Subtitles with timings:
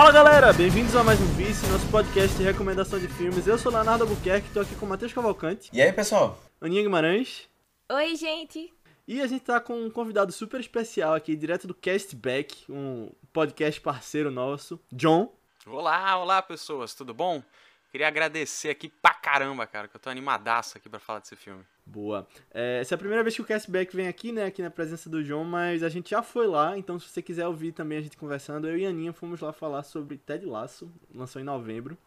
[0.00, 3.46] Fala galera, bem-vindos a mais um Vice, nosso podcast de recomendação de filmes.
[3.46, 5.68] Eu sou Leonardo Albuquerque, tô aqui com o Matheus Cavalcante.
[5.74, 6.38] E aí, pessoal?
[6.58, 7.46] Aninha Guimarães.
[7.92, 8.72] Oi, gente.
[9.06, 13.78] E a gente tá com um convidado super especial aqui, direto do Castback, um podcast
[13.82, 15.30] parceiro nosso, John.
[15.66, 17.42] Olá, olá pessoas, tudo bom?
[17.90, 21.64] Queria agradecer aqui pra caramba, cara, que eu tô animadaço aqui pra falar desse filme.
[21.84, 22.26] Boa.
[22.54, 25.10] É, essa é a primeira vez que o Castback vem aqui, né, aqui na presença
[25.10, 28.00] do João, mas a gente já foi lá, então se você quiser ouvir também a
[28.00, 31.98] gente conversando, eu e a Aninha fomos lá falar sobre Ted Lasso, lançou em novembro.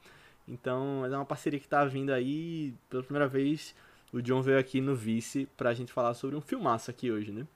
[0.48, 3.76] Então é uma parceria que tá vindo aí, pela primeira vez
[4.14, 7.48] o John veio aqui no Vice pra gente falar sobre um filmaço aqui hoje, né?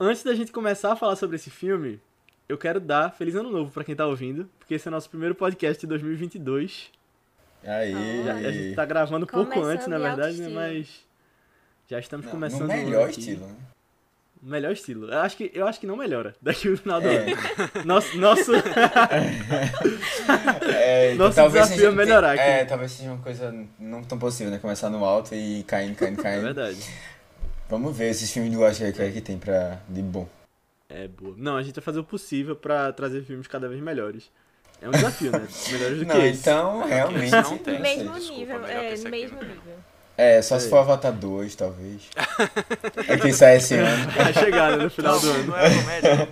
[0.00, 2.00] Antes da gente começar a falar sobre esse filme,
[2.48, 5.08] eu quero dar feliz ano novo para quem tá ouvindo, porque esse é o nosso
[5.10, 6.90] primeiro podcast de 2022.
[7.64, 8.22] Aí.
[8.24, 10.48] Já, a gente tá gravando pouco Começando antes, na verdade, né?
[10.48, 11.04] Mas
[11.90, 13.18] já estamos Não, começando no o melhor aqui.
[13.20, 13.54] estilo, né?
[14.42, 15.10] Melhor estilo.
[15.10, 17.16] Eu acho que, eu acho que não melhora daqui no final do É.
[17.16, 17.36] ano.
[17.84, 18.52] Nosso, nosso,
[20.72, 22.42] É, Nosso talvez desafio é melhorar aqui.
[22.42, 24.58] É, talvez seja uma coisa não tão possível, né?
[24.58, 26.42] Começar no alto e caindo, caindo, é caindo.
[26.42, 26.78] verdade.
[27.68, 30.28] Vamos ver esses filmes do Oscar que, que tem pra, de bom.
[30.88, 31.34] É boa.
[31.36, 34.30] Não, a gente vai fazer o possível pra trazer filmes cada vez melhores.
[34.80, 35.46] É um desafio, né?
[35.72, 36.40] Melhores do Não, que esse.
[36.40, 37.30] então, realmente.
[37.32, 37.80] não tem.
[37.80, 39.48] mesmo desculpa, nível, é, esse aqui, mesmo né?
[39.48, 39.74] nível.
[40.18, 40.70] É, só se É.
[40.70, 42.08] for Avatar 2, talvez.
[43.08, 44.10] é que sai esse ano.
[44.12, 45.46] Vai chegar né, no final do Não, ano.
[45.46, 46.28] não é comédia.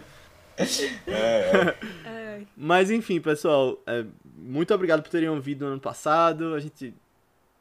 [0.56, 1.74] É, é.
[2.04, 2.46] Ai.
[2.56, 4.04] Mas enfim, pessoal, é,
[4.36, 6.54] muito obrigado por terem ouvido no ano passado.
[6.54, 6.94] A gente,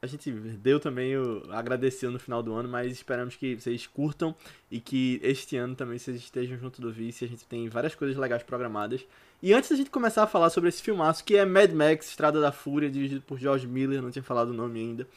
[0.04, 4.36] a gente deu também o agradeceu no final do ano, mas esperamos que vocês curtam
[4.70, 7.24] e que este ano também vocês estejam junto do Vice.
[7.24, 9.06] A gente tem várias coisas legais programadas.
[9.42, 12.42] E antes da gente começar a falar sobre esse filmaço, que é Mad Max, Estrada
[12.42, 15.08] da Fúria, dirigido por George Miller, não tinha falado o nome ainda.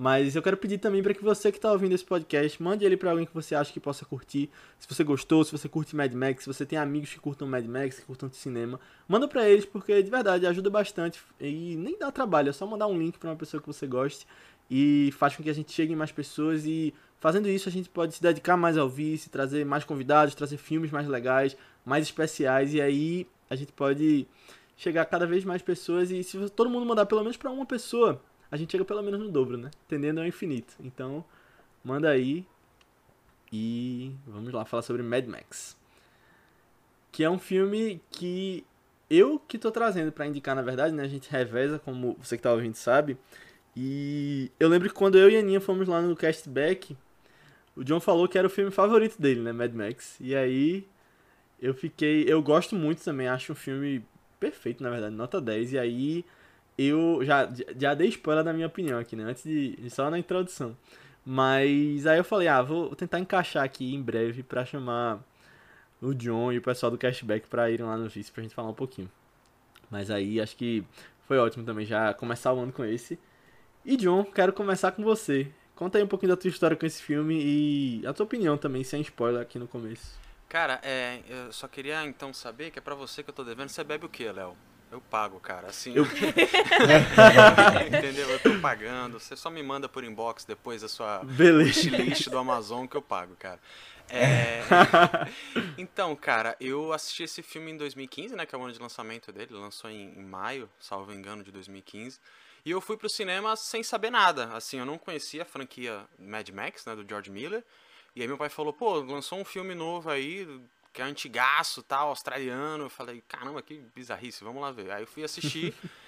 [0.00, 2.96] Mas eu quero pedir também para que você que está ouvindo esse podcast, mande ele
[2.96, 4.48] para alguém que você acha que possa curtir.
[4.78, 7.66] Se você gostou, se você curte Mad Max, se você tem amigos que curtam Mad
[7.66, 8.78] Max, que curtam cinema,
[9.08, 11.20] manda para eles porque de verdade ajuda bastante.
[11.40, 14.24] E nem dá trabalho, é só mandar um link para uma pessoa que você goste.
[14.70, 16.64] E faz com que a gente chegue em mais pessoas.
[16.64, 20.58] E fazendo isso a gente pode se dedicar mais ao vice, trazer mais convidados, trazer
[20.58, 22.72] filmes mais legais, mais especiais.
[22.72, 24.28] E aí a gente pode
[24.76, 26.12] chegar a cada vez mais pessoas.
[26.12, 29.20] E se todo mundo mandar pelo menos para uma pessoa, a gente chega pelo menos
[29.20, 29.70] no dobro, né?
[29.86, 30.74] Entendendo é o infinito.
[30.80, 31.24] Então,
[31.84, 32.46] manda aí
[33.52, 35.76] e vamos lá falar sobre Mad Max.
[37.10, 38.64] Que é um filme que
[39.10, 41.02] eu que tô trazendo pra indicar, na verdade, né?
[41.02, 43.16] A gente reveza, como você que tá ouvindo sabe.
[43.76, 46.96] E eu lembro que quando eu e a Aninha fomos lá no Castback,
[47.76, 49.52] o John falou que era o filme favorito dele, né?
[49.52, 50.16] Mad Max.
[50.20, 50.86] E aí
[51.60, 52.24] eu fiquei.
[52.26, 54.04] Eu gosto muito também, acho um filme
[54.40, 55.72] perfeito, na verdade, nota 10.
[55.72, 56.24] E aí
[56.78, 59.24] eu já, já dei spoiler da minha opinião aqui, né?
[59.24, 59.90] Antes de.
[59.90, 60.76] só na introdução.
[61.24, 65.20] Mas aí eu falei, ah, vou tentar encaixar aqui em breve pra chamar
[66.00, 68.70] o John e o pessoal do Cashback pra irem lá no Vice pra gente falar
[68.70, 69.10] um pouquinho.
[69.90, 70.84] Mas aí acho que
[71.26, 73.18] foi ótimo também já começar o ano com esse.
[73.84, 75.50] E John, quero começar com você.
[75.74, 78.82] Conta aí um pouquinho da tua história com esse filme e a tua opinião também,
[78.82, 80.18] sem spoiler aqui no começo.
[80.48, 83.68] Cara, é, eu só queria então saber que é pra você que eu tô devendo.
[83.68, 84.56] Você bebe o que, Léo?
[84.90, 85.68] Eu pago, cara.
[85.68, 85.92] Assim.
[85.94, 86.06] Eu-
[87.86, 88.28] Entendeu?
[88.30, 89.18] Eu tô pagando.
[89.20, 93.36] Você só me manda por inbox depois a sua wishlist do Amazon que eu pago,
[93.36, 93.60] cara.
[94.08, 94.62] É...
[95.76, 98.46] então, cara, eu assisti esse filme em 2015, né?
[98.46, 99.52] Que é o ano de lançamento dele.
[99.52, 102.18] Lançou em, em maio, salvo engano, de 2015.
[102.64, 104.50] E eu fui pro cinema sem saber nada.
[104.54, 106.96] Assim, eu não conhecia a franquia Mad Max, né?
[106.96, 107.62] Do George Miller.
[108.16, 110.48] E aí meu pai falou, pô, lançou um filme novo aí,
[110.98, 112.86] que é antigaço, tal, australiano.
[112.86, 114.90] Eu falei, caramba, que bizarrice, vamos lá ver.
[114.90, 115.72] Aí eu fui assistir.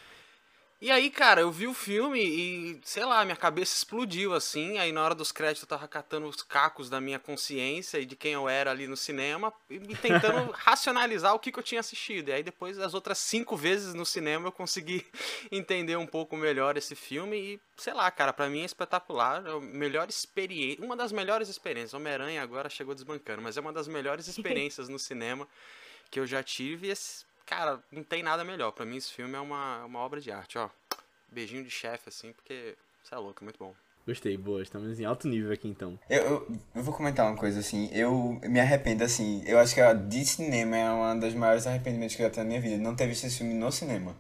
[0.83, 4.79] E aí, cara, eu vi o filme e, sei lá, minha cabeça explodiu assim.
[4.79, 8.17] Aí na hora dos créditos eu tava catando os cacos da minha consciência e de
[8.17, 12.31] quem eu era ali no cinema e tentando racionalizar o que, que eu tinha assistido.
[12.31, 15.07] E aí depois, as outras cinco vezes no cinema, eu consegui
[15.53, 19.47] entender um pouco melhor esse filme e, sei lá, cara, pra mim é espetacular.
[19.47, 21.93] É a melhor experiência, uma das melhores experiências.
[21.93, 25.47] Homem-Aranha agora chegou desbancando, mas é uma das melhores experiências no cinema
[26.11, 26.87] que eu já tive.
[26.87, 28.71] E esse, cara, não tem nada melhor.
[28.71, 30.71] Pra mim, esse filme é uma, uma obra de arte, ó.
[31.29, 33.75] Beijinho de chefe, assim, porque você é louco, é muito bom.
[34.07, 34.63] Gostei, boa.
[34.63, 35.99] Estamos em alto nível aqui então.
[36.09, 39.81] Eu, eu, eu vou comentar uma coisa assim, eu me arrependo assim, eu acho que
[39.81, 42.83] a de cinema é uma das maiores arrependimentos que eu já tenho na minha vida,
[42.83, 44.17] não ter visto esse filme no cinema.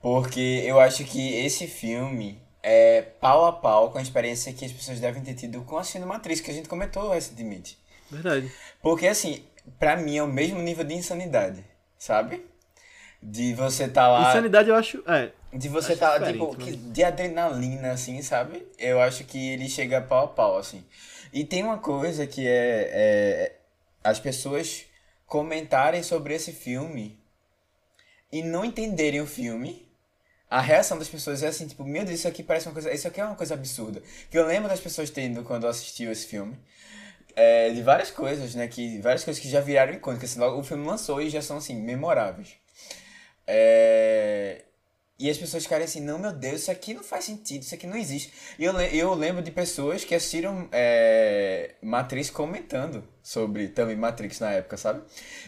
[0.00, 4.72] Porque eu acho que esse filme é pau a pau com a experiência que as
[4.72, 7.76] pessoas devem ter tido com a Cinematriz, que a gente comentou recentemente.
[8.10, 8.50] Verdade.
[8.80, 9.44] Porque assim,
[9.78, 11.64] pra mim é o mesmo nível de insanidade,
[12.00, 12.44] sabe?
[13.22, 14.30] De você tá lá.
[14.30, 15.04] Insanidade eu acho.
[15.06, 15.30] É.
[15.52, 18.66] De você Acho tá, diferente, tipo, mas- de adrenalina, assim, sabe?
[18.78, 20.84] Eu acho que ele chega pau a pau, assim.
[21.32, 23.56] E tem uma coisa que é, é
[24.02, 24.86] as pessoas
[25.26, 27.18] comentarem sobre esse filme
[28.32, 29.86] e não entenderem o filme,
[30.48, 32.92] a reação das pessoas é assim, tipo, meu Deus, isso aqui parece uma coisa.
[32.92, 34.02] Isso aqui é uma coisa absurda.
[34.30, 36.56] Que eu lembro das pessoas tendo quando assistiu esse filme.
[37.36, 38.68] É, de várias coisas, né?
[38.68, 40.30] Que, várias coisas que já viraram icônicas.
[40.30, 42.56] Assim, logo o filme lançou e já são assim, memoráveis.
[43.46, 44.64] É,
[45.20, 47.86] e as pessoas ficarem assim, não, meu Deus, isso aqui não faz sentido, isso aqui
[47.86, 48.32] não existe.
[48.58, 54.52] E eu, eu lembro de pessoas que assistiram é, Matrix comentando sobre também Matrix na
[54.52, 55.02] época, sabe?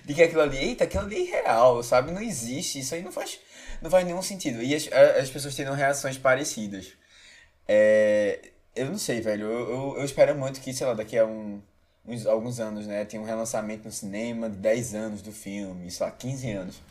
[0.04, 2.12] De que aquilo ali, eita, aquilo ali é real, sabe?
[2.12, 3.40] Não existe, isso aí não faz,
[3.80, 4.62] não faz nenhum sentido.
[4.62, 6.92] E as, as pessoas tendo reações parecidas.
[7.66, 8.40] É,
[8.76, 11.62] eu não sei, velho, eu, eu, eu espero muito que, sei lá, daqui a um,
[12.06, 13.04] uns, alguns anos, né?
[13.04, 16.82] Tem um relançamento no cinema de 10 anos do filme, sei lá, 15 anos.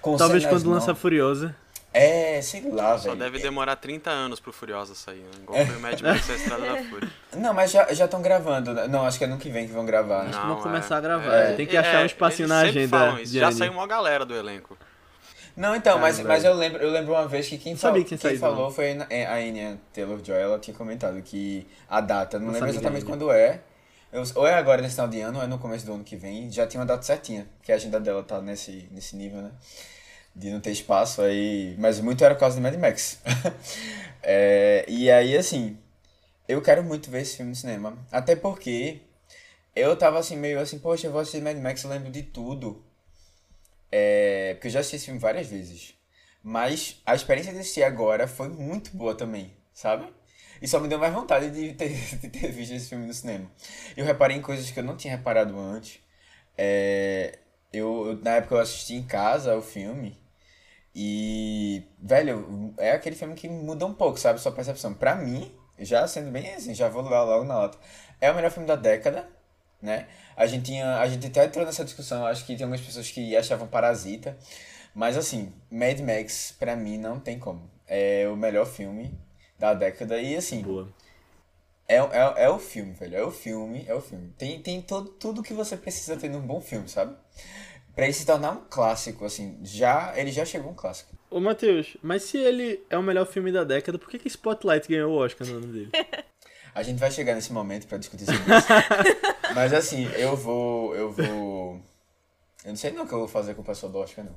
[0.00, 1.54] Com Talvez quando lança Furiosa.
[1.92, 3.00] É, sei lá, velho.
[3.00, 5.30] Só deve demorar 30 anos pro Furiosa sair, né?
[5.42, 7.08] Igual foi o Mad Max a Estrada da Fúria.
[7.34, 8.74] Não, mas já estão gravando.
[8.74, 8.86] Né?
[8.86, 10.24] Não, acho que é ano que vem que vão gravar.
[10.24, 10.30] Né?
[10.30, 10.98] Acho que vão começar é.
[10.98, 11.34] a gravar.
[11.34, 11.52] É.
[11.54, 13.24] Tem que achar é, um espacinho na agenda.
[13.24, 14.76] Já saiu uma galera do elenco.
[15.56, 18.36] Não, então, mas, mas eu, lembro, eu lembro uma vez que quem, fal, que quem
[18.36, 20.36] falou foi a Anya Taylor-Joy.
[20.36, 23.60] Ela tinha comentado que a data, não, não lembro exatamente quando é,
[24.16, 26.16] eu, ou é agora nesse final de ano ou é no começo do ano que
[26.16, 29.52] vem, já tinha uma data certinha, que a agenda dela tá nesse, nesse nível, né?
[30.36, 31.74] de não ter espaço aí.
[31.78, 33.18] Mas muito era por causa do Mad Max.
[34.22, 35.78] é, e aí, assim,
[36.46, 37.96] eu quero muito ver esse filme no cinema.
[38.12, 39.00] Até porque
[39.74, 42.84] eu tava assim, meio assim, poxa, eu vou assistir Mad Max, eu lembro de tudo.
[43.90, 45.94] É, porque eu já assisti esse filme várias vezes.
[46.42, 50.06] Mas a experiência de assistir agora foi muito boa também, sabe?
[50.60, 51.88] E só me deu mais vontade de ter,
[52.18, 53.50] de ter visto esse filme no cinema.
[53.96, 56.00] Eu reparei em coisas que eu não tinha reparado antes.
[56.56, 57.38] É,
[57.72, 60.18] eu, na época eu assisti em casa o filme.
[60.94, 64.40] E, velho, é aquele filme que muda um pouco, sabe?
[64.40, 64.94] Sua percepção.
[64.94, 67.78] Pra mim, já sendo bem assim, já vou lá logo na lata.
[68.20, 69.28] É o melhor filme da década,
[69.82, 70.08] né?
[70.36, 70.98] A gente tinha.
[70.98, 74.36] A gente até entrou nessa discussão, acho que tem algumas pessoas que achavam parasita.
[74.94, 77.70] Mas assim, Mad Max, pra mim, não tem como.
[77.86, 79.12] É o melhor filme
[79.58, 80.20] da década.
[80.20, 80.62] E assim.
[80.62, 80.88] Boa.
[81.88, 83.16] É, é, é o filme, velho.
[83.16, 84.32] É o filme, é o filme.
[84.36, 87.14] Tem, tem todo, tudo que você precisa ter num bom filme, sabe?
[87.94, 91.16] Pra ele se tornar um clássico, assim, já ele já chegou um clássico.
[91.30, 94.86] Ô, Matheus, mas se ele é o melhor filme da década, por que, que Spotlight
[94.88, 95.90] ganhou o Oscar no ano dele?
[96.74, 98.68] A gente vai chegar nesse momento para discutir sobre isso.
[99.54, 100.94] mas assim, eu vou.
[100.94, 101.80] Eu vou.
[102.62, 104.36] Eu não sei não o que eu vou fazer com o pessoal do Oscar, não.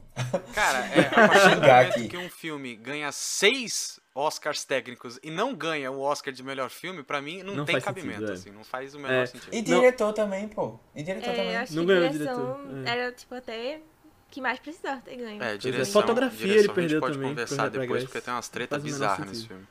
[0.54, 2.08] Cara, é, a partir do momento aqui.
[2.08, 7.04] que um filme ganha seis Oscars técnicos e não ganha o Oscar de melhor filme,
[7.04, 8.34] pra mim não, não tem cabimento, sentido, é.
[8.34, 9.26] assim, não faz o menor é.
[9.26, 9.54] sentido.
[9.54, 10.14] E diretor não.
[10.14, 10.80] também, pô.
[10.96, 11.58] E diretor é, também.
[11.58, 12.90] Acho não que ganhou direção é.
[12.90, 13.82] era, tipo, até
[14.30, 15.42] que mais precisava ter ganho.
[15.42, 17.30] É, direção, fotografia direção, ele perdeu pode também.
[17.30, 19.68] conversar depois, porque tem umas tretas bizarras nesse filme.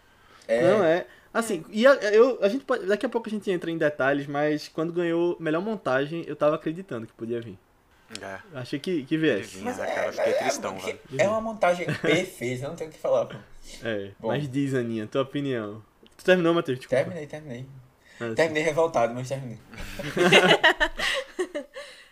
[0.46, 0.62] É.
[0.62, 1.06] Não, é.
[1.32, 4.26] Assim, e a, eu, a gente pode, daqui a pouco a gente entra em detalhes,
[4.26, 7.58] mas quando ganhou melhor montagem, eu tava acreditando que podia vir.
[8.22, 8.38] É.
[8.54, 9.58] Achei que, que viesse.
[9.58, 12.98] Mas, é, cara, fiquei é, tristão, é, é uma montagem perfeita, não tenho o que
[12.98, 13.36] falar, pô.
[13.82, 14.28] É, Bom.
[14.28, 15.82] mas diz, Aninha, tua opinião.
[16.16, 16.78] Tu terminou, Matheus?
[16.78, 17.04] Desculpa.
[17.04, 17.66] Terminei, terminei.
[18.20, 19.58] Ah, terminei revoltado, mas terminei.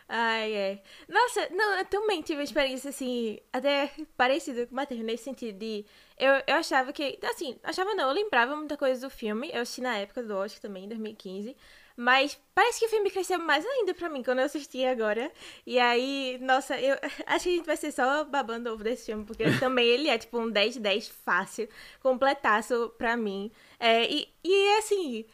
[0.08, 0.82] Ai, é.
[1.08, 5.58] Nossa, não, eu também tive uma experiência, assim, até parecida com o Matheus, nesse sentido
[5.58, 5.84] de...
[6.16, 7.18] Eu, eu achava que...
[7.24, 9.50] Assim, achava não, eu lembrava muita coisa do filme.
[9.52, 11.56] Eu assisti na época do Oscar também, em 2015.
[11.96, 15.32] Mas parece que o filme cresceu mais ainda pra mim quando eu assisti agora.
[15.66, 19.24] E aí, nossa, eu acho que a gente vai ser só babando ovo desse filme,
[19.24, 21.68] porque também ele é tipo um 10 de 10 fácil,
[22.00, 23.50] completaço pra mim.
[23.80, 25.24] É, e, e assim,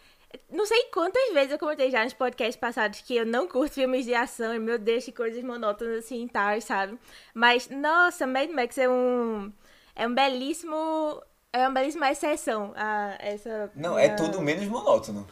[0.50, 4.04] não sei quantas vezes eu comentei já nos podcasts passados que eu não curto filmes
[4.04, 6.98] de ação e meu Deus, que coisas monótonas assim e tal, sabe?
[7.34, 9.52] Mas, nossa, Mad Max é um.
[9.94, 11.22] É um belíssimo
[11.54, 13.70] é uma belíssima exceção a essa.
[13.76, 15.26] Não, é tudo menos monótono.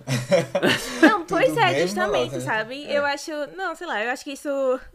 [1.00, 2.42] Não, pois é, justamente, monótono.
[2.42, 2.84] sabe?
[2.84, 2.98] É.
[2.98, 3.30] Eu acho.
[3.56, 4.50] Não, sei lá, eu acho que isso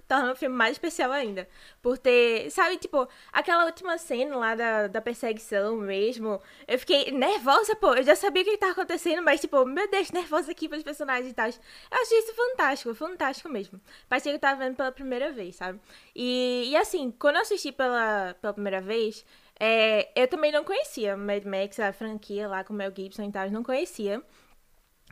[0.08, 1.48] torna o filme mais especial ainda.
[1.82, 2.52] Por ter.
[2.52, 6.40] Sabe, tipo, aquela última cena lá da, da perseguição mesmo.
[6.68, 7.96] Eu fiquei nervosa, pô.
[7.96, 11.32] Eu já sabia o que estava acontecendo, mas, tipo, meu Deus, nervosa aqui pelos personagens
[11.32, 11.48] e tal.
[11.48, 13.82] Eu achei isso fantástico, fantástico mesmo.
[14.08, 15.80] Parecia que eu tava vendo pela primeira vez, sabe?
[16.16, 19.26] E, e assim, quando eu assisti pela, pela primeira vez.
[19.60, 23.50] É, eu também não conhecia Mad Max, a franquia lá com Mel Gibson e tal,
[23.50, 24.22] não conhecia.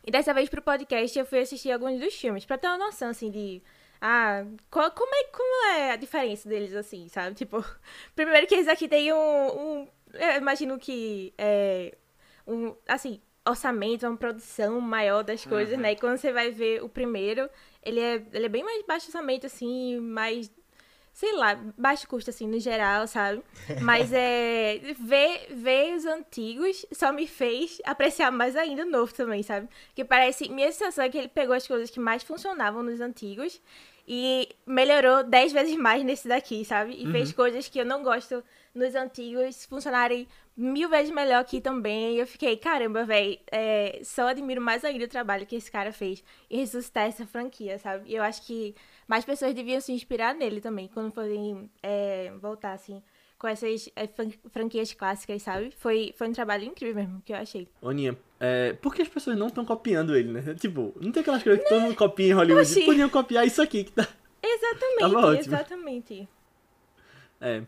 [0.06, 3.10] E dessa vez pro podcast eu fui assistir alguns dos filmes, pra ter uma noção,
[3.10, 3.62] assim, de...
[4.02, 7.36] Ah, qual, como, é, como é a diferença deles, assim, sabe?
[7.36, 7.64] Tipo,
[8.16, 9.18] primeiro que eles aqui têm um...
[9.18, 11.98] um eu imagino que é...
[12.46, 15.82] Um, assim, orçamento, uma produção maior das coisas, uhum.
[15.82, 15.94] né?
[15.94, 17.50] E quando você vai ver o primeiro,
[17.82, 20.52] ele é, ele é bem mais baixo orçamento, assim, mais
[21.14, 23.42] sei lá, baixo custo, assim, no geral, sabe?
[23.82, 24.82] Mas é.
[25.00, 29.70] Ver, ver os antigos só me fez apreciar mais ainda o novo também, sabe?
[29.96, 30.50] Que parece.
[30.50, 33.62] Minha sensação é que ele pegou as coisas que mais funcionavam nos antigos
[34.08, 36.94] E melhorou dez vezes mais nesse daqui, sabe?
[37.00, 37.12] E Uhum.
[37.12, 38.44] fez coisas que eu não gosto
[38.76, 42.16] nos antigos funcionarem mil vezes melhor aqui também.
[42.16, 45.92] E eu fiquei, caramba, velho, é, só admiro mais ainda o trabalho que esse cara
[45.92, 48.10] fez em ressuscitar essa franquia, sabe?
[48.10, 48.76] E eu acho que
[49.08, 53.02] mais pessoas deviam se inspirar nele também, quando forem é, voltar, assim,
[53.38, 55.72] com essas é, fran- franquias clássicas, sabe?
[55.78, 57.68] Foi, foi um trabalho incrível mesmo, que eu achei.
[57.82, 60.54] Oninha, é, por que as pessoas não estão copiando ele, né?
[60.60, 62.62] Tipo, não tem aquelas coisas que todo mundo copia em Hollywood.
[62.72, 62.86] Oxi.
[62.86, 64.08] Podiam copiar isso aqui que tá.
[64.42, 66.30] Exatamente, exatamente.
[67.42, 67.64] É.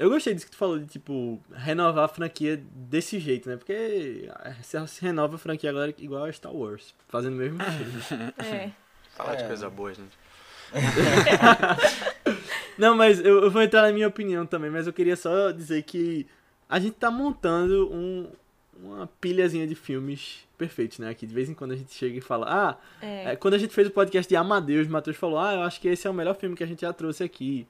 [0.00, 3.56] Eu gostei disso que tu falou de, tipo, renovar a franquia desse jeito, né?
[3.56, 4.30] Porque
[4.62, 8.32] se se renova a franquia agora igual a Star Wars, fazendo o mesmo estilo.
[8.38, 8.70] É.
[9.14, 9.46] Falar de É.
[9.46, 10.16] coisa boa, gente.
[12.78, 15.82] Não, mas eu, eu vou entrar na minha opinião também, mas eu queria só dizer
[15.82, 16.26] que
[16.68, 18.28] a gente tá montando um,
[18.82, 21.10] uma pilhazinha de filmes perfeitos, né?
[21.10, 23.32] Aqui de vez em quando a gente chega e fala, ah, É.
[23.32, 25.80] É, quando a gente fez o podcast de Amadeus, o Matheus falou, ah, eu acho
[25.80, 27.66] que esse é o melhor filme que a gente já trouxe aqui.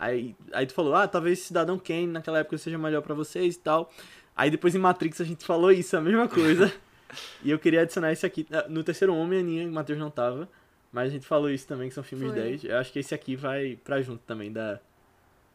[0.00, 3.58] Aí, aí tu falou, ah, talvez Cidadão Kane naquela época seja melhor pra vocês e
[3.58, 3.92] tal.
[4.34, 6.72] Aí depois em Matrix a gente falou isso, a mesma coisa.
[7.44, 8.46] e eu queria adicionar esse aqui.
[8.50, 10.48] Ah, No terceiro Homem, a Aninha, o Matheus não tava.
[10.90, 12.40] Mas a gente falou isso também, que são filmes Foi.
[12.40, 12.64] 10.
[12.64, 14.80] Eu acho que esse aqui vai pra junto também da,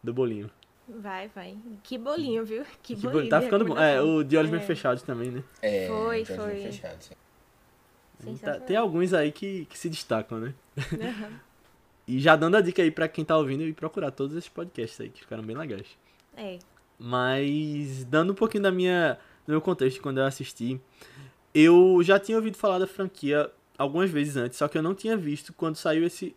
[0.04, 0.50] do bolinho.
[0.88, 1.58] Vai, vai.
[1.84, 2.64] Que bolinho, viu?
[2.84, 3.12] Que, Que bolinho.
[3.14, 3.76] boli- tá ficando bom.
[3.78, 4.58] É, o de olhos É.
[4.58, 5.44] bem fechados também, né?
[5.62, 6.56] É, Foi, foi.
[6.62, 8.38] Fechado, sim.
[8.38, 10.54] Tá- tem alguns aí que, que se destacam, né?
[10.78, 11.40] Aham.
[12.08, 15.00] E já dando a dica aí pra quem tá ouvindo e procurar todos esses podcasts
[15.02, 15.88] aí, que ficaram bem legais.
[16.38, 16.60] É.
[17.00, 20.80] Mas dando um pouquinho da minha, do meu contexto quando eu assisti,
[21.54, 25.18] eu já tinha ouvido falar da franquia algumas vezes antes, só que eu não tinha
[25.18, 26.36] visto quando saiu esse.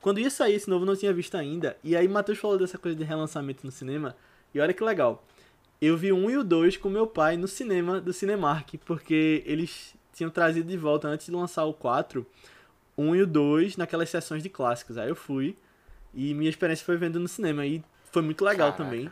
[0.00, 1.76] Quando ia sair esse novo, eu não tinha visto ainda.
[1.82, 4.14] E aí Matheus falou dessa coisa de relançamento no cinema.
[4.54, 5.24] E olha que legal.
[5.80, 9.94] Eu vi um e o dois com meu pai no cinema do Cinemark, porque eles
[10.12, 12.26] tinham trazido de volta antes de lançar o 4,
[13.00, 14.98] um e o 2 naquelas sessões de clássicos.
[14.98, 15.56] Aí eu fui
[16.12, 18.84] e minha experiência foi vendo no cinema e foi muito legal Caraca.
[18.84, 19.10] também.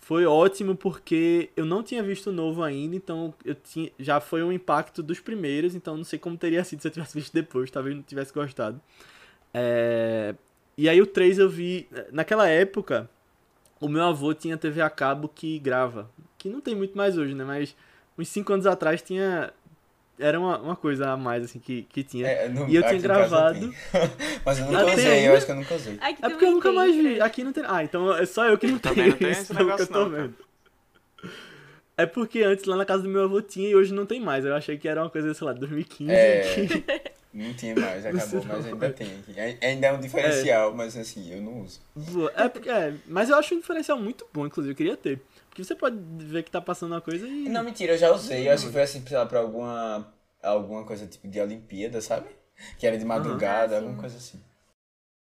[0.00, 4.42] Foi ótimo porque eu não tinha visto o novo ainda, então eu tinha, já foi
[4.42, 7.70] um impacto dos primeiros, então não sei como teria sido se eu tivesse visto depois,
[7.70, 8.80] talvez não tivesse gostado.
[9.52, 10.34] É,
[10.78, 11.88] E aí o 3 eu vi.
[12.12, 13.10] Naquela época,
[13.80, 16.08] o meu avô tinha TV a cabo que grava.
[16.38, 17.44] Que não tem muito mais hoje, né?
[17.44, 17.76] Mas
[18.16, 19.52] uns 5 anos atrás tinha.
[20.18, 22.26] Era uma, uma coisa a mais, assim, que, que tinha.
[22.26, 23.58] É, no- E eu tinha gravado.
[23.60, 23.72] tem.
[24.44, 25.26] Mas eu nunca tem usei, ainda?
[25.32, 25.98] eu acho que eu nunca usei.
[26.00, 27.18] Aqui É porque eu nunca tem, mais vi.
[27.18, 27.22] é.
[27.22, 27.64] Aqui não tem.
[27.66, 29.86] Ah, então é só eu que não tenho não tem esse pelo que eu negócio
[29.86, 30.22] tô não, cara.
[30.22, 30.34] vendo.
[31.96, 34.44] É porque antes lá na casa do meu avô tinha e hoje não tem mais.
[34.44, 36.10] Eu achei que era uma coisa, sei lá, 2015.
[36.12, 36.40] É.
[36.66, 37.02] que-
[37.34, 38.90] Não tinha mais, acabou, mas ainda vai.
[38.92, 39.38] tem aqui.
[39.40, 41.80] Ai- Ainda é um diferencial, mas assim, eu não uso.
[41.94, 42.32] Boa.
[42.36, 45.20] É, porque- é, mas eu acho um diferencial muito bom, inclusive, eu queria ter.
[45.58, 47.48] Porque você pode ver que tá passando uma coisa e.
[47.48, 48.46] Não, mentira, eu já usei.
[48.46, 50.06] Eu acho que foi assim, sei lá, pra alguma,
[50.40, 52.28] alguma coisa tipo de Olimpíada, sabe?
[52.78, 54.40] Que era de madrugada, Ah, alguma coisa assim.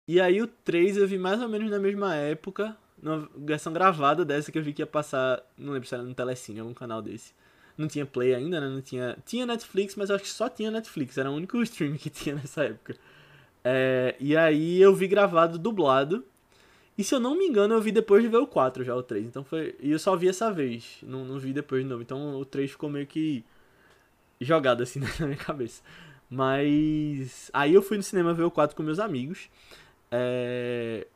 [0.08, 4.24] E aí o 3 eu vi mais ou menos na mesma época, numa versão gravada
[4.24, 7.02] dessa que eu vi que ia passar, não lembro se era no Telecine, algum canal
[7.02, 7.34] desse.
[7.78, 8.70] Não tinha Play ainda, né?
[8.70, 9.18] Não tinha.
[9.26, 12.36] Tinha Netflix, mas eu acho que só tinha Netflix, era o único stream que tinha
[12.36, 12.96] nessa época.
[13.66, 16.24] É, e aí eu vi gravado dublado.
[17.02, 19.02] E se eu não me engano, eu vi depois de ver o 4 já, o
[19.02, 19.26] 3.
[19.26, 19.76] Então foi.
[19.80, 21.00] E eu só vi essa vez.
[21.02, 22.04] Não, não vi depois de novo.
[22.04, 23.44] Então o 3 ficou meio que
[24.40, 25.82] jogado assim na minha cabeça.
[26.30, 27.50] Mas.
[27.52, 29.50] Aí eu fui no cinema ver o 4 com meus amigos.
[30.12, 31.08] É...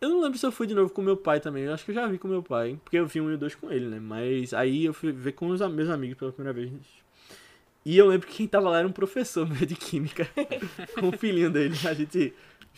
[0.00, 1.64] Eu não lembro se eu fui de novo com meu pai também.
[1.64, 2.80] Eu acho que eu já vi com meu pai.
[2.82, 4.00] Porque eu vi um e o dois com ele, né?
[4.00, 6.72] Mas aí eu fui ver com os meus amigos pela primeira vez.
[7.84, 10.26] E eu lembro que quem tava lá era um professor meu de química.
[10.98, 11.74] com o filhinho dele.
[11.86, 12.32] A gente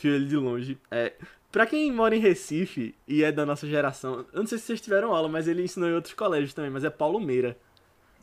[0.08, 0.78] viu ele de longe.
[0.90, 1.12] É,
[1.50, 4.80] pra quem mora em Recife e é da nossa geração, eu não sei se vocês
[4.80, 7.56] tiveram aula, mas ele ensinou em outros colégios também, mas é Paulo Meira.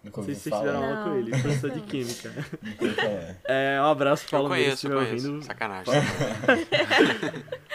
[0.03, 2.31] Não sei se vocês tiveram aula com ele, professor de química.
[2.95, 3.36] Falar.
[3.43, 5.27] É, um abraço, Eu Paulo Meira, se conheço, estiver conheço.
[5.27, 5.45] ouvindo.
[5.45, 5.93] Sacanagem.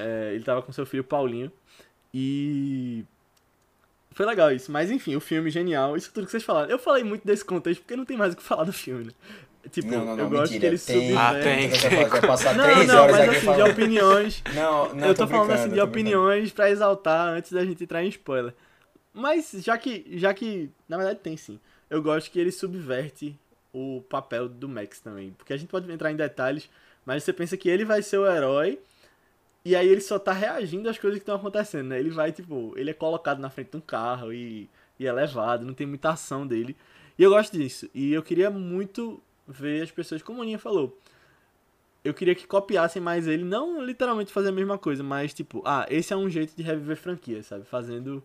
[0.00, 1.50] É, ele tava com seu filho Paulinho.
[2.14, 3.04] E.
[4.12, 4.70] Foi legal isso.
[4.70, 5.96] Mas enfim, o filme genial.
[5.96, 6.70] Isso tudo que vocês falaram.
[6.70, 9.12] Eu falei muito desse contexto porque não tem mais o que falar do filme, né?
[9.70, 10.60] Tipo, Não, não, não, eu gosto mentira.
[10.60, 11.88] que ele tem, Ah, subverte.
[11.88, 12.08] tem.
[12.08, 13.70] Vai passar Não, três não, horas mas assim, de falando.
[13.70, 14.42] opiniões.
[14.54, 17.84] Não, não, eu tô, falando brincando, assim de tô opiniões pra exaltar antes da gente
[17.84, 18.54] entrar em spoiler.
[19.12, 21.58] Mas já que, já que, na verdade tem sim.
[21.90, 23.36] Eu gosto que ele subverte
[23.72, 26.68] o papel do Max também, porque a gente pode entrar em detalhes,
[27.04, 28.78] mas você pensa que ele vai ser o herói
[29.64, 31.98] e aí ele só tá reagindo às coisas que estão acontecendo, né?
[31.98, 35.64] Ele vai tipo, ele é colocado na frente de um carro e, e é levado,
[35.64, 36.76] não tem muita ação dele.
[37.18, 37.88] E eu gosto disso.
[37.94, 40.96] E eu queria muito ver as pessoas, como a Aninha falou,
[42.04, 45.86] eu queria que copiassem mais ele, não literalmente fazer a mesma coisa, mas tipo, ah,
[45.90, 47.64] esse é um jeito de reviver franquia, sabe?
[47.64, 48.22] Fazendo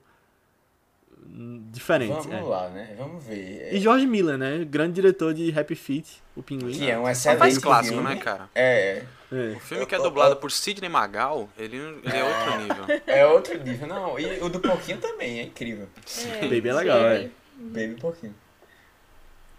[1.72, 2.12] diferente.
[2.12, 2.42] Vamos é.
[2.42, 2.96] lá, né?
[2.98, 3.74] Vamos ver.
[3.74, 4.66] E George Miller, né?
[4.66, 6.74] Grande diretor de Happy Feet, o Pinguim.
[6.74, 8.10] Que é um Faz excelente clássico, filme.
[8.10, 8.50] né, cara?
[8.54, 9.56] É, É.
[9.56, 13.02] O filme que é dublado por Sidney Magal, ele, ele é outro nível.
[13.08, 13.88] é outro nível.
[13.88, 15.88] Não, e o do Porquinho também, é incrível.
[16.26, 17.16] É, Baby é legal, Baby.
[17.16, 17.30] é.
[17.58, 18.36] Baby Porquinho.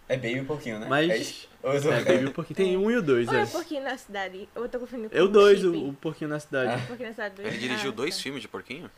[0.09, 0.87] É Baby Porquinho, né?
[0.89, 2.57] Mas- É É, Baby o Porquinho.
[2.57, 3.45] Tem um e o dois, Ou é é.
[3.45, 4.49] um pouquinho na cidade?
[4.55, 6.73] Eu tô confundindo com É o dois, o, o Porquinho na Cidade.
[6.73, 6.77] Ah.
[6.77, 7.49] Um pouquinho na cidade dois.
[7.49, 8.23] Ele dirigiu Ah, dois tá.
[8.23, 8.91] filmes de porquinho?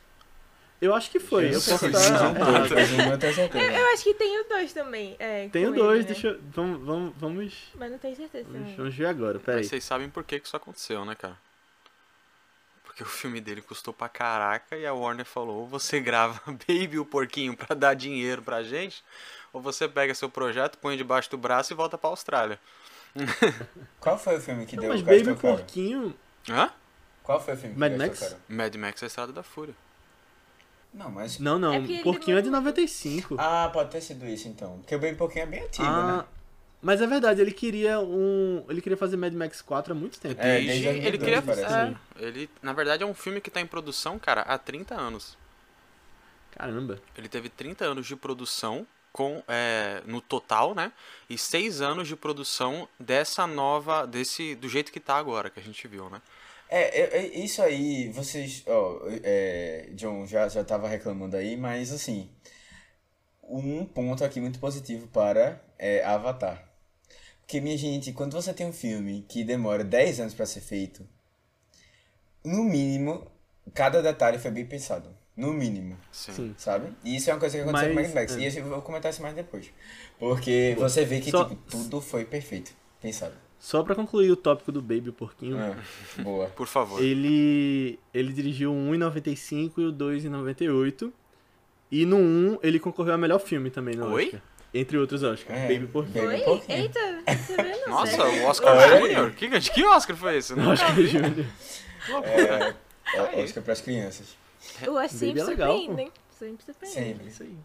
[0.78, 3.72] Eu acho que foi, eu Eu posso estar eu certeza.
[3.78, 5.16] Eu acho que tem o dois também.
[5.18, 6.12] É, Tem o dois, né?
[6.12, 6.40] deixa eu...
[6.52, 8.46] Vamos, vamos, vamos, Mas não tenho certeza.
[8.50, 9.60] vamos, vamos ver agora, peraí.
[9.60, 11.38] Mas vocês sabem por que que isso aconteceu, né, cara?
[12.84, 16.98] Porque o filme dele custou pra caraca e a Warner falou: ou você grava Baby
[16.98, 19.02] o porquinho pra dar dinheiro pra gente,
[19.52, 22.58] ou você pega seu projeto, põe debaixo do braço e volta pra Austrália.
[24.00, 26.14] Qual foi o filme que Não, deu mas o Baby Porquinho...
[26.48, 26.70] Hã?
[27.22, 28.20] Qual foi o filme que Mad gastou Max?
[28.20, 28.36] caro?
[28.48, 29.74] Mad Max é a Estrada da Fúria.
[30.94, 31.38] Não, mas...
[31.38, 33.36] Não, não, É ele Porquinho é de demorou 95.
[33.38, 34.78] Ah, pode ter sido isso então.
[34.78, 36.24] Porque o Baby Porquinho é bem antigo, Ah, né?
[36.82, 38.64] Mas é verdade, ele queria um...
[38.68, 40.40] Ele queria fazer Mad Max 4 há muito tempo.
[40.40, 41.42] É, Desde- desde ele 2002, queria.
[41.42, 41.96] parece.
[42.20, 45.36] é, ele, na verdade, é um filme que tá em produção, cara, há 30 anos.
[46.52, 46.98] Caramba.
[47.16, 50.92] Ele teve 30 anos de produção com é, no total, né?
[51.28, 55.62] E 6 anos de produção dessa nova, desse do jeito que tá agora, que a
[55.62, 56.20] gente viu, né?
[56.68, 61.92] É, é, é, isso aí, vocês, ó, é, John já, já tava reclamando aí, mas
[61.92, 62.28] assim,
[63.42, 66.62] um ponto aqui muito positivo para é, Avatar.
[67.40, 71.08] Porque, minha gente, quando você tem um filme que demora 10 anos para ser feito,
[72.44, 73.30] no mínimo,
[73.72, 75.16] cada detalhe foi bem pensado.
[75.36, 76.54] No mínimo, Sim.
[76.56, 76.88] Sabe?
[77.04, 78.36] E isso é uma coisa que aconteceu Mas, com Mad Max.
[78.36, 78.40] é.
[78.48, 79.70] E eu vou comentar isso mais depois.
[80.18, 83.34] Porque você vê que, Só- tipo, tudo foi perfeito, pensado.
[83.58, 85.76] Só pra concluir o tópico do Baby o Porquinho, Ah,
[86.22, 86.46] boa.
[86.48, 87.02] Por favor.
[87.02, 91.12] ele ele dirigiu o 1 em 95 e o 2 em 98.
[91.90, 94.24] E no 1 ele concorreu a melhor filme também no Oi?
[94.26, 94.42] Oscar.
[94.74, 95.58] Entre outros Oscars.
[95.58, 96.24] É, Baby Porquinho.
[96.26, 96.40] Baby Oi?
[96.44, 96.78] Porquinho.
[96.78, 98.98] Eita, você vê, não Nossa, o Oscar.
[99.00, 99.30] Júnior?
[99.32, 100.54] Que, que Oscar foi esse?
[100.54, 101.46] Não Oscar Júnior.
[102.24, 102.74] É,
[103.16, 104.36] é Oscar para as crianças.
[104.86, 106.12] O Oscar sempre é surpreendem.
[106.30, 106.94] Sempre surpreende.
[106.94, 107.28] Sempre.
[107.28, 107.56] Isso aí.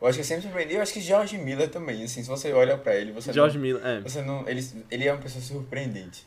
[0.00, 0.74] Eu acho que eu sempre surpreendi.
[0.74, 3.62] Eu acho que George Miller também, assim, se você olha pra ele, você George não,
[3.62, 4.00] Miller, é.
[4.00, 6.26] você não, ele, ele é uma pessoa surpreendente.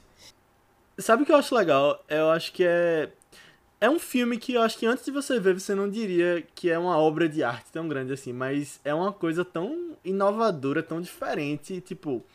[0.98, 2.04] Sabe o que eu acho legal?
[2.08, 3.10] Eu acho que é.
[3.82, 6.70] É um filme que eu acho que antes de você ver, você não diria que
[6.70, 11.00] é uma obra de arte tão grande assim, mas é uma coisa tão inovadora, tão
[11.00, 12.26] diferente, tipo.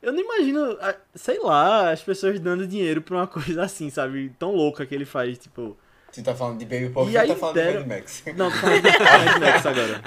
[0.00, 0.78] Eu não imagino,
[1.14, 4.32] sei lá, as pessoas dando dinheiro pra uma coisa assim, sabe?
[4.38, 5.76] Tão louca que ele faz, tipo.
[6.14, 8.22] Você tá falando de Baby Porquinho E ou tá falando deram- de Mad Max?
[8.36, 10.02] Não, tô falando de Mad Max agora.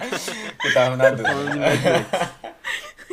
[0.64, 1.30] Eu tava na dúvida.
[1.30, 2.32] Falando de Mad Max.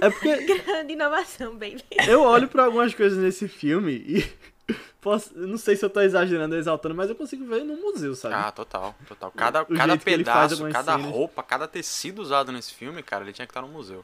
[0.01, 1.85] É porque Grande inovação, baby.
[2.07, 4.33] eu olho pra algumas coisas nesse filme e.
[5.01, 8.35] Posso, não sei se eu tô exagerando, exaltando, mas eu consigo ver no museu, sabe?
[8.37, 9.31] Ah, total, total.
[9.37, 11.11] Cada, O cada pedaço, cada cenas.
[11.13, 14.03] roupa, cada tecido usado nesse filme, cara, ele tinha que estar no museu.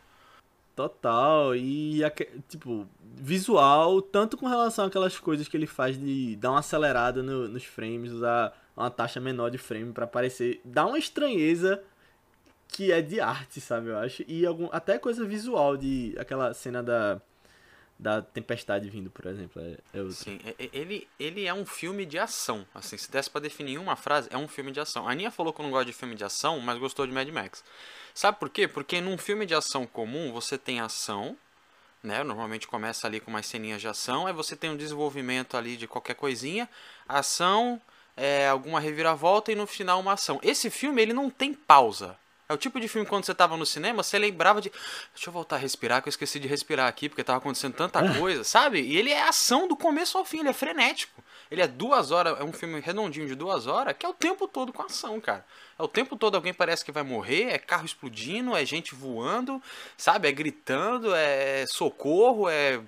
[0.76, 2.00] Total, e
[2.50, 7.48] tipo, visual, tanto com relação àquelas coisas que ele faz de dar uma acelerada no-
[7.48, 11.82] nos frames, usar uma taxa menor de frame pra parecer, dá uma estranheza
[12.68, 16.82] que é de arte, sabe, eu acho, e algum, até coisa visual de aquela cena
[16.82, 17.20] da
[18.00, 20.10] da tempestade vindo, por exemplo, é, é.
[20.10, 20.40] Sim,
[20.72, 22.66] ele, ele é um filme de ação.
[22.74, 25.06] Assim, se desse pra definir uma frase, é um filme de ação.
[25.06, 27.62] A Aninha falou que não gosta de filme de ação, mas gostou de Mad Max.
[28.14, 28.66] Sabe por quê?
[28.66, 31.36] Porque num filme de ação comum, você tem ação,
[32.02, 32.24] né?
[32.24, 35.86] Normalmente começa ali com umas ceninhas de ação, aí você tem um desenvolvimento ali de
[35.86, 36.70] qualquer coisinha,
[37.06, 37.78] ação,
[38.20, 40.38] é, alguma reviravolta e no final uma ação.
[40.42, 42.18] Esse filme, ele não tem pausa.
[42.46, 44.70] É o tipo de filme quando você tava no cinema, você lembrava de.
[45.14, 48.12] Deixa eu voltar a respirar, que eu esqueci de respirar aqui, porque tava acontecendo tanta
[48.18, 48.80] coisa, sabe?
[48.82, 51.24] E ele é ação do começo ao fim, ele é frenético.
[51.50, 54.46] Ele é duas horas, é um filme redondinho de duas horas, que é o tempo
[54.46, 55.46] todo com ação, cara.
[55.78, 59.62] É o tempo todo alguém parece que vai morrer, é carro explodindo, é gente voando,
[59.96, 60.28] sabe?
[60.28, 62.80] É gritando, é socorro, é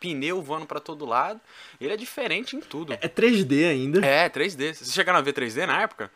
[0.00, 1.40] pneu voando pra todo lado.
[1.80, 2.92] Ele é diferente em tudo.
[2.94, 4.04] É 3D ainda.
[4.04, 4.74] É, 3D.
[4.74, 6.10] Vocês chegaram a ver 3D na época?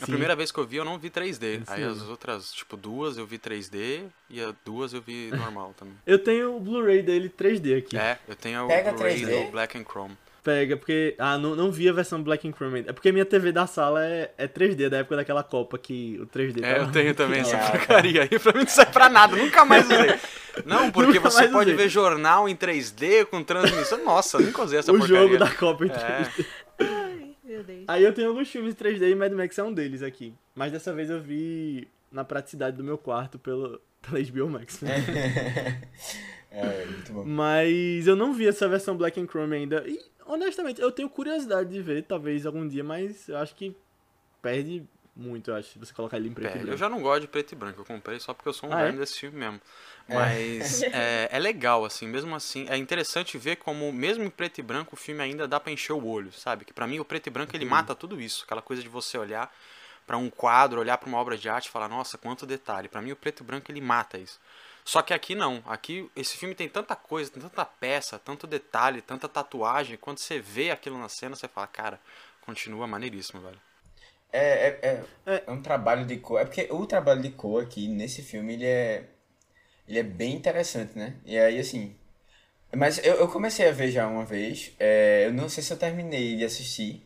[0.00, 0.12] A Sim.
[0.12, 1.62] primeira vez que eu vi, eu não vi 3D.
[1.66, 1.88] Aí Sim.
[1.88, 5.94] as outras, tipo, duas eu vi 3D e as duas eu vi normal também.
[6.06, 7.96] Eu tenho o Blu-ray dele 3D aqui.
[7.96, 9.46] É, eu tenho o Pega Blu-ray 3D?
[9.46, 10.16] do Black and Chrome.
[10.46, 11.16] Pega, porque.
[11.18, 12.84] Ah, não, não vi a versão Black and Chrome.
[12.86, 16.26] É porque minha TV da sala é, é 3D, da época daquela Copa que o
[16.26, 18.38] 3D É, tava eu tenho também essa porcaria aí.
[18.38, 20.14] Pra mim não serve pra nada, nunca mais usei.
[20.64, 21.84] Não, porque Nunca você pode usei.
[21.84, 24.04] ver jornal em 3D com transmissão.
[24.04, 25.22] Nossa, nunca usei essa o porcaria.
[25.22, 25.92] jogo da Copa em É.
[25.92, 26.46] 3D.
[26.78, 27.84] Ai, meu Deus.
[27.88, 30.32] Aí eu tenho alguns filmes 3D e Mad Max é um deles aqui.
[30.54, 34.80] Mas dessa vez eu vi na praticidade do meu quarto pelo, pela HBO Max.
[36.50, 37.24] É, muito bom.
[37.24, 39.84] Mas eu não vi essa versão Black and Chrome ainda.
[39.86, 43.76] E, honestamente, eu tenho curiosidade de ver, talvez algum dia, mas eu acho que
[44.40, 46.72] perde muito, eu acho, se você colocar ele em preto É, e branco.
[46.72, 48.72] eu já não gosto de preto e branco, eu comprei só porque eu sou um
[48.74, 48.92] Ah, é?
[48.92, 49.60] desse filme mesmo.
[50.08, 51.28] Mas é.
[51.32, 54.96] é legal, assim, mesmo assim, é interessante ver como, mesmo em preto e branco, o
[54.96, 56.64] filme ainda dá pra encher o olho, sabe?
[56.66, 59.16] Que pra mim o preto e branco ele mata tudo isso, aquela coisa de você
[59.16, 59.50] olhar
[60.06, 62.86] pra um quadro, olhar pra uma obra de arte e falar, nossa, quanto detalhe.
[62.88, 64.38] Pra mim o preto e branco ele mata isso.
[64.86, 69.02] Só que aqui não, aqui esse filme tem tanta coisa, tem tanta peça, tanto detalhe,
[69.02, 72.00] tanta tatuagem, quando você vê aquilo na cena, você fala, cara,
[72.40, 73.60] continua maneiríssimo, velho.
[74.32, 75.50] É, é, é, É.
[75.50, 76.40] um trabalho de cor.
[76.40, 79.08] É porque o trabalho de cor aqui nesse filme ele é.
[79.88, 81.14] Ele é bem interessante, né?
[81.24, 81.96] E aí, assim.
[82.74, 84.72] Mas eu, eu comecei a ver já uma vez.
[84.78, 87.02] é, eu não sei se eu terminei de assistir.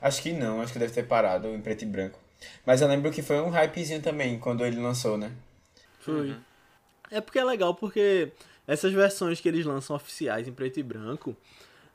[0.00, 2.18] Acho que não, acho que deve ter parado em preto e branco.
[2.66, 5.32] Mas eu lembro que foi um hypezinho também quando ele lançou, né?
[6.00, 6.36] Foi.
[7.16, 8.32] É porque é legal porque
[8.66, 11.36] essas versões que eles lançam oficiais em preto e branco,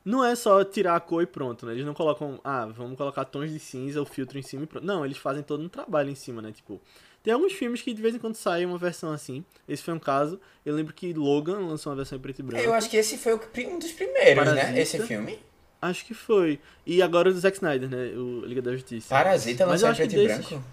[0.04, 1.74] não é só tirar a cor e pronto, né?
[1.74, 4.86] Eles não colocam, ah, vamos colocar tons de cinza, o filtro em cima e pronto.
[4.86, 6.52] Não, eles fazem todo um trabalho em cima, né?
[6.52, 6.82] Tipo,
[7.22, 9.44] tem alguns filmes que de vez em quando saem uma versão assim.
[9.68, 10.40] Esse foi um caso.
[10.66, 12.64] Eu lembro que Logan lançou uma versão em preto e branco.
[12.64, 14.72] Eu acho que esse foi um dos primeiros, Parasita.
[14.72, 14.80] né?
[14.80, 15.40] Esse filme.
[15.82, 16.60] Acho que foi.
[16.86, 18.14] E agora o do Zack Snyder, né?
[18.18, 19.10] O Liga da Justiça.
[19.10, 20.64] Parasita lançou em preto e branco?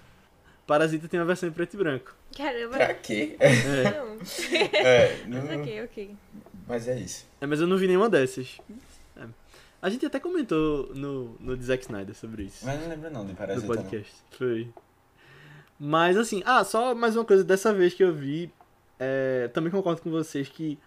[0.67, 2.15] Parasita tem uma versão em preto e branco.
[2.37, 2.77] Caramba.
[2.77, 3.37] Pra quê?
[3.39, 3.85] É.
[3.91, 4.17] Não.
[4.75, 6.17] É, não- ok, ok.
[6.67, 7.25] mas é isso.
[7.41, 8.59] É, mas eu não vi nenhuma dessas.
[9.17, 9.25] É.
[9.81, 12.65] A gente até comentou no, no de Zack Snyder sobre isso.
[12.67, 13.67] Mas não lembro não de Parasita.
[13.67, 13.75] não.
[13.77, 14.13] podcast.
[14.33, 14.69] Foi.
[15.79, 18.51] Mas assim, ah, só mais uma coisa dessa vez que eu vi.
[18.99, 20.79] é, também concordo com vocês que.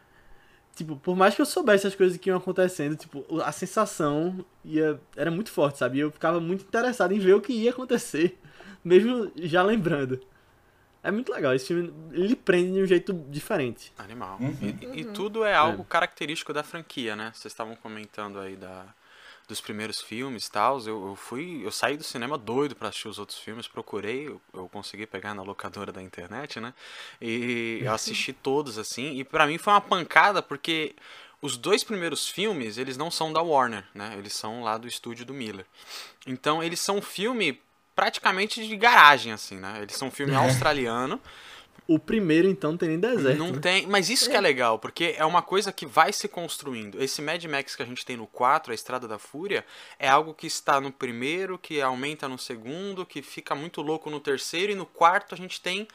[0.75, 4.97] Tipo, por mais que eu soubesse as coisas que iam acontecendo, tipo, a sensação ia,
[5.15, 5.97] era muito forte, sabe?
[5.97, 8.37] E Eu ficava muito interessado em ver o que ia acontecer,
[8.83, 10.19] mesmo já lembrando.
[11.01, 13.93] É muito legal, esse filme ele prende de um jeito diferente.
[13.97, 14.37] Animal.
[14.39, 14.77] Uhum.
[14.93, 17.31] E, e tudo é algo característico da franquia, né?
[17.33, 18.85] Vocês estavam comentando aí da,
[19.47, 20.79] dos primeiros filmes e tal.
[20.81, 21.65] Eu, eu fui.
[21.65, 25.33] Eu saí do cinema doido pra assistir os outros filmes, procurei, eu, eu consegui pegar
[25.33, 26.73] na locadora da internet, né?
[27.21, 29.17] E eu assisti todos, assim.
[29.17, 30.95] E pra mim foi uma pancada, porque
[31.41, 34.15] os dois primeiros filmes, eles não são da Warner, né?
[34.17, 35.65] Eles são lá do estúdio do Miller.
[36.27, 37.59] Então eles são um filme
[37.99, 39.79] praticamente de garagem, assim, né?
[39.81, 41.19] Eles são um filme australiano.
[41.85, 43.37] O primeiro, então, não tem nem deserto.
[43.37, 43.59] Não né?
[43.59, 47.01] tem, mas isso que é legal, porque é uma coisa que vai se construindo.
[47.03, 49.65] Esse Mad Max que a gente tem no 4, a Estrada da Fúria,
[49.97, 54.21] é algo que está no primeiro, que aumenta no segundo, que fica muito louco no
[54.21, 55.85] terceiro e no quarto a gente tem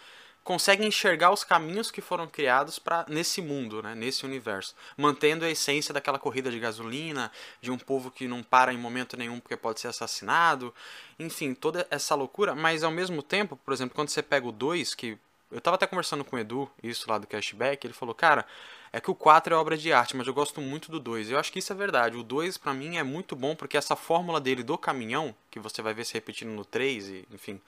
[0.45, 5.51] consegue enxergar os caminhos que foram criados para nesse mundo, né, nesse universo, mantendo a
[5.51, 9.57] essência daquela corrida de gasolina, de um povo que não para em momento nenhum porque
[9.57, 10.73] pode ser assassinado,
[11.19, 14.95] enfim, toda essa loucura, mas ao mesmo tempo, por exemplo, quando você pega o 2,
[14.95, 15.19] que
[15.51, 18.45] eu tava até conversando com o Edu, isso lá do cashback, ele falou, cara,
[18.93, 21.31] é que o 4 é obra de arte, mas eu gosto muito do 2.
[21.31, 22.17] Eu acho que isso é verdade.
[22.17, 25.83] O 2 pra mim é muito bom porque essa fórmula dele do caminhão, que você
[25.83, 27.61] vai ver se repetindo no 3 e, enfim,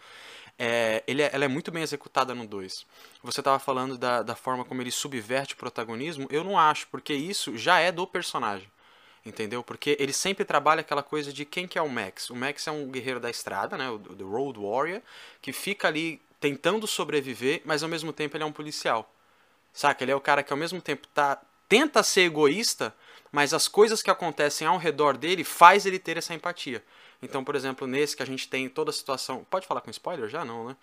[0.59, 2.87] é, ele é- ela é muito bem executada no 2.
[3.23, 7.13] Você tava falando da, da forma como ele subverte o protagonismo, eu não acho, porque
[7.13, 8.69] isso já é do personagem.
[9.25, 9.63] Entendeu?
[9.63, 12.31] Porque ele sempre trabalha aquela coisa de quem que é o Max.
[12.31, 13.91] O Max é um guerreiro da estrada, né?
[13.91, 15.03] O The Road Warrior,
[15.43, 19.13] que fica ali tentando sobreviver, mas ao mesmo tempo ele é um policial.
[19.73, 20.05] Saca?
[20.05, 22.95] Ele é o cara que ao mesmo tempo tá, tenta ser egoísta,
[23.33, 26.83] mas as coisas que acontecem ao redor dele faz ele ter essa empatia.
[27.23, 29.45] Então, por exemplo, nesse que a gente tem toda a situação.
[29.51, 30.45] Pode falar com spoiler já?
[30.45, 30.77] Não, né?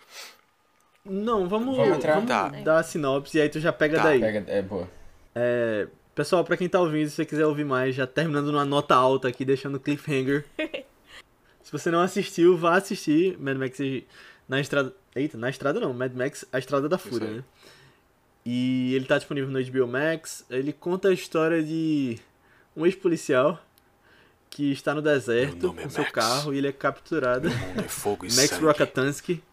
[1.06, 2.16] Não, vamos, Vamos entrar?
[2.16, 2.48] vamos Tá.
[2.64, 4.20] dar a sinopse e aí tu já pega Tá, daí.
[4.20, 4.90] Pega, é boa.
[5.36, 8.96] É, pessoal, pra quem tá ouvindo, se você quiser ouvir mais, já terminando numa nota
[8.96, 10.46] alta aqui, deixando cliffhanger.
[11.62, 13.78] se você não assistiu, vá assistir Mad Max
[14.48, 14.94] na estrada.
[15.16, 17.44] Eita, na estrada não, Mad Max, a Estrada da Fúria, né?
[18.46, 20.44] E ele tá disponível no HBO Max.
[20.50, 22.18] Ele conta a história de
[22.76, 23.60] um ex-policial
[24.54, 26.14] que está no deserto é com seu Max.
[26.14, 27.50] carro e ele é capturado.
[27.50, 28.66] Mundo é fogo e Max sangue.
[28.66, 29.44] Rokatansky.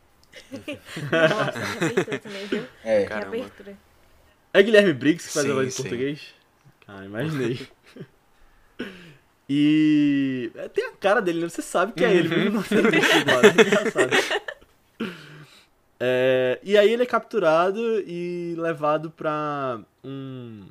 [1.10, 2.64] Nossa, que abertura também, viu?
[2.84, 3.06] É.
[3.06, 3.78] Que abertura.
[4.52, 6.34] É Guilherme Briggs que faz Sim, a voz em português?
[6.86, 7.66] Ah, imaginei.
[9.48, 11.48] e é, tem a cara dele, né?
[11.48, 13.46] Você sabe que é ele, mesmo não sendo dublado.
[13.46, 14.10] É engraçado.
[15.98, 20.66] É, e aí ele é capturado e levado pra um,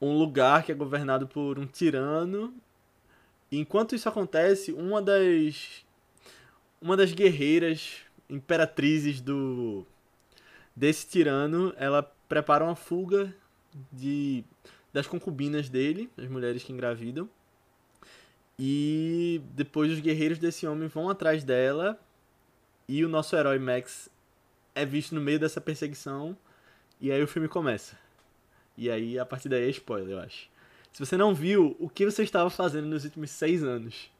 [0.00, 2.52] um lugar que é governado por um tirano.
[3.52, 5.84] Enquanto isso acontece, uma das
[6.80, 9.86] uma das guerreiras imperatrizes do
[10.74, 13.32] desse tirano, ela prepara uma fuga
[13.92, 14.42] de
[14.90, 17.28] das concubinas dele, as mulheres que engravidam.
[18.58, 21.98] E depois os guerreiros desse homem vão atrás dela
[22.88, 24.08] e o nosso herói Max
[24.74, 26.36] é visto no meio dessa perseguição
[26.98, 27.98] e aí o filme começa.
[28.78, 30.51] E aí a partir daí é spoiler, eu acho.
[30.92, 34.10] Se você não viu, o que você estava fazendo nos últimos seis anos?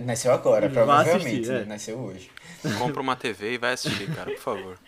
[0.00, 1.26] Nasceu agora, provavelmente.
[1.26, 1.64] Assistir, é.
[1.64, 2.30] Nasceu hoje.
[2.78, 4.78] Compra uma TV e vai assistir, cara, por favor.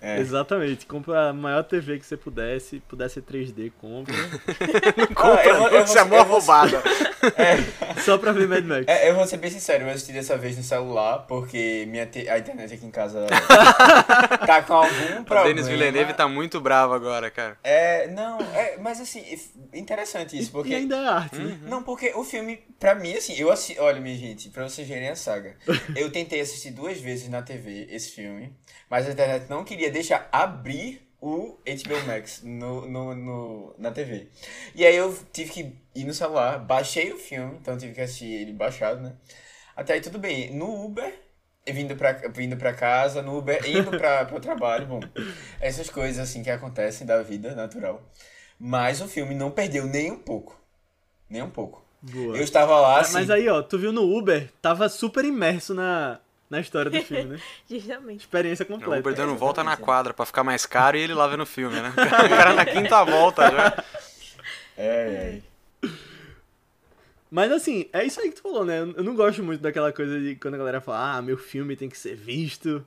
[0.00, 0.18] É.
[0.20, 0.86] Exatamente.
[0.86, 2.80] Compra a maior TV que você pudesse.
[2.80, 4.14] Pudesse ser 3D, compra.
[4.96, 6.82] não compra, ah, eu, eu, isso é mó roubada.
[7.36, 8.00] É.
[8.02, 8.84] Só pra ver Mad Max.
[8.86, 12.28] É, eu vou ser bem sincero, eu assisti dessa vez no celular, porque minha te...
[12.28, 13.26] a internet aqui em casa
[14.46, 15.40] tá com algum problema.
[15.40, 17.58] O Denis Villeneuve tá muito bravo agora, cara.
[17.64, 19.24] É, não, é, mas assim,
[19.72, 20.70] interessante isso, porque...
[20.70, 21.58] E ainda é arte, uhum.
[21.62, 23.80] Não, porque o filme, pra mim, assim, eu assisti...
[23.80, 25.56] Olha, minha gente, pra vocês verem a saga.
[25.96, 28.52] Eu tentei assistir duas vezes na TV esse filme,
[28.88, 34.28] mas a internet não queria deixar abrir o HBO Max no, no, no, na TV.
[34.74, 38.26] E aí eu tive que ir no celular, baixei o filme, então tive que assistir
[38.26, 39.14] ele baixado, né?
[39.74, 40.52] Até aí tudo bem.
[40.54, 41.12] No Uber,
[41.66, 45.00] vindo pra, vindo pra casa, no Uber, indo pra, pro trabalho, bom.
[45.60, 48.02] Essas coisas assim que acontecem da vida natural.
[48.58, 50.58] Mas o filme não perdeu nem um pouco.
[51.28, 51.85] Nem um pouco.
[52.12, 52.36] Boa.
[52.36, 53.14] Eu estava lá assim.
[53.14, 57.24] Mas aí, ó, tu viu no Uber, tava super imerso na, na história do filme,
[57.24, 57.40] né?
[57.68, 58.20] Justamente.
[58.20, 58.96] Experiência completa.
[58.96, 61.46] O Uber dando volta na quadra pra ficar mais caro e ele lá vendo o
[61.46, 61.92] filme, né?
[61.96, 63.84] O cara na quinta volta já.
[64.76, 65.40] É,
[65.82, 65.88] é.
[67.28, 68.80] Mas assim, é isso aí que tu falou, né?
[68.80, 71.88] Eu não gosto muito daquela coisa de quando a galera fala, ah, meu filme tem
[71.88, 72.86] que ser visto.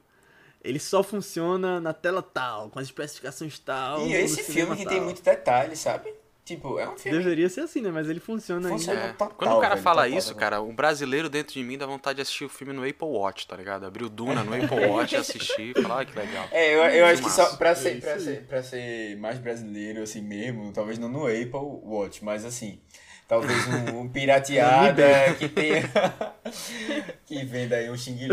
[0.64, 4.08] Ele só funciona na tela tal, com as especificações tal.
[4.08, 4.94] E esse filme que tal.
[4.94, 6.14] tem muito detalhe, sabe?
[6.50, 7.20] Tipo, é um filme.
[7.20, 7.92] Deveria ser assim, né?
[7.92, 9.12] Mas ele funciona, funciona ainda.
[9.12, 9.14] É.
[9.14, 11.86] Total, Quando o cara velho, fala total, isso, cara, o brasileiro dentro de mim dá
[11.86, 13.86] vontade de assistir o filme no Apple Watch, tá ligado?
[13.86, 16.48] Abrir o Duna no Apple Watch e assistir e falar, ah, que legal.
[16.52, 20.24] É, eu, eu acho que só pra ser, pra, ser, pra ser mais brasileiro, assim
[20.24, 22.82] mesmo, talvez não no Apple Watch, mas assim.
[23.28, 25.84] Talvez um, um pirateada que tenha.
[27.28, 28.28] que venda aí um xing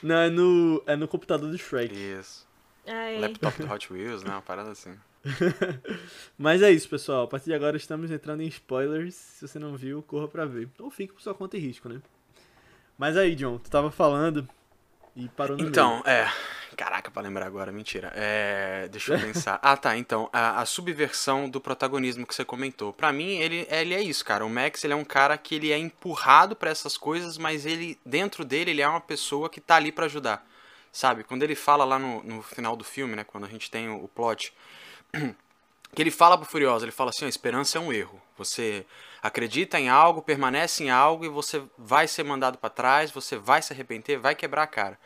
[0.00, 1.92] Não, é no, é no computador do Shrek.
[1.92, 2.46] Isso.
[2.86, 3.18] Ai.
[3.18, 4.30] Laptop do Hot Wheels, né?
[4.30, 4.96] Uma parada assim.
[6.36, 7.24] Mas é isso, pessoal.
[7.24, 9.14] A partir de agora estamos entrando em spoilers.
[9.14, 10.68] Se você não viu, corra pra ver.
[10.78, 12.00] Ou fique por sua conta e risco, né?
[12.96, 14.48] Mas aí, John, tu tava falando
[15.14, 16.08] e parou no Então, meio.
[16.08, 16.32] é.
[16.76, 18.12] Caraca, pra lembrar agora, mentira.
[18.14, 18.88] É.
[18.88, 19.58] Deixa eu pensar.
[19.62, 19.96] ah, tá.
[19.96, 22.92] Então, a, a, subversão do protagonismo que você comentou.
[22.92, 24.44] Pra mim, ele, ele é isso, cara.
[24.44, 27.98] O Max, ele é um cara que ele é empurrado para essas coisas, mas ele,
[28.06, 30.46] dentro dele, ele é uma pessoa que tá ali para ajudar.
[30.92, 31.22] Sabe?
[31.24, 33.22] Quando ele fala lá no, no final do filme, né?
[33.24, 34.52] Quando a gente tem o, o plot
[35.94, 38.20] que ele fala pro Furiosa, ele fala assim, a esperança é um erro.
[38.36, 38.86] Você
[39.22, 43.62] acredita em algo, permanece em algo e você vai ser mandado para trás, você vai
[43.62, 44.98] se arrepender, vai quebrar a cara.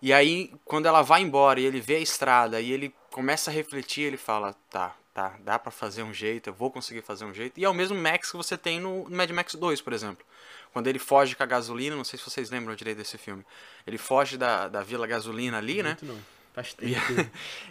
[0.00, 3.54] E aí, quando ela vai embora e ele vê a estrada e ele começa a
[3.54, 7.32] refletir, ele fala, tá, tá, dá para fazer um jeito, eu vou conseguir fazer um
[7.32, 7.60] jeito.
[7.60, 10.24] E é o mesmo Max que você tem no Mad Max 2, por exemplo.
[10.72, 13.44] Quando ele foge com a gasolina, não sei se vocês lembram direito desse filme.
[13.86, 16.12] Ele foge da, da Vila Gasolina ali, Muito né?
[16.14, 16.18] Não.
[16.52, 16.92] Faz tempo.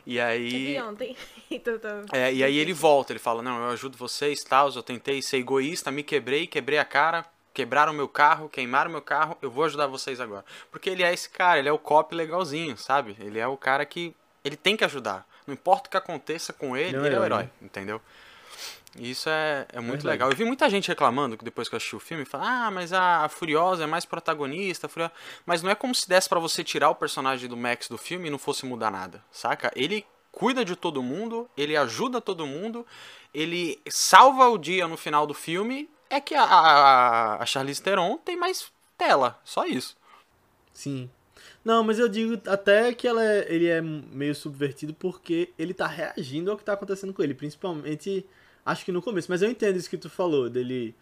[0.05, 0.79] E, aí.
[0.81, 1.15] ontem.
[1.53, 1.73] Então
[2.13, 4.69] é, e aí ele volta, ele fala: Não, eu ajudo vocês, tal.
[4.69, 9.37] Eu tentei ser egoísta, me quebrei, quebrei a cara, quebraram meu carro, queimaram meu carro,
[9.41, 10.45] eu vou ajudar vocês agora.
[10.71, 13.17] Porque ele é esse cara, ele é o cop legalzinho, sabe?
[13.19, 14.15] Ele é o cara que.
[14.45, 15.27] Ele tem que ajudar.
[15.45, 18.01] Não importa o que aconteça com ele, ele, ele é o herói, entendeu?
[18.97, 20.29] E isso é, é muito legal.
[20.29, 23.29] Eu vi muita gente reclamando depois que eu assisti o filme, falando, ah, mas a,
[23.29, 25.13] Furiosa é mais protagonista, Furiosa...
[25.45, 28.27] mas não é como se desse para você tirar o personagem do Max do filme
[28.27, 29.71] e não fosse mudar nada, saca?
[29.75, 32.85] Ele cuida de todo mundo, ele ajuda todo mundo,
[33.33, 38.17] ele salva o dia no final do filme, é que a, a, a Charlize Theron
[38.17, 39.95] tem mais tela, só isso.
[40.73, 41.09] Sim.
[41.63, 45.87] Não, mas eu digo até que ela é, ele é meio subvertido porque ele tá
[45.87, 48.25] reagindo ao que tá acontecendo com ele, principalmente
[48.65, 50.95] Acho que no começo, mas eu entendo isso que tu falou, dele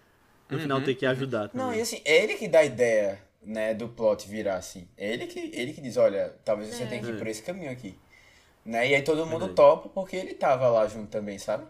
[0.50, 1.50] no uhum, final ter que ajudar.
[1.50, 1.66] Também.
[1.66, 4.88] Não, e assim, é ele que dá a ideia, né, do plot virar assim.
[4.98, 6.86] É ele que, ele que diz, olha, talvez você é.
[6.88, 7.98] tenha que ir por esse caminho aqui.
[8.66, 8.90] Né?
[8.90, 11.66] E aí todo mundo topa porque ele tava lá junto também, sabe?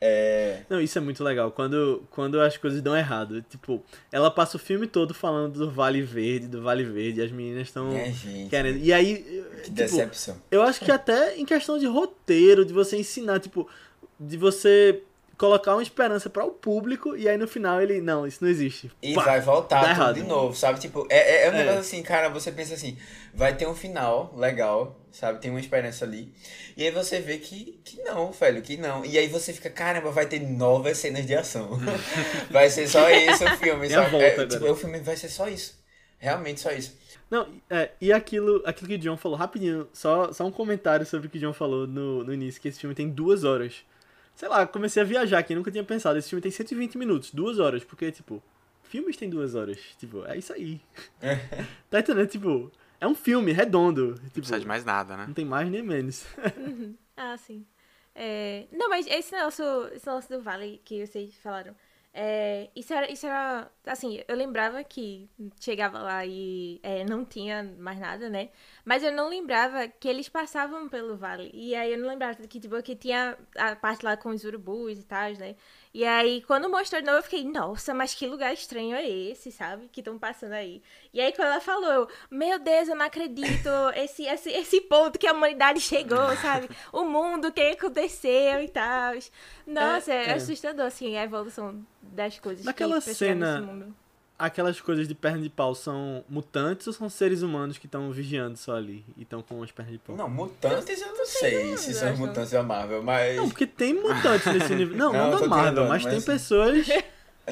[0.00, 0.60] É...
[0.68, 1.50] Não, isso é muito legal.
[1.50, 3.42] Quando, quando as coisas dão errado.
[3.42, 7.32] Tipo, ela passa o filme todo falando do Vale Verde, do Vale Verde, e as
[7.32, 8.12] meninas estão é,
[8.50, 8.78] querendo.
[8.78, 9.16] E aí.
[9.16, 10.36] Que tipo, decepção.
[10.50, 13.68] Eu acho que até em questão de roteiro, de você ensinar, tipo,
[14.18, 15.02] de você
[15.36, 18.90] colocar uma esperança para o público e aí no final ele, não, isso não existe.
[19.02, 20.80] E Pá, vai voltar tudo de novo, sabe?
[20.80, 21.58] Tipo, é, é, é um é.
[21.58, 22.96] negócio assim, cara, você pensa assim,
[23.34, 25.40] vai ter um final legal, sabe?
[25.40, 26.32] Tem uma esperança ali.
[26.76, 29.04] E aí você vê que, que não, velho, que não.
[29.04, 31.78] E aí você fica, caramba, vai ter novas cenas de ação.
[32.50, 34.10] vai ser só isso o filme, sabe?
[34.10, 35.78] Volta, é, tipo, o filme vai ser só isso.
[36.18, 36.96] Realmente só isso.
[37.30, 41.26] Não, é, e aquilo, aquilo que o John falou, rapidinho, só, só um comentário sobre
[41.26, 43.84] o que o John falou no, no início, que esse filme tem duas horas
[44.36, 46.18] sei lá, comecei a viajar aqui, nunca tinha pensado.
[46.18, 48.42] Esse filme tem 120 minutos, duas horas, porque, tipo,
[48.84, 49.78] filmes tem duas horas.
[49.98, 50.80] Tipo, é isso aí.
[51.20, 51.36] É.
[51.90, 52.28] tá entendendo?
[52.28, 52.70] Tipo,
[53.00, 54.14] é um filme redondo.
[54.14, 55.26] Tipo, não precisa de mais nada, né?
[55.26, 56.24] Não tem mais nem menos.
[56.56, 56.94] Uhum.
[57.16, 57.66] Ah, sim.
[58.14, 58.66] É...
[58.70, 61.74] Não, mas esse negócio, esse negócio do Vale que vocês falaram.
[62.18, 63.70] É, isso, era, isso era.
[63.86, 65.28] Assim, eu lembrava que
[65.60, 68.48] chegava lá e é, não tinha mais nada, né?
[68.86, 71.50] Mas eu não lembrava que eles passavam pelo vale.
[71.52, 74.98] E aí eu não lembrava que, tipo, que tinha a parte lá com os urubus
[74.98, 75.56] e tal, né?
[75.96, 79.50] E aí, quando mostrou de novo, eu fiquei, nossa, mas que lugar estranho é esse,
[79.50, 79.88] sabe?
[79.90, 80.82] Que estão passando aí.
[81.10, 85.18] E aí, quando ela falou, eu, meu Deus, eu não acredito, esse, esse, esse ponto
[85.18, 86.68] que a humanidade chegou, sabe?
[86.92, 89.14] O mundo, o que aconteceu e tal.
[89.66, 92.62] Nossa, é, é, é assustador, assim, a evolução das coisas.
[92.66, 93.66] Naquela cena,
[94.38, 98.56] aquelas coisas de perna de pau são mutantes ou são seres humanos que estão vigiando
[98.56, 100.16] só ali e estão com as pernas de pau?
[100.16, 103.36] Não, mutantes eu não sei se são mutantes da Marvel, mas.
[103.36, 104.96] Não, porque tem mutantes nesse nível.
[104.96, 106.86] Não, não, não da Marvel, mas, mas tem pessoas.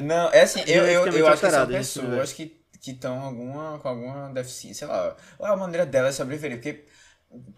[0.03, 3.89] Não, é assim, eu, eu, eu acho que são pessoas que que estão alguma, com
[3.89, 6.85] alguma deficiência, sei lá, ou a maneira delas sobreviver, porque,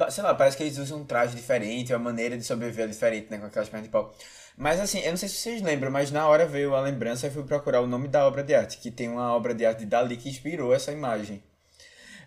[0.09, 3.29] sei lá, parece que eles usam um traje diferente, a maneira de sobreviver é diferente,
[3.29, 4.15] né, com aquelas pernas de pau.
[4.57, 7.29] Mas assim, eu não sei se vocês lembram, mas na hora veio a lembrança e
[7.29, 9.85] fui procurar o nome da obra de arte, que tem uma obra de arte de
[9.85, 11.43] Dali que inspirou essa imagem.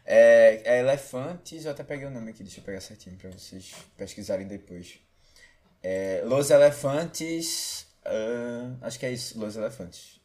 [0.06, 3.74] É, é Elefantes, eu até peguei o nome aqui, deixa eu pegar certinho para vocês
[3.96, 5.00] pesquisarem depois.
[5.82, 10.20] É, Los Elefantes, uh, acho que é isso, Los Elefantes.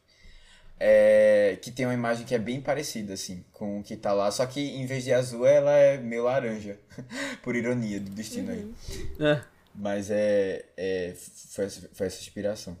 [0.78, 4.30] É, que tem uma imagem que é bem parecida, assim, com o que tá lá,
[4.30, 6.78] só que em vez de azul ela é meio laranja,
[7.42, 8.74] por ironia do destino uhum.
[9.18, 9.26] aí.
[9.26, 9.55] É.
[9.76, 12.76] Mas é, é foi, foi essa inspiração.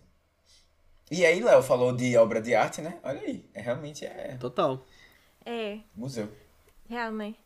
[1.10, 2.98] E aí, Léo falou de obra de arte, né?
[3.02, 4.36] Olha aí, é, realmente é.
[4.40, 4.84] Total.
[5.44, 5.78] É.
[5.94, 6.28] Museu.
[6.88, 7.38] Realmente.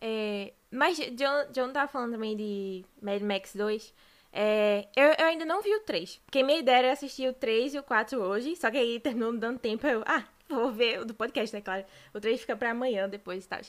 [0.00, 3.94] É, mas John, John tava falando também de Mad Max 2.
[4.32, 6.20] É, eu, eu ainda não vi o 3.
[6.24, 8.56] Porque minha ideia era assistir o 3 e o 4 hoje.
[8.56, 9.86] Só que aí terminou dando tempo.
[9.86, 11.62] Eu, ah, vou ver do podcast, né?
[11.62, 11.84] Claro.
[12.12, 13.60] O 3 fica pra amanhã depois e tal.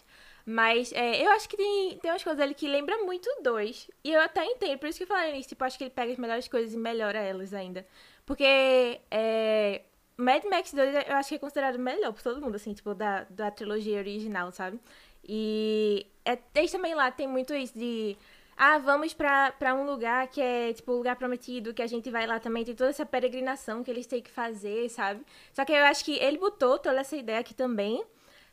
[0.46, 3.90] Mas é, eu acho que tem, tem umas coisas ali que lembram muito o 2.
[4.04, 5.50] E eu até entendo, por isso que eu falei nisso.
[5.50, 7.86] Tipo, acho que ele pega as melhores coisas e melhora elas ainda.
[8.26, 9.82] Porque é,
[10.18, 13.26] Mad Max 2 eu acho que é considerado melhor por todo mundo, assim, tipo, da,
[13.30, 14.80] da trilogia original, sabe?
[15.28, 18.16] E é, eles também lá tem muito isso de.
[18.58, 22.10] Ah, vamos pra, pra um lugar que é, tipo, o lugar prometido, que a gente
[22.10, 22.64] vai lá também.
[22.64, 25.22] Tem toda essa peregrinação que eles têm que fazer, sabe?
[25.52, 28.04] Só que eu acho que ele botou toda essa ideia aqui também.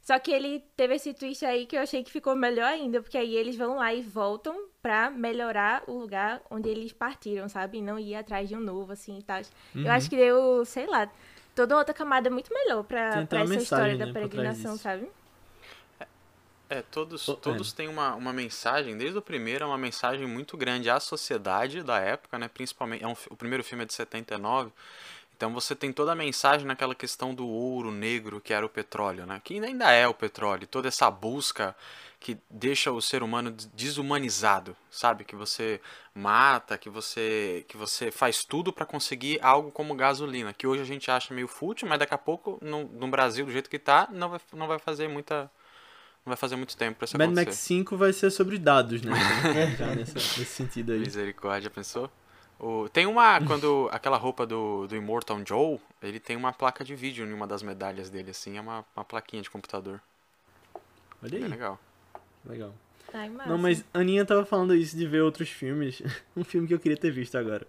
[0.02, 3.16] Só que ele teve esse twist aí que eu achei que ficou melhor ainda, porque
[3.16, 7.78] aí eles vão lá e voltam pra melhorar o lugar onde eles partiram, sabe?
[7.78, 9.40] E não ir atrás de um novo, assim e tal.
[9.72, 9.84] Uhum.
[9.84, 11.08] Eu acho que deu, sei lá,
[11.54, 15.08] toda outra camada muito melhor pra, pra essa história né, da peregrinação, sabe?
[16.72, 17.76] É, todos, oh, todos é.
[17.76, 21.98] têm uma, uma mensagem, desde o primeiro é uma mensagem muito grande à sociedade da
[21.98, 22.48] época, né?
[22.48, 24.72] Principalmente, é um, o primeiro filme é de 79,
[25.36, 29.26] então você tem toda a mensagem naquela questão do ouro negro que era o petróleo,
[29.26, 29.38] né?
[29.44, 31.76] Que ainda é o petróleo, toda essa busca
[32.18, 35.24] que deixa o ser humano desumanizado, sabe?
[35.24, 35.78] Que você
[36.14, 40.86] mata, que você que você faz tudo para conseguir algo como gasolina, que hoje a
[40.86, 44.08] gente acha meio fútil, mas daqui a pouco no, no Brasil do jeito que tá,
[44.10, 45.50] não vai, não vai fazer muita
[46.24, 47.46] não vai fazer muito tempo pra isso Mad acontecer.
[47.46, 49.12] Max 5 vai ser sobre dados, né?
[49.76, 51.00] Já nesse, nesse sentido aí.
[51.00, 52.10] Misericórdia, pensou?
[52.60, 53.40] O, tem uma.
[53.44, 53.88] Quando.
[53.90, 57.62] Aquela roupa do, do Immortal Joe, ele tem uma placa de vídeo em uma das
[57.62, 60.00] medalhas dele, assim, é uma, uma plaquinha de computador.
[61.22, 61.44] Olha aí.
[61.44, 61.78] É legal.
[62.44, 62.72] Legal.
[63.12, 66.00] Ai, Não, mas a Aninha tava falando isso de ver outros filmes.
[66.36, 67.66] um filme que eu queria ter visto agora.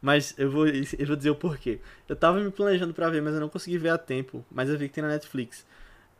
[0.00, 1.80] Mas eu vou, eu vou dizer o porquê.
[2.08, 4.44] Eu tava me planejando para ver, mas eu não consegui ver a tempo.
[4.50, 5.66] Mas eu vi que tem na Netflix.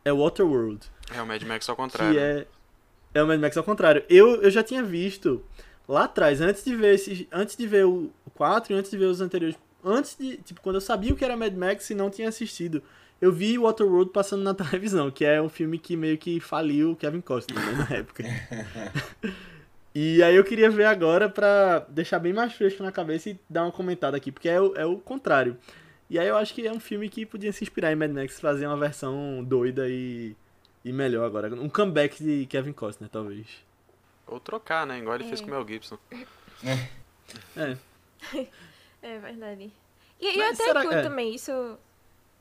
[0.03, 0.79] É Waterworld.
[1.13, 2.13] É o Mad Max ao contrário.
[2.13, 2.47] Que é,
[3.13, 4.03] é o Mad Max ao contrário.
[4.09, 5.43] Eu, eu já tinha visto
[5.87, 9.05] lá atrás, antes de ver esses, antes de ver o 4 e antes de ver
[9.05, 12.09] os anteriores, antes de, tipo, quando eu sabia o que era Mad Max e não
[12.09, 12.83] tinha assistido,
[13.21, 17.21] eu vi Waterworld passando na televisão, que é um filme que meio que faliu Kevin
[17.21, 18.23] Costner né, na época.
[19.95, 23.63] e aí eu queria ver agora pra deixar bem mais fresco na cabeça e dar
[23.63, 25.57] uma comentada aqui, porque é o, é o contrário.
[26.09, 28.39] E aí eu acho que é um filme que podia se inspirar em Mad Max,
[28.39, 30.35] fazer uma versão doida e,
[30.83, 31.53] e melhor agora.
[31.53, 33.47] Um comeback de Kevin Costner, talvez.
[34.25, 34.99] Ou trocar, né?
[34.99, 35.27] Igual ele é.
[35.27, 35.97] fez com o Mel Gibson.
[36.63, 36.87] É.
[37.55, 37.77] É,
[39.01, 39.71] é verdade.
[40.19, 40.81] E, eu até será...
[40.81, 41.03] curto é.
[41.03, 41.77] também, isso.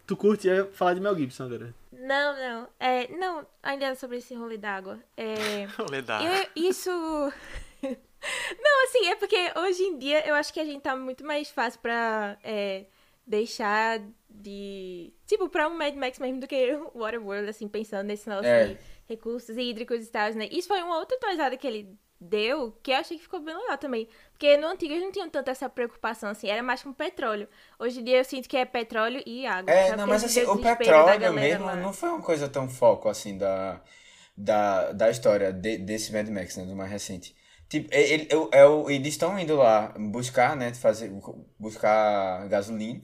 [0.07, 1.75] Tu curte ia falar de Mel Gibson agora?
[1.93, 2.69] Não, não.
[2.79, 5.01] É, não, ainda sobre esse rolê d'água.
[5.17, 6.47] É, rolê d'água.
[6.55, 6.91] Isso.
[7.83, 11.51] não, assim, é porque hoje em dia eu acho que a gente tá muito mais
[11.51, 12.85] fácil pra é,
[13.27, 14.01] deixar
[14.31, 15.13] de.
[15.27, 18.47] Tipo, pra um Mad Max mesmo do que o Waterworld, assim, pensando nesse nosso.
[18.47, 18.77] É
[19.09, 20.49] recursos hídricos e tal, né?
[20.51, 23.79] Isso foi uma outra atualizada que ele deu, que eu achei que ficou bem legal
[23.79, 24.09] também.
[24.33, 27.49] Porque no antigo eles não tinham tanta essa preocupação, assim, era mais com petróleo.
[27.79, 29.71] Hoje em dia eu sinto que é petróleo e água.
[29.71, 29.99] É, sabe?
[29.99, 31.77] não, mas assim, o petróleo mesmo lá.
[31.77, 33.81] não foi uma coisa tão foco, assim, da,
[34.37, 37.37] da, da história de, desse Mad Max, né, do mais recente.
[37.69, 41.13] Tipo, ele, ele, ele, eles estão indo lá buscar, né, fazer,
[41.59, 43.03] buscar gasolina.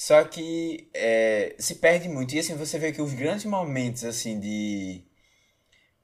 [0.00, 2.34] Só que é, se perde muito.
[2.34, 5.04] E assim, você vê que os grandes momentos, assim, de...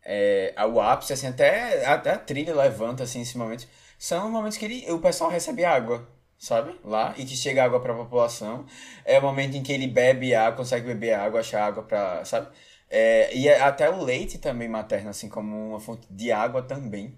[0.05, 3.67] É, o ápice, assim, até, até a trilha levanta, assim, esses momentos.
[3.99, 6.07] São os momentos que ele, o pessoal recebe água,
[6.39, 6.79] sabe?
[6.85, 8.67] Lá, e que chega água para a população.
[9.05, 12.49] É o momento em que ele bebe água, consegue beber água, achar água para, sabe?
[12.91, 17.17] É, e é até o leite também materno, assim, como uma fonte de água também.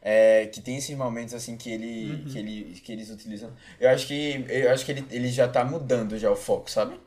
[0.00, 2.24] É, que tem esses momentos assim que ele, uhum.
[2.24, 3.52] que ele que eles utilizam.
[3.80, 6.98] Eu acho que eu acho que ele, ele já tá mudando já o foco, sabe?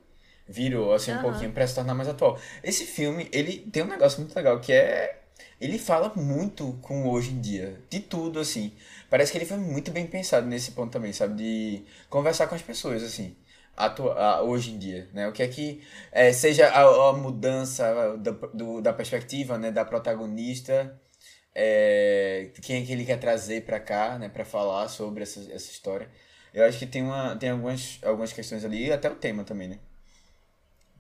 [0.48, 1.22] Virou assim um uhum.
[1.22, 2.38] pouquinho para se tornar mais atual.
[2.62, 5.22] Esse filme, ele tem um negócio muito legal que é
[5.62, 8.74] ele fala muito com hoje em dia, de tudo assim.
[9.10, 12.62] Parece que ele foi muito bem pensado nesse ponto também, sabe, de conversar com as
[12.64, 13.36] pessoas assim.
[13.78, 15.28] Atua, hoje em dia, né?
[15.28, 15.82] O que é que
[16.12, 21.00] é, seja a, a mudança da, do, da perspectiva, né, da protagonista,
[21.54, 25.72] é, quem é que ele quer trazer para cá, né, para falar sobre essa, essa
[25.72, 26.10] história.
[26.54, 29.70] Eu acho que tem, uma, tem algumas, algumas questões ali, e até o tema também,
[29.70, 29.80] né?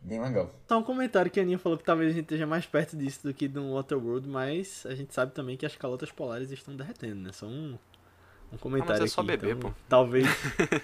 [0.03, 0.49] Bem legal.
[0.67, 3.21] Só um comentário que a Aninha falou que talvez a gente esteja mais perto disso
[3.23, 7.21] do que do Waterworld, mas a gente sabe também que as calotas polares estão derretendo,
[7.21, 7.31] né?
[7.31, 7.77] São
[8.51, 9.77] um comentário ah, mas é só aqui, beber, então, pô.
[9.87, 10.27] Talvez.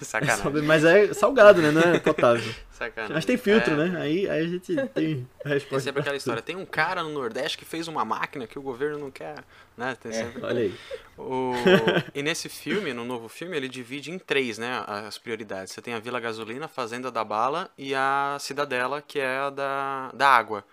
[0.02, 0.40] Sacanagem.
[0.40, 1.72] É só beber, mas é salgado, né?
[1.72, 2.54] Não é potável.
[2.72, 3.14] Sacanagem.
[3.14, 3.76] Mas tem filtro, é...
[3.76, 4.02] né?
[4.02, 5.76] Aí, aí a gente tem a resposta.
[5.76, 6.42] Tem sempre aquela história.
[6.42, 9.44] Tem um cara no Nordeste que fez uma máquina que o governo não quer.
[9.76, 9.98] Né?
[10.02, 10.44] Tem é, sempre...
[10.44, 10.76] Olha aí.
[11.18, 11.52] O...
[12.16, 14.84] E nesse filme, no novo filme, ele divide em três, né?
[14.88, 15.74] As prioridades.
[15.74, 19.50] Você tem a Vila Gasolina, a Fazenda da Bala e a Cidadela, que é a
[19.50, 20.64] da, da água.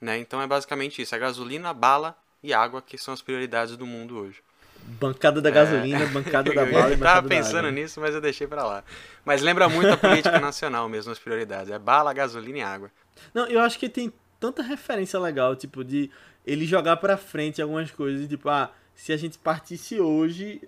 [0.00, 0.18] Né?
[0.18, 1.14] Então é basicamente isso.
[1.14, 4.42] A gasolina, bala e água, que são as prioridades do mundo hoje.
[4.86, 6.06] Bancada da gasolina, é.
[6.06, 8.84] bancada da bala Eu tava pensando nisso, mas eu deixei para lá.
[9.24, 11.70] Mas lembra muito a política nacional mesmo, as prioridades.
[11.70, 12.90] É bala, gasolina e água.
[13.32, 16.10] Não, eu acho que tem tanta referência legal, tipo, de
[16.46, 20.60] ele jogar pra frente algumas coisas, tipo, ah, se a gente partisse hoje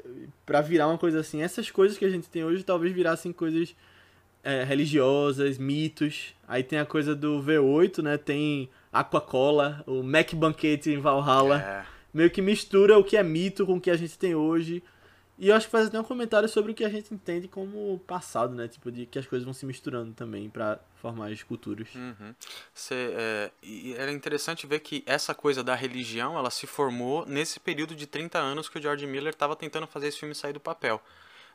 [0.45, 3.77] para virar uma coisa assim, essas coisas que a gente tem hoje talvez virassem coisas
[4.43, 6.35] é, religiosas, mitos.
[6.49, 8.17] Aí tem a coisa do V8, né?
[8.17, 11.61] Tem Aquacola, o Mac Banquete em Valhalla.
[11.61, 14.83] É meio que mistura o que é mito com o que a gente tem hoje.
[15.39, 17.99] E eu acho que faz até um comentário sobre o que a gente entende como
[18.07, 18.67] passado, né?
[18.67, 21.95] Tipo, de que as coisas vão se misturando também para formar esculturas.
[21.95, 22.35] Uhum.
[22.73, 27.61] Cê, é, e era interessante ver que essa coisa da religião, ela se formou nesse
[27.61, 30.61] período de 30 anos que o George Miller estava tentando fazer esse filme sair do
[30.61, 31.03] papel.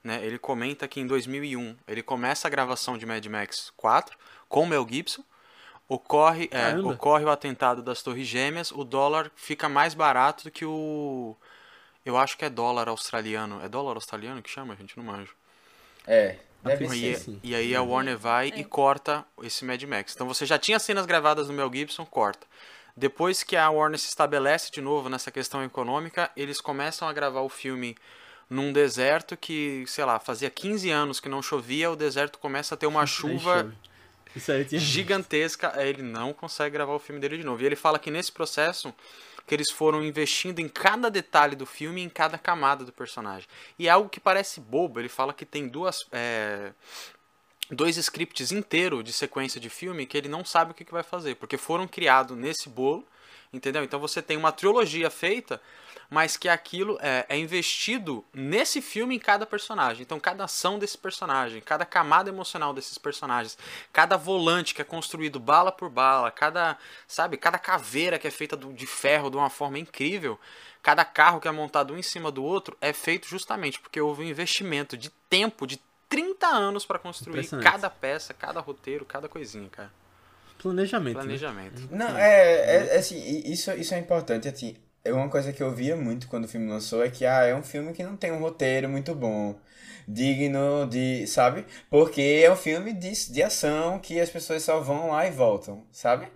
[0.04, 0.24] Né?
[0.24, 4.16] Ele comenta que em 2001 ele começa a gravação de Mad Max 4
[4.48, 5.24] com Mel Gibson,
[5.94, 10.64] Ocorre, é, ocorre o atentado das Torres Gêmeas, o dólar fica mais barato do que
[10.64, 11.36] o.
[12.06, 13.60] Eu acho que é dólar australiano.
[13.62, 14.74] É dólar australiano que chama?
[14.74, 15.32] A gente não manja.
[16.08, 16.38] É.
[16.64, 18.60] Deve e, ser, e aí a Warner vai é.
[18.62, 20.14] e corta esse Mad Max.
[20.16, 22.48] Então você já tinha cenas gravadas no Mel Gibson, corta.
[22.96, 27.42] Depois que a Warner se estabelece de novo nessa questão econômica, eles começam a gravar
[27.42, 27.98] o filme
[28.50, 32.78] num deserto que, sei lá, fazia 15 anos que não chovia, o deserto começa a
[32.78, 33.76] ter uma chuva
[34.80, 37.62] gigantesca, ele não consegue gravar o filme dele de novo.
[37.62, 38.94] E ele fala que nesse processo
[39.46, 43.48] que eles foram investindo em cada detalhe do filme, em cada camada do personagem.
[43.78, 46.72] E é algo que parece bobo, ele fala que tem duas é,
[47.70, 51.04] dois scripts inteiros de sequência de filme que ele não sabe o que, que vai
[51.04, 53.06] fazer, porque foram criados nesse bolo,
[53.52, 53.84] entendeu?
[53.84, 55.62] Então você tem uma trilogia feita
[56.12, 60.02] mas que aquilo é, é, investido nesse filme em cada personagem.
[60.02, 63.58] Então, cada ação desse personagem, cada camada emocional desses personagens,
[63.94, 68.58] cada volante que é construído bala por bala, cada, sabe, cada caveira que é feita
[68.58, 70.38] de ferro de uma forma incrível,
[70.84, 74.24] cada carro que é montado um em cima do outro é feito justamente porque houve
[74.24, 79.70] um investimento de tempo de 30 anos para construir cada peça, cada roteiro, cada coisinha,
[79.70, 79.94] cara.
[80.58, 81.16] Planejamento.
[81.16, 81.24] Né?
[81.24, 81.82] Planejamento.
[81.84, 81.88] Né?
[81.92, 84.76] Não, é, é, é, assim, isso, isso é importante, assim,
[85.08, 87.64] uma coisa que eu via muito quando o filme lançou é que ah, é um
[87.64, 89.56] filme que não tem um roteiro muito bom,
[90.08, 91.66] digno de, sabe?
[91.90, 95.84] Porque é um filme de, de ação que as pessoas só vão lá e voltam,
[95.92, 96.28] sabe?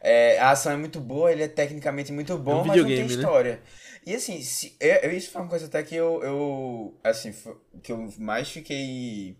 [0.00, 2.86] É, a ação é muito boa, ele é tecnicamente muito bom, é um mas não
[2.86, 3.04] tem né?
[3.06, 3.52] história.
[3.52, 3.60] Né?
[4.04, 7.32] E assim, se, é, isso foi uma coisa até que eu, eu assim,
[7.82, 9.36] que eu mais fiquei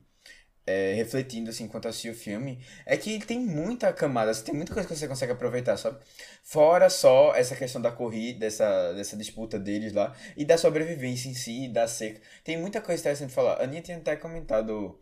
[0.67, 4.89] é, refletindo assim enquanto assisti o filme, é que tem muita camada, tem muita coisa
[4.89, 5.99] que você consegue aproveitar, sabe?
[6.43, 11.35] Fora só essa questão da corrida, dessa, dessa disputa deles lá, e da sobrevivência em
[11.35, 12.21] si, da seca.
[12.45, 13.55] Tem muita coisa interessante de falar.
[13.55, 14.99] A Aninha tinha até comentado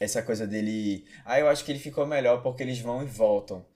[0.00, 1.06] essa coisa dele.
[1.24, 3.66] Ah, eu acho que ele ficou melhor porque eles vão e voltam,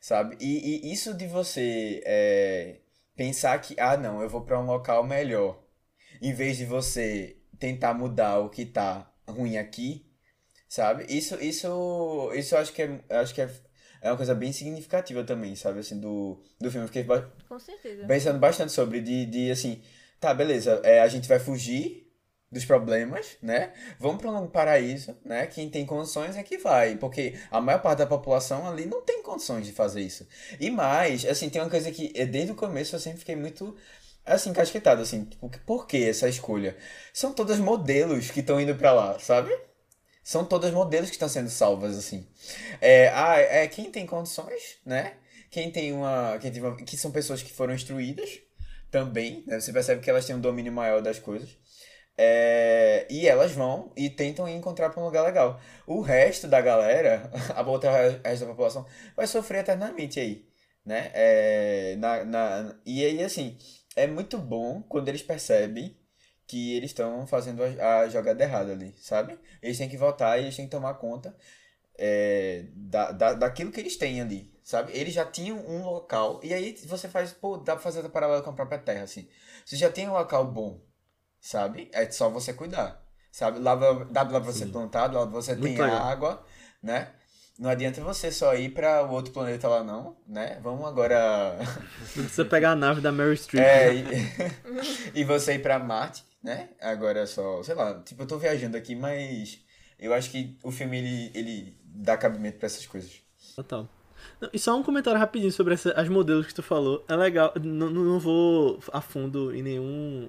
[0.00, 0.36] sabe?
[0.40, 2.80] E, e isso de você é,
[3.16, 5.62] pensar que, ah, não, eu vou para um local melhor,
[6.20, 10.11] em vez de você tentar mudar o que tá ruim aqui
[10.72, 11.04] sabe?
[11.06, 13.50] Isso, isso, isso eu acho que é, acho que é,
[14.00, 15.80] é uma coisa bem significativa também, sabe?
[15.80, 16.86] Assim, do, do filme.
[16.86, 17.04] Fiquei
[17.60, 18.06] certeza.
[18.06, 19.82] pensando bastante sobre, de, de assim,
[20.18, 22.10] tá, beleza, é, a gente vai fugir
[22.50, 23.74] dos problemas, né?
[23.98, 25.46] Vamos para um paraíso, né?
[25.46, 29.22] Quem tem condições é que vai, porque a maior parte da população ali não tem
[29.22, 30.26] condições de fazer isso.
[30.58, 33.76] E mais, assim, tem uma coisa que é, desde o começo eu sempre fiquei muito
[34.24, 36.78] assim casquetado, assim, tipo, por que essa escolha?
[37.12, 39.54] São todas modelos que estão indo para lá, sabe?
[40.22, 42.26] São todas modelos que estão sendo salvas, assim.
[42.80, 45.14] É, ah, é quem tem condições, né?
[45.50, 48.40] Quem tem uma, quem tem uma, que são pessoas que foram instruídas
[48.90, 49.60] também, né?
[49.60, 51.50] Você percebe que elas têm um domínio maior das coisas.
[52.16, 55.60] É, e elas vão e tentam encontrar para um lugar legal.
[55.86, 60.46] O resto da galera, a outra resto da população, vai sofrer eternamente aí,
[60.84, 61.10] né?
[61.14, 63.58] É, na, na, e aí, assim,
[63.96, 65.96] é muito bom quando eles percebem
[66.52, 69.38] que eles estão fazendo a, a, jogada errada ali, sabe?
[69.62, 71.34] Eles têm que voltar e eles têm que tomar conta
[71.98, 74.92] é, da, da, daquilo que eles têm ali, sabe?
[74.92, 78.42] Eles já tinham um local, e aí você faz, pô, dá pra fazer a paralela
[78.42, 79.26] com a própria terra, assim.
[79.64, 80.78] Você já tem um local bom,
[81.40, 81.90] sabe?
[81.90, 83.58] É só você cuidar, sabe?
[83.58, 83.74] Lá
[84.10, 84.72] dá pra você Sim.
[84.72, 86.02] plantar, lá você Muito tem legal.
[86.02, 86.44] água,
[86.82, 87.14] né?
[87.58, 90.60] Não adianta você só ir para o outro planeta lá, não, né?
[90.62, 91.56] Vamos agora.
[92.14, 93.64] Não precisa pegar a nave da Mary Streep.
[93.64, 93.94] É,
[95.14, 96.70] e, e você ir para Marte, né?
[96.80, 99.60] Agora é só, sei lá, tipo, eu tô viajando aqui, mas
[99.98, 103.20] eu acho que o filme ele, ele dá cabimento para essas coisas.
[103.54, 103.88] Total.
[104.52, 107.04] E só um comentário rapidinho sobre essa, as modelos que tu falou.
[107.08, 110.28] É legal, não, não vou a fundo em nenhum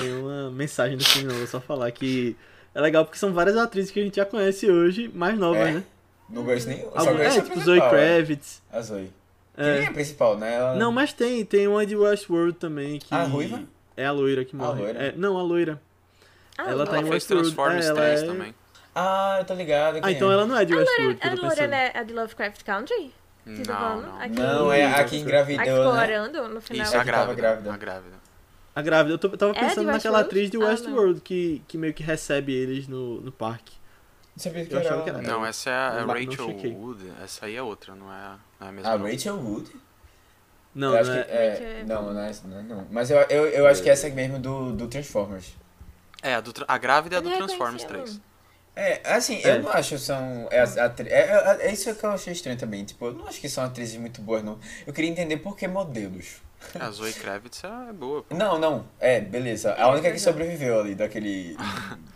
[0.00, 1.38] nenhuma mensagem do filme, não.
[1.38, 2.36] Vou só falar que
[2.74, 5.72] é legal porque são várias atrizes que a gente já conhece hoje, mais novas, é?
[5.72, 5.84] né?
[6.28, 6.80] Não gosto nem.
[6.80, 8.62] Só Algum, é, tipo Zoe Kravitz.
[8.72, 9.12] A Zoe.
[9.56, 9.76] É.
[9.76, 10.54] Quem é a principal, né?
[10.54, 10.74] Ela...
[10.74, 11.44] Não, mas tem.
[11.44, 12.98] Tem uma de Westworld também.
[12.98, 13.14] Que...
[13.14, 13.62] A ruiva?
[13.96, 14.80] É a loira que morre.
[14.80, 15.02] A loira?
[15.02, 15.80] É, não, a loira.
[16.56, 17.48] Ah, ela tá em Westworld.
[17.48, 18.26] Transformers é, ela 3 é...
[18.26, 18.54] também.
[18.94, 20.00] Ah, eu tô ligado.
[20.02, 20.34] Ah, então é?
[20.34, 21.18] ela não é de Westworld.
[21.22, 23.12] A loira é a de Lovecraft Country?
[23.46, 24.20] Não, não.
[24.20, 24.40] Aqui...
[24.40, 26.28] não, é a que engravidou, a que né?
[26.48, 26.86] no final.
[26.86, 27.34] Isso, a grávida.
[27.34, 27.72] grávida.
[27.72, 28.16] A grávida.
[28.74, 29.14] A grávida.
[29.14, 32.88] Eu tava pensando é naquela atriz de Westworld ah, que, que meio que recebe eles
[32.88, 33.74] no, no parque.
[34.40, 35.22] Que eu achava que era.
[35.22, 37.12] Não, essa é a Rachel Wood.
[37.22, 38.90] Essa aí é outra, não é, não é a mesma.
[38.90, 39.70] A Rachel Wood?
[40.74, 41.02] Não, não é...
[41.02, 41.84] é...
[41.86, 42.86] Não, não é essa, não, é, não.
[42.90, 45.54] Mas eu, eu, eu acho que essa é mesmo do, do Transformers.
[46.22, 48.20] É, a, do, a grávida é do Transformers 3.
[48.76, 49.56] É, assim, é.
[49.56, 50.48] eu não acho que são.
[50.50, 52.84] É, é, é, é, isso que eu achei estranho também.
[52.84, 54.58] Tipo, eu não acho que são atrizes muito boas, não.
[54.84, 56.42] Eu queria entender por que modelos.
[56.78, 58.22] A Zoe Kravitz é boa.
[58.22, 58.34] Pô.
[58.34, 58.86] Não, não.
[58.98, 59.74] É, beleza.
[59.74, 61.56] A única que sobreviveu ali daquele.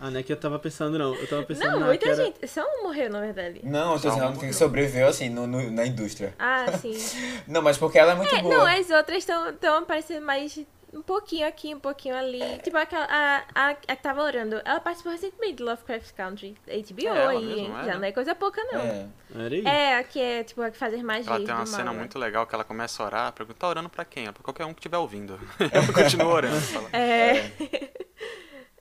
[0.01, 1.15] ah, não é que eu tava pensando, não.
[1.15, 2.25] Eu tava pensando Não, na muita era...
[2.25, 2.47] gente.
[2.47, 3.61] Só um morreu, na verdade.
[3.63, 6.35] Não, eu tô dizendo a única que sobreviveu, assim, no, no, na indústria.
[6.39, 6.97] Ah, sim.
[7.47, 8.59] não, mas porque ela é muito é, boa.
[8.59, 10.59] Não, as outras estão aparecendo mais
[10.93, 12.41] um pouquinho aqui, um pouquinho ali.
[12.43, 12.59] É.
[12.59, 17.09] Tipo, aquela, a, a, a que tava orando, ela participou recentemente de Lovecraft Country, HBO,
[17.09, 17.99] é e mesmo, é, já né?
[17.99, 18.81] não é coisa pouca, não.
[18.81, 21.95] É, é a que é, tipo, a que fazer mais Ela tem uma cena mal,
[21.95, 22.01] né?
[22.01, 24.33] muito legal que ela começa a orar, pergunta, tá orando pra quem?
[24.33, 25.39] Pra qualquer um que estiver ouvindo.
[25.61, 26.61] ela continua orando.
[26.61, 26.89] Fala.
[26.93, 27.53] É.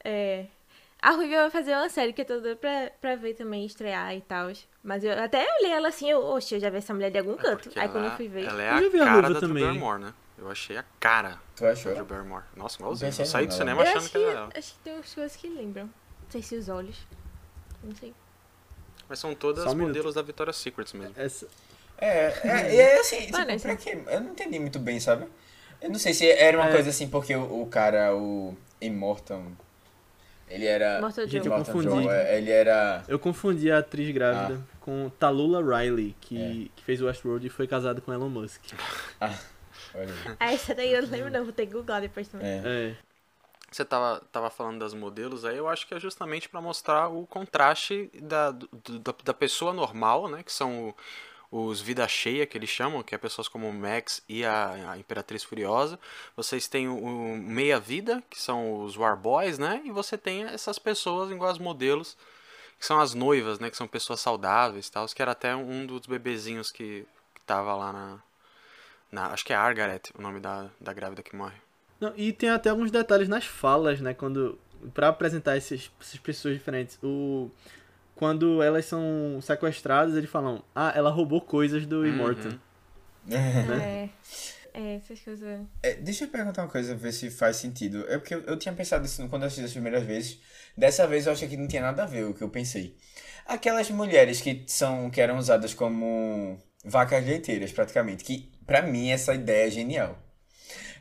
[0.04, 0.46] é.
[1.00, 4.16] A Ruiva vai fazer uma série que eu tô doida pra, pra ver também, estrear
[4.16, 4.52] e tal.
[4.84, 7.34] Mas eu até olhei ela assim, eu, oxe, eu já vi essa mulher de algum
[7.34, 7.70] é canto.
[7.76, 8.46] Aí quando eu fui ver.
[8.46, 9.64] Ela é a cara da também.
[9.64, 10.14] Barrymore, né?
[10.38, 11.94] Eu achei a cara tu achou?
[11.94, 12.44] Drew Barrymore.
[12.56, 13.12] Nossa, igualzinho.
[13.18, 14.50] Eu saí do cinema eu achando que, era ela.
[14.56, 15.86] Acho que tem umas coisas que lembram.
[15.86, 16.98] Não sei se os olhos.
[17.84, 18.14] Não sei.
[19.10, 20.14] Mas são todas um modelos minuto.
[20.14, 21.14] da Victoria's Secrets mesmo.
[21.18, 21.48] Essa...
[21.98, 24.04] É, é, é assim, tipo, Mano, pra quê?
[24.08, 25.28] Eu não entendi muito bem, sabe?
[25.82, 26.74] Eu não sei se era uma é.
[26.74, 29.44] coisa assim porque o, o cara, o Immortal,
[30.50, 31.02] ele era.
[31.02, 31.88] Mortal Gente, eu confundi.
[31.88, 33.04] Joe, é, ele era.
[33.08, 34.78] Eu confundi a atriz grávida ah.
[34.82, 36.76] com Talula Riley, que, é.
[36.76, 38.62] que fez Westworld e foi casada com Elon Musk.
[39.20, 39.34] Ah.
[40.40, 42.48] Ah, essa daí eu lembro não, vou ter que googlar depois também.
[42.48, 42.62] É.
[42.66, 42.98] é.
[43.72, 47.28] Você tava, tava falando das modelos aí, eu acho que é justamente para mostrar o
[47.28, 50.42] contraste da, do, da, da, pessoa normal, né?
[50.42, 50.96] Que são
[51.52, 54.98] os Vida Cheia, que eles chamam, que é pessoas como o Max e a, a
[54.98, 56.00] Imperatriz Furiosa.
[56.36, 59.82] Vocês têm o, o Meia Vida, que são os War Boys, né?
[59.84, 62.18] E você tem essas pessoas igual as modelos,
[62.80, 63.70] que são as noivas, né?
[63.70, 67.92] Que são pessoas saudáveis tal, que era até um dos bebezinhos que, que tava lá
[67.92, 68.20] na,
[69.12, 71.56] na, acho que é Argaret o nome da, da grávida que morre.
[72.00, 74.14] Não, e tem até alguns detalhes nas falas, né?
[74.14, 74.60] Quando.
[74.94, 77.00] para apresentar esses, essas pessoas diferentes.
[77.02, 77.50] O,
[78.16, 82.08] quando elas são sequestradas, eles falam: Ah, ela roubou coisas do uhum.
[82.08, 82.52] Immortal.
[83.26, 84.04] né?
[84.04, 84.10] É.
[84.80, 85.62] É, essas coisas.
[85.82, 88.06] É, deixa eu perguntar uma coisa, ver se faz sentido.
[88.08, 90.40] É porque eu, eu tinha pensado isso quando eu assisti as primeiras vezes.
[90.78, 92.96] Dessa vez eu achei que não tinha nada a ver o que eu pensei.
[93.48, 98.24] Aquelas mulheres que são que eram usadas como vacas leiteiras, praticamente.
[98.24, 100.20] Que Pra mim, essa ideia é genial.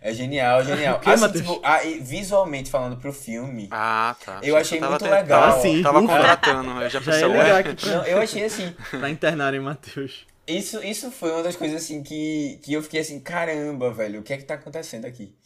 [0.01, 1.01] É genial, genial.
[1.05, 3.69] Que, assim, tipo, aí, visualmente falando pro filme.
[3.71, 4.41] Ah, tá.
[4.43, 5.41] Eu achei muito até, legal.
[5.43, 8.75] Tava, assim, tava contratando, eu já pensei, já Não, eu achei assim.
[8.91, 10.27] pra internarem Matheus.
[10.47, 14.23] Isso, isso foi uma das coisas assim que, que eu fiquei assim, caramba, velho, o
[14.23, 15.37] que é que tá acontecendo aqui?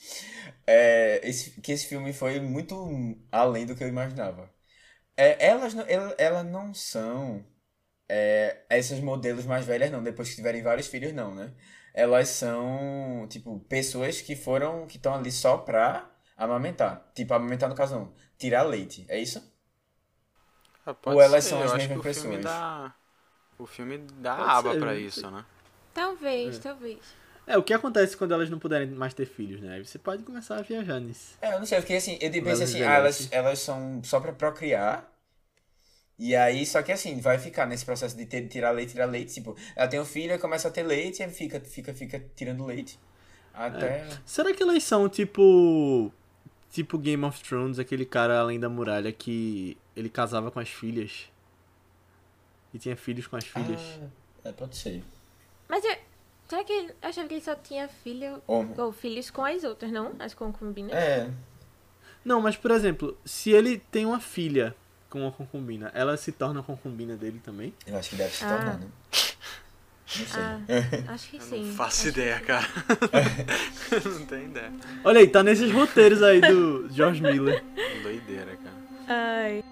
[0.70, 4.48] é, esse, que esse filme foi muito além do que eu imaginava.
[5.16, 7.44] É, elas, não, elas, elas não são
[8.08, 10.02] é, essas modelos mais velhas, não.
[10.02, 11.52] Depois que tiverem vários filhos, não, né?
[11.94, 17.10] Elas são, tipo, pessoas que foram, que estão ali só pra amamentar.
[17.14, 18.12] Tipo, amamentar no caso não.
[18.38, 19.42] Tirar leite, é isso?
[20.86, 22.44] Ah, Ou elas ser, são eu as acho que mesmas o filme pessoas?
[22.44, 22.94] dá.
[23.58, 25.44] O filme dá Pode aba ser, pra não isso, né?
[25.92, 26.98] Talvez, talvez.
[27.46, 29.74] É, o que acontece quando elas não puderem mais ter filhos, né?
[29.74, 31.34] Aí você pode começar a viajar nisso.
[31.42, 34.00] É, eu não sei, eu fiquei assim, eu pensei Elas assim, ah, elas, elas são
[34.04, 35.10] só pra procriar.
[36.22, 39.32] E aí, só que assim, vai ficar nesse processo de ter, tirar leite, tirar leite.
[39.32, 43.00] Tipo, ela tem um filho, começa a ter leite, e fica, fica, fica tirando leite.
[43.54, 44.06] Até.
[44.26, 46.12] Será que elas são tipo.
[46.70, 51.30] Tipo Game of Thrones, aquele cara além da muralha que ele casava com as filhas?
[52.72, 53.80] E tinha filhos com as filhas.
[54.44, 55.02] Ah, é, pode ser.
[55.66, 55.96] Mas eu,
[56.48, 58.78] será que ele, eu achava que ele só tinha filho Homem.
[58.78, 60.14] ou filhos com as outras, não?
[60.18, 60.92] As concubinas?
[60.92, 61.30] É.
[62.22, 64.76] Não, mas por exemplo, se ele tem uma filha
[65.10, 67.74] com uma concubina, ela se torna concubina dele também?
[67.86, 68.48] Eu acho que deve se Ah.
[68.56, 68.86] tornar, né?
[70.16, 70.42] Não sei.
[70.42, 71.64] Ah, acho que Eu sim.
[71.66, 72.66] não faço acho ideia, que- cara.
[74.18, 74.72] não tenho ideia.
[75.04, 77.62] Olha aí, tá nesses roteiros aí do George Miller.
[78.02, 78.76] Doideira, cara.
[79.08, 79.64] Ai.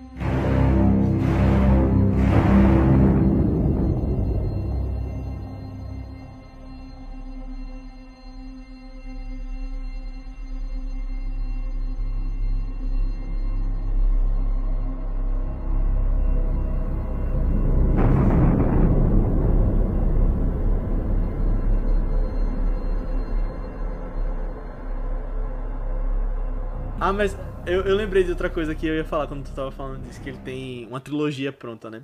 [27.09, 27.35] Ah, mas
[27.67, 30.21] eu, eu lembrei de outra coisa que eu ia falar quando tu tava falando disso,
[30.21, 32.03] que ele tem uma trilogia pronta, né?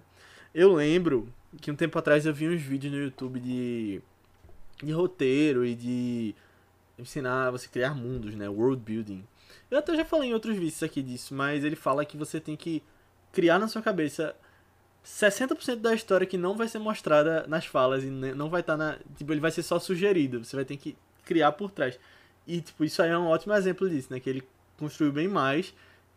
[0.55, 1.29] Eu lembro
[1.61, 4.01] que um tempo atrás eu vi uns vídeos no YouTube de,
[4.83, 6.35] de roteiro e de
[6.99, 8.49] ensinar você criar mundos, né?
[8.49, 9.23] World building.
[9.71, 12.57] Eu até já falei em outros vídeos aqui disso, mas ele fala que você tem
[12.57, 12.83] que
[13.31, 14.35] criar na sua cabeça
[15.05, 18.97] 60% da história que não vai ser mostrada nas falas e não vai estar na.
[19.19, 20.43] Tipo, ele vai ser só sugerido.
[20.43, 20.97] Você vai ter que
[21.27, 22.01] criar por trás.
[22.47, 24.19] E, tipo, isso aí é um ótimo exemplo disso, né?
[24.19, 24.43] Que ele
[24.79, 25.75] construiu bem mais.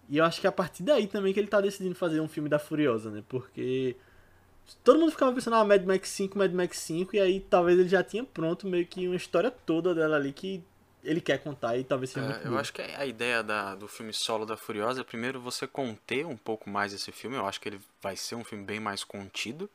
[0.10, 2.28] E eu acho que é a partir daí também que ele tá decidindo fazer um
[2.28, 3.24] filme da Furiosa, né?
[3.28, 3.96] Porque
[4.84, 7.90] todo mundo ficava pensando, ah, Mad Max 5, Mad Max 5, e aí talvez ele
[7.90, 10.64] já tinha pronto meio que uma história toda dela ali que
[11.04, 12.62] ele quer contar e talvez seja É, muito eu boa.
[12.62, 16.36] acho que a ideia da- do filme solo da Furiosa é primeiro você conter um
[16.38, 17.36] pouco mais esse filme.
[17.38, 19.70] Eu acho que ele vai ser um filme bem mais contido,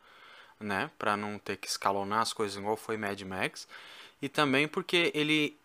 [0.61, 0.91] né?
[0.99, 3.69] Pra não ter que escalonar as coisas igual foi Mad Max.
[4.23, 5.59] E também porque ele.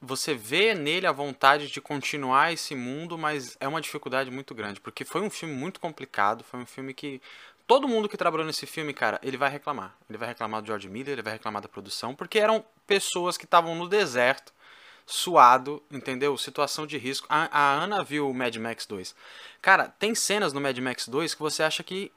[0.00, 4.80] Você vê nele a vontade de continuar esse mundo, mas é uma dificuldade muito grande.
[4.80, 6.44] Porque foi um filme muito complicado.
[6.44, 7.20] Foi um filme que.
[7.66, 9.94] Todo mundo que trabalhou nesse filme, cara, ele vai reclamar.
[10.08, 13.44] Ele vai reclamar do George Miller, ele vai reclamar da produção, porque eram pessoas que
[13.44, 14.52] estavam no deserto
[15.08, 16.36] suado, entendeu?
[16.36, 17.26] Situação de risco.
[17.28, 19.14] A, a Ana viu o Mad Max 2.
[19.60, 22.12] Cara, tem cenas no Mad Max 2 que você acha que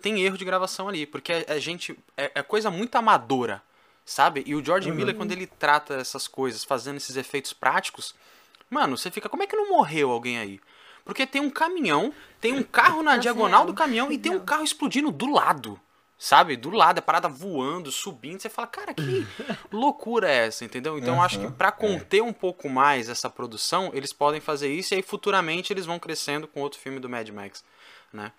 [0.00, 3.62] tem erro de gravação ali, porque é, é gente é, é coisa muito amadora,
[4.04, 4.42] sabe?
[4.46, 8.14] E o George Miller quando ele trata essas coisas, fazendo esses efeitos práticos,
[8.68, 10.60] mano, você fica, como é que não morreu alguém aí?
[11.04, 13.66] Porque tem um caminhão, tem um carro na Nossa, diagonal é.
[13.66, 15.80] do caminhão e tem um carro explodindo do lado.
[16.18, 16.54] Sabe?
[16.54, 18.42] Do lado, a parada voando, subindo.
[18.42, 19.26] Você fala, cara, que
[19.72, 20.98] loucura é essa, entendeu?
[20.98, 21.72] Então eu acho que pra é.
[21.72, 25.98] conter um pouco mais essa produção, eles podem fazer isso e aí futuramente eles vão
[25.98, 27.64] crescendo com outro filme do Mad Max,
[28.12, 28.32] né?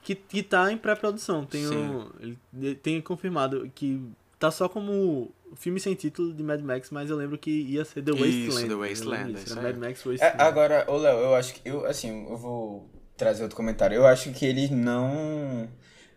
[0.00, 1.44] Que, que tá em pré-produção.
[1.44, 4.00] Tem, um, ele tem confirmado que
[4.44, 8.02] tá só como filme sem título de Mad Max, mas eu lembro que ia ser
[8.02, 8.66] The Isso, Wasteland.
[8.68, 9.64] The Eu Wasteland, lembro é disso, isso aí.
[9.64, 10.42] Mad Max É, Wasteland.
[10.42, 11.68] agora, ô Léo, eu acho que.
[11.68, 13.94] Eu, assim, eu vou trazer outro comentário.
[13.94, 15.68] Eu acho que ele não.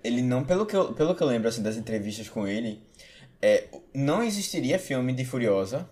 [0.03, 2.81] Ele não, pelo que eu, pelo que eu lembro assim, das entrevistas com ele,
[3.41, 5.89] é, não existiria filme de Furiosa,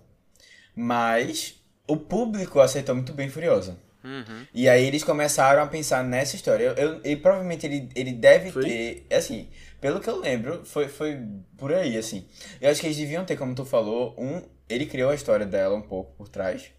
[0.75, 1.55] mas
[1.87, 3.77] o público aceitou muito bem Furiosa.
[4.05, 4.45] Uhum.
[4.53, 6.63] E aí eles começaram a pensar nessa história.
[6.65, 8.63] Eu, eu- e provavelmente ele, ele deve Foi?
[8.63, 9.49] ter, assim,
[9.81, 11.19] pelo que eu lembro, foi, foi
[11.57, 12.25] por aí, assim.
[12.61, 14.41] Eu acho que eles deviam ter, como tu falou, um.
[14.69, 16.71] Ele criou a história dela um pouco por trás.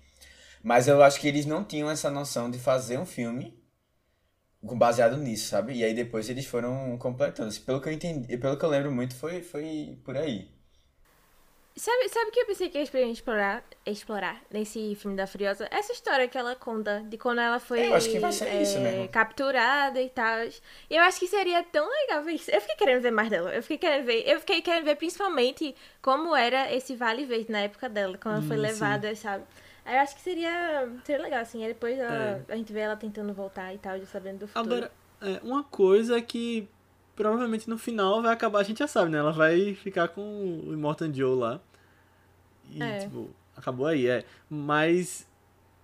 [0.62, 3.54] Mas eu acho que eles não tinham essa noção de fazer um filme
[4.62, 5.74] baseado nisso, sabe?
[5.74, 7.54] E aí depois eles foram completando.
[7.60, 10.50] Pelo que eu entendi, pelo que eu lembro muito, foi, foi por aí.
[11.78, 15.68] Sabe, sabe o que eu pensei que poderiam explorar, explorar nesse filme da Furiosa?
[15.70, 20.38] Essa história que ela conta de quando ela foi é, capturada e tal.
[20.88, 22.50] E eu acho que seria tão legal ver isso.
[22.50, 23.54] Eu fiquei querendo ver mais dela.
[23.54, 24.26] Eu fiquei querendo ver.
[24.26, 28.42] Eu fiquei querendo ver principalmente como era esse vale verde na época dela, quando ela
[28.44, 28.66] foi Hum, sim.
[28.66, 29.44] levada, sabe?
[29.84, 31.62] Eu acho que seria, seria legal, assim.
[31.62, 32.52] Aí depois ela- É.
[32.52, 34.74] a gente vê ela tentando voltar e tal, já sabendo do futuro.
[34.74, 36.66] Agora, é, uma coisa que
[37.14, 39.18] provavelmente no final vai acabar, a gente já sabe, né?
[39.18, 40.20] Ela vai ficar com
[40.66, 41.60] o Immortan Joe lá.
[42.70, 43.00] E, É.
[43.00, 44.24] tipo, acabou aí, é.
[44.48, 45.26] Mas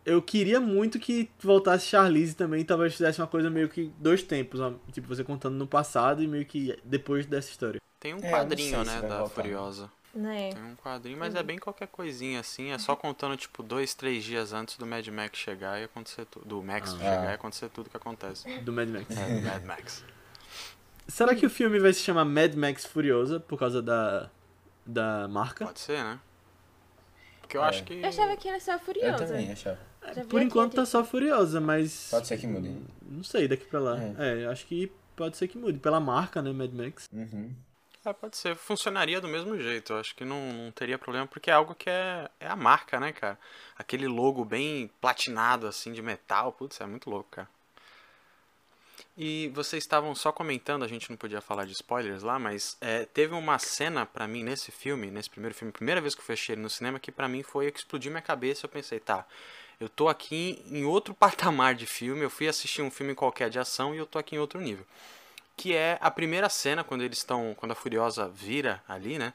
[0.05, 4.61] eu queria muito que voltasse Charlize também, talvez fizesse uma coisa meio que dois tempos,
[4.93, 7.81] tipo, você contando no passado e meio que depois dessa história.
[8.01, 9.43] Tem um é, quadrinho, né, da voltar.
[9.43, 9.91] Furiosa.
[10.15, 10.53] Né?
[10.53, 11.47] Tem um quadrinho, mas é uhum.
[11.47, 15.39] bem qualquer coisinha assim, é só contando tipo dois, três dias antes do Mad Max
[15.39, 16.45] chegar e acontecer tudo.
[16.45, 16.99] Do Max ah.
[16.99, 18.47] chegar e acontecer tudo que acontece.
[18.61, 19.17] Do Mad Max.
[19.17, 20.05] É, do Mad Max.
[21.09, 24.29] Será que o filme vai se chamar Mad Max Furiosa por causa da,
[24.85, 25.65] da marca?
[25.65, 26.21] Pode ser, né?
[27.53, 27.69] Porque eu é.
[27.69, 27.95] acho que.
[27.95, 29.25] Eu achava que era só Furiosa.
[29.25, 29.79] Eu também achava.
[30.29, 32.09] Por enquanto tá só Furiosa, mas.
[32.11, 32.75] Pode ser que mude.
[33.03, 33.99] Não sei daqui pra lá.
[34.19, 35.79] É, é acho que pode ser que mude.
[35.79, 37.09] Pela marca, né, Mad Max.
[37.13, 37.55] Uhum.
[38.05, 38.57] É, pode ser.
[38.57, 39.93] Funcionaria do mesmo jeito.
[39.93, 42.99] Eu acho que não, não teria problema, porque é algo que é, é a marca,
[42.99, 43.39] né, cara?
[43.77, 46.53] Aquele logo bem platinado, assim, de metal.
[46.53, 47.49] Putz, é muito louco, cara.
[49.17, 53.05] E vocês estavam só comentando, a gente não podia falar de spoilers lá, mas é,
[53.05, 56.55] teve uma cena para mim nesse filme, nesse primeiro filme, primeira vez que eu fechei
[56.55, 58.65] ele no cinema, que para mim foi que explodiu minha cabeça.
[58.65, 59.27] Eu pensei, tá,
[59.79, 62.23] eu tô aqui em outro patamar de filme.
[62.23, 64.87] Eu fui assistir um filme qualquer de ação e eu tô aqui em outro nível
[65.57, 69.33] que é a primeira cena quando eles estão, quando a Furiosa vira ali, né?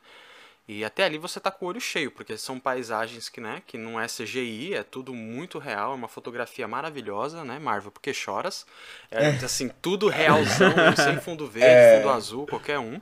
[0.68, 3.78] E até ali você tá com o olho cheio, porque são paisagens que, né, que
[3.78, 8.66] não é CGI, é tudo muito real, é uma fotografia maravilhosa, né, Marvel, porque choras.
[9.10, 9.30] É, é.
[9.46, 11.98] assim, tudo realzão, sem fundo verde, é...
[11.98, 13.00] fundo azul, qualquer um.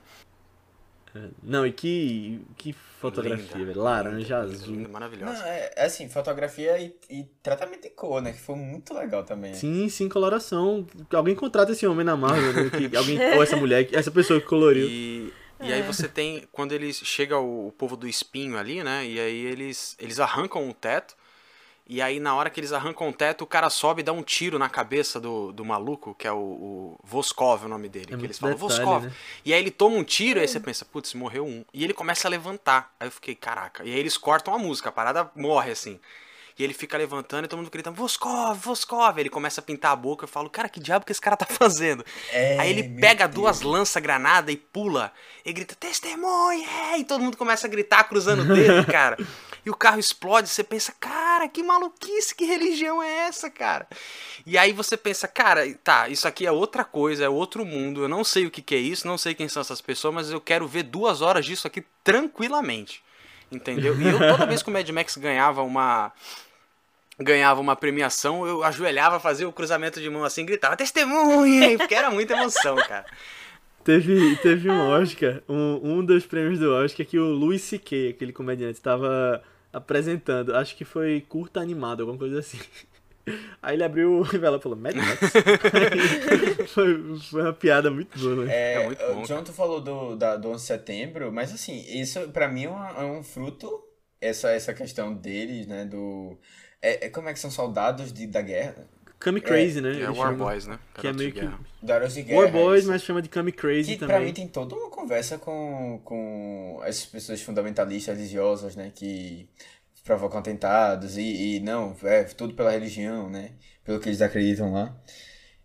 [1.16, 3.80] É, não, e que, que fotografia, velho.
[3.80, 4.74] Laranja, linda, azul.
[4.74, 5.38] Linda, maravilhosa.
[5.40, 8.32] Não, é, é, assim, fotografia e, e, tratamento de cor, né?
[8.32, 9.54] Que foi muito legal também.
[9.54, 10.86] Sim, sim, coloração.
[11.12, 12.70] Alguém contrata esse homem na Marvel, né?
[12.70, 14.86] Que, alguém, ou essa mulher, essa pessoa que coloriu.
[14.88, 19.06] E, e aí você tem, quando eles, chega o, o povo do espinho ali, né?
[19.06, 21.16] E aí eles, eles arrancam o teto.
[21.88, 24.22] E aí, na hora que eles arrancam o teto, o cara sobe e dá um
[24.22, 28.12] tiro na cabeça do, do maluco, que é o, o Voskov, o nome dele.
[28.12, 29.04] É que eles falam, detalhe, Voskov.
[29.04, 29.12] Né?
[29.44, 31.64] E aí ele toma um tiro, e aí você pensa, putz, morreu um.
[31.72, 32.92] E ele começa a levantar.
[32.98, 33.84] Aí eu fiquei, caraca.
[33.84, 36.00] E aí eles cortam a música, a parada morre assim.
[36.58, 39.18] E ele fica levantando e todo mundo gritando, Voskov, Voskov.
[39.18, 40.24] Ele começa a pintar a boca.
[40.24, 42.04] Eu falo, cara, que diabo que esse cara tá fazendo?
[42.32, 43.34] É, Aí ele pega Deus.
[43.34, 45.12] duas lança-granada e pula.
[45.44, 46.96] E grita, testemunha!
[46.96, 49.18] E todo mundo começa a gritar, cruzando o dedo, cara.
[49.66, 50.48] E o carro explode.
[50.48, 53.86] Você pensa, cara, que maluquice, que religião é essa, cara?
[54.46, 58.02] E aí você pensa, cara, tá, isso aqui é outra coisa, é outro mundo.
[58.02, 60.30] Eu não sei o que, que é isso, não sei quem são essas pessoas, mas
[60.30, 63.02] eu quero ver duas horas disso aqui tranquilamente.
[63.50, 64.00] Entendeu?
[64.00, 66.10] E eu, toda vez que o Mad Max ganhava uma
[67.18, 71.76] ganhava uma premiação, eu ajoelhava, fazia o cruzamento de mão assim, gritava, testemunha!
[71.78, 73.06] Porque era muita emoção, cara.
[73.82, 78.32] Teve, teve um Oscar, um, um dos prêmios do Oscar que o Louis C.K., aquele
[78.32, 79.42] comediante, estava
[79.72, 80.56] apresentando.
[80.56, 82.58] Acho que foi curta animado, alguma coisa assim.
[83.60, 85.18] Aí ele abriu o envelope e falou, Mad Max?
[86.72, 88.54] foi, foi uma piada muito boa, né?
[88.54, 89.22] É, é muito bom.
[89.22, 92.66] O John, tu falou do, da, do 11 de setembro, mas assim, isso pra mim
[92.66, 93.84] é, é um fruto,
[94.20, 96.38] essa, essa questão deles, né, do
[96.80, 98.86] é, é, como é que são soldados de, da guerra?
[99.18, 100.00] Kami Crazy, é, né?
[100.02, 100.78] É War Boys, né?
[100.94, 101.48] que é meio que.
[101.82, 102.42] Garotos de guerra.
[102.42, 104.16] War Boys, mas chama de Kami Crazy que, também.
[104.16, 108.92] Pra mim tem toda uma conversa com, com essas pessoas fundamentalistas religiosas, né?
[108.94, 109.48] Que
[110.04, 113.50] provocam atentados e, e não, é tudo pela religião, né?
[113.84, 114.96] Pelo que eles acreditam lá.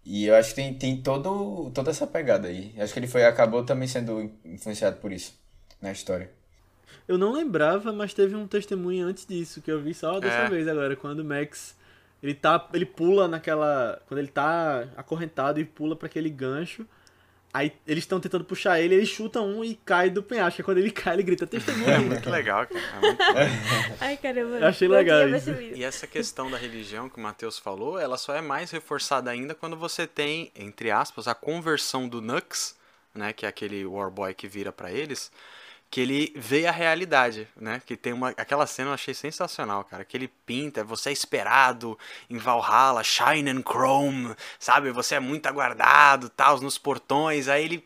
[0.03, 2.73] E eu acho que tem, tem todo, toda essa pegada aí.
[2.79, 5.39] Acho que ele foi acabou também sendo influenciado por isso
[5.79, 6.31] na história.
[7.07, 10.49] Eu não lembrava, mas teve um testemunho antes disso, que eu vi só dessa é.
[10.49, 11.75] vez agora, quando o Max.
[12.21, 12.69] Ele tá.
[12.73, 14.01] Ele pula naquela.
[14.07, 16.85] Quando ele tá acorrentado e pula para aquele gancho.
[17.53, 20.63] Aí eles estão tentando puxar ele, ele chuta um e cai do penhasco.
[20.63, 21.95] Quando ele cai, ele grita testemunha.
[21.95, 22.85] É muito legal, cara.
[22.95, 23.21] É muito
[23.99, 24.59] Ai, caramba.
[24.59, 25.51] Eu achei legal isso.
[25.51, 29.53] E essa questão da religião que o Matheus falou, ela só é mais reforçada ainda
[29.53, 32.77] quando você tem, entre aspas, a conversão do Nux,
[33.13, 33.33] né?
[33.33, 35.29] Que é aquele Warboy que vira para eles
[35.91, 37.81] que ele vê a realidade, né?
[37.85, 40.05] Que tem uma aquela cena eu achei sensacional, cara.
[40.05, 44.89] Que ele pinta, você é esperado em Valhalla, Shine and Chrome, sabe?
[44.91, 47.49] Você é muito aguardado, tal, nos portões.
[47.49, 47.85] Aí ele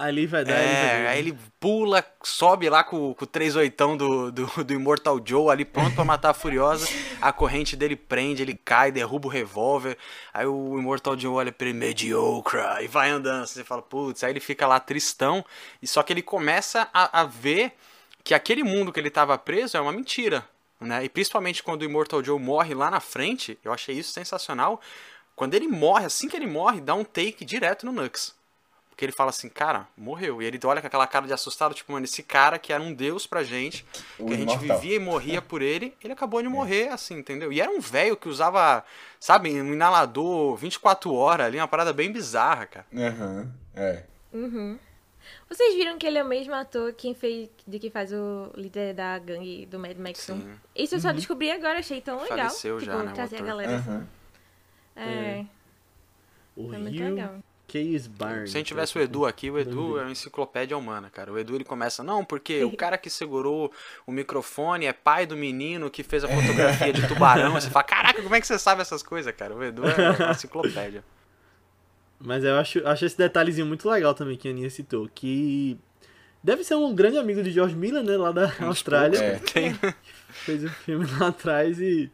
[0.00, 0.54] Ali vai dar.
[0.54, 5.50] É, aí ele pula, sobe lá com, com o 38 do, do, do Immortal Joe
[5.50, 6.88] ali pronto para matar a Furiosa.
[7.20, 9.98] A corrente dele prende, ele cai, derruba o revólver.
[10.32, 13.46] Aí o Immortal Joe olha pra ele, mediocre, e vai andando.
[13.46, 15.44] Você fala, putz, aí ele fica lá tristão.
[15.82, 17.74] E só que ele começa a, a ver
[18.24, 20.48] que aquele mundo que ele tava preso é uma mentira.
[20.80, 21.04] Né?
[21.04, 24.80] E principalmente quando o Immortal Joe morre lá na frente, eu achei isso sensacional.
[25.36, 28.39] Quando ele morre, assim que ele morre, dá um take direto no Nux.
[29.00, 30.42] Porque ele fala assim, cara, morreu.
[30.42, 32.92] E ele olha com aquela cara de assustado, tipo, mano, esse cara que era um
[32.92, 33.82] deus pra gente,
[34.18, 36.50] o que a gente vivia e morria por ele, ele acabou de é.
[36.50, 37.50] morrer, assim, entendeu?
[37.50, 38.84] E era um velho que usava,
[39.18, 42.86] sabe, um inalador 24 horas ali, uma parada bem bizarra, cara.
[42.94, 44.04] Aham, uhum, é.
[44.34, 44.78] Uhum.
[45.48, 48.92] Vocês viram que ele é o mesmo ator quem fez, de que faz o líder
[48.92, 50.40] da gangue do Mad Max 1?
[50.42, 50.54] Sim.
[50.76, 52.36] Isso eu só descobri agora, achei tão legal.
[52.36, 53.76] Faleceu tipo, já, né, o trazer a galera.
[53.76, 54.06] Aham.
[54.94, 55.46] É,
[56.54, 57.40] O foi muito legal.
[57.70, 58.50] Case Barnes.
[58.50, 61.32] Se a gente tivesse o Edu aqui, o Edu é uma enciclopédia humana, cara.
[61.32, 63.72] O Edu ele começa, não, porque o cara que segurou
[64.04, 67.52] o microfone é pai do menino que fez a fotografia de tubarão.
[67.52, 69.54] Você fala, caraca, como é que você sabe essas coisas, cara?
[69.54, 71.04] O Edu é uma enciclopédia.
[72.18, 75.78] Mas eu acho, acho esse detalhezinho muito legal também que a Aninha citou, que
[76.42, 79.16] deve ser um grande amigo de George Miller, né, lá da Austrália.
[79.16, 79.38] É.
[79.54, 79.78] Tem...
[80.28, 82.10] Fez o filme lá atrás e,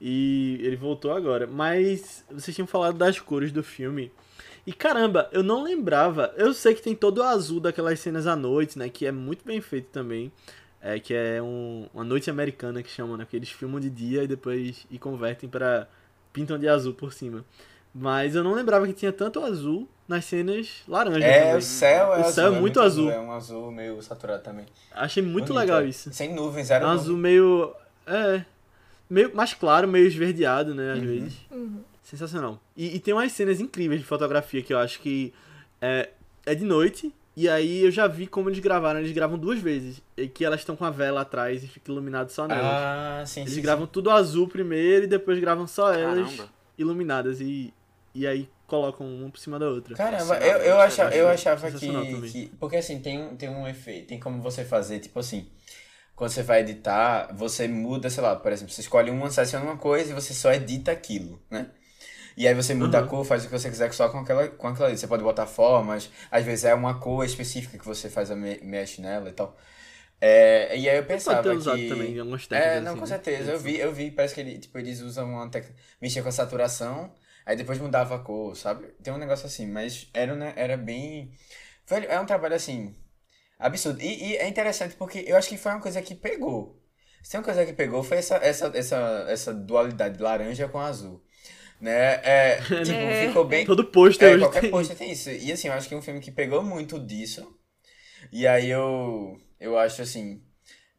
[0.00, 1.46] e ele voltou agora.
[1.46, 4.10] Mas vocês tinham falado das cores do filme.
[4.66, 6.34] E caramba, eu não lembrava.
[6.36, 9.44] Eu sei que tem todo o azul daquelas cenas à noite, né, que é muito
[9.44, 10.32] bem feito também.
[10.82, 14.22] É, que é um, uma noite americana que chamam, né, que eles filmam de dia
[14.22, 15.88] e depois e convertem para
[16.32, 17.44] pintam de azul por cima.
[17.94, 21.56] Mas eu não lembrava que tinha tanto azul nas cenas laranja É, também.
[21.56, 22.32] o céu é O azul.
[22.32, 23.10] céu é muito azul.
[23.10, 24.66] É um azul meio saturado também.
[24.92, 25.86] Achei muito Bonito, legal é.
[25.86, 26.12] isso.
[26.12, 27.72] Sem nuvens, É zero um azul meio.
[28.06, 28.44] É.
[29.08, 30.92] Meio mais claro, meio esverdeado, né?
[30.92, 31.04] Às Uhum.
[31.06, 31.32] vezes.
[32.06, 32.60] Sensacional.
[32.76, 35.34] E, e tem umas cenas incríveis de fotografia que eu acho que
[35.80, 36.08] é,
[36.46, 37.12] é de noite.
[37.36, 39.00] E aí eu já vi como eles gravaram.
[39.00, 40.00] Eles gravam duas vezes.
[40.16, 42.64] E que elas estão com a vela atrás e fica iluminado só nelas.
[42.64, 43.60] Ah, sim, eles sim.
[43.60, 46.48] gravam tudo azul primeiro e depois gravam só elas Caramba.
[46.78, 47.40] iluminadas.
[47.40, 47.74] E,
[48.14, 49.96] e aí colocam uma por cima da outra.
[49.96, 52.46] Caramba, Esse eu, eu, é achava, eu achava que, que.
[52.60, 55.48] Porque assim, tem, um- tem um efeito, tem como você fazer, tipo assim.
[56.14, 59.76] Quando você vai editar, você muda, sei lá, por exemplo, você escolhe uma, seleciona uma
[59.76, 61.68] coisa e você só edita aquilo, né?
[62.36, 63.04] E aí você muda Uhum.
[63.04, 64.98] a cor, faz o que você quiser só com aquela, com aquela ali.
[64.98, 68.58] Você pode botar formas, às vezes é uma cor específica que você faz a me
[68.62, 69.56] mexe nela e tal.
[70.20, 71.88] É, e aí eu pensava Pode ter usado que...
[71.88, 72.78] também algumas técnicas.
[72.78, 73.06] É, não, assim, com né?
[73.06, 73.52] certeza.
[73.52, 76.32] Eu vi, eu vi, parece que ele, tipo, eles usam uma técnica, mexia com a
[76.32, 77.12] saturação,
[77.44, 78.86] aí depois mudava a cor, sabe?
[79.02, 81.32] Tem um negócio assim, mas era, né, era bem...
[81.86, 82.96] Velho, é um trabalho assim,
[83.58, 84.00] absurdo.
[84.02, 86.82] E, e é interessante porque eu acho que foi uma coisa que pegou.
[87.22, 91.22] Se tem uma coisa que pegou foi essa, essa, essa, essa dualidade laranja com azul.
[91.80, 92.14] Né?
[92.24, 93.28] É, tipo, É.
[93.28, 93.64] ficou bem...
[93.64, 94.70] Todo pôster É, hoje qualquer tem.
[94.70, 95.30] pôster tem isso.
[95.30, 97.46] E assim, eu acho que é um filme que pegou muito disso.
[98.32, 100.42] E aí eu, eu acho assim.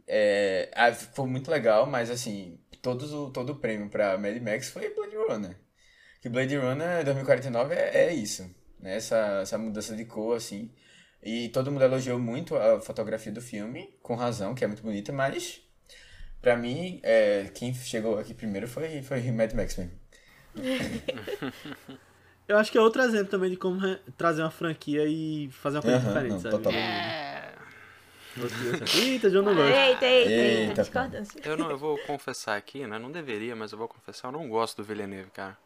[0.07, 4.69] É, ah, ficou muito legal, mas assim, todos o, todo o prêmio pra Mad Max
[4.69, 5.57] foi Blade Runner.
[6.21, 8.43] Que Blade Runner 2049 é, é isso.
[8.80, 8.95] Né?
[8.97, 10.71] Essa, essa mudança de cor, assim.
[11.23, 15.11] E todo mundo elogiou muito a fotografia do filme, com razão, que é muito bonita,
[15.11, 15.61] mas
[16.41, 19.91] pra mim, é, quem chegou aqui primeiro foi, foi Mad Max mesmo.
[22.47, 23.80] Eu acho que é outro exemplo também de como
[24.18, 26.78] trazer uma franquia e fazer uma coisa Aham, diferente, não, sabe?
[26.78, 27.58] É...
[28.93, 29.74] Eita, João não gosta.
[29.74, 31.41] Eita, eita, eita, discordância.
[31.43, 32.97] Eu, não, eu vou confessar aqui, né?
[32.97, 35.58] Não deveria, mas eu vou confessar, eu não gosto do Villeneuve, cara.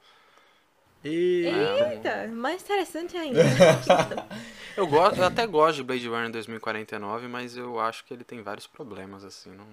[1.03, 1.93] Eita.
[1.93, 3.43] Eita, mais interessante ainda.
[4.77, 8.41] Eu, gosto, eu até gosto de Blade Runner 2049, mas eu acho que ele tem
[8.41, 9.51] vários problemas, assim.
[9.51, 9.65] Não,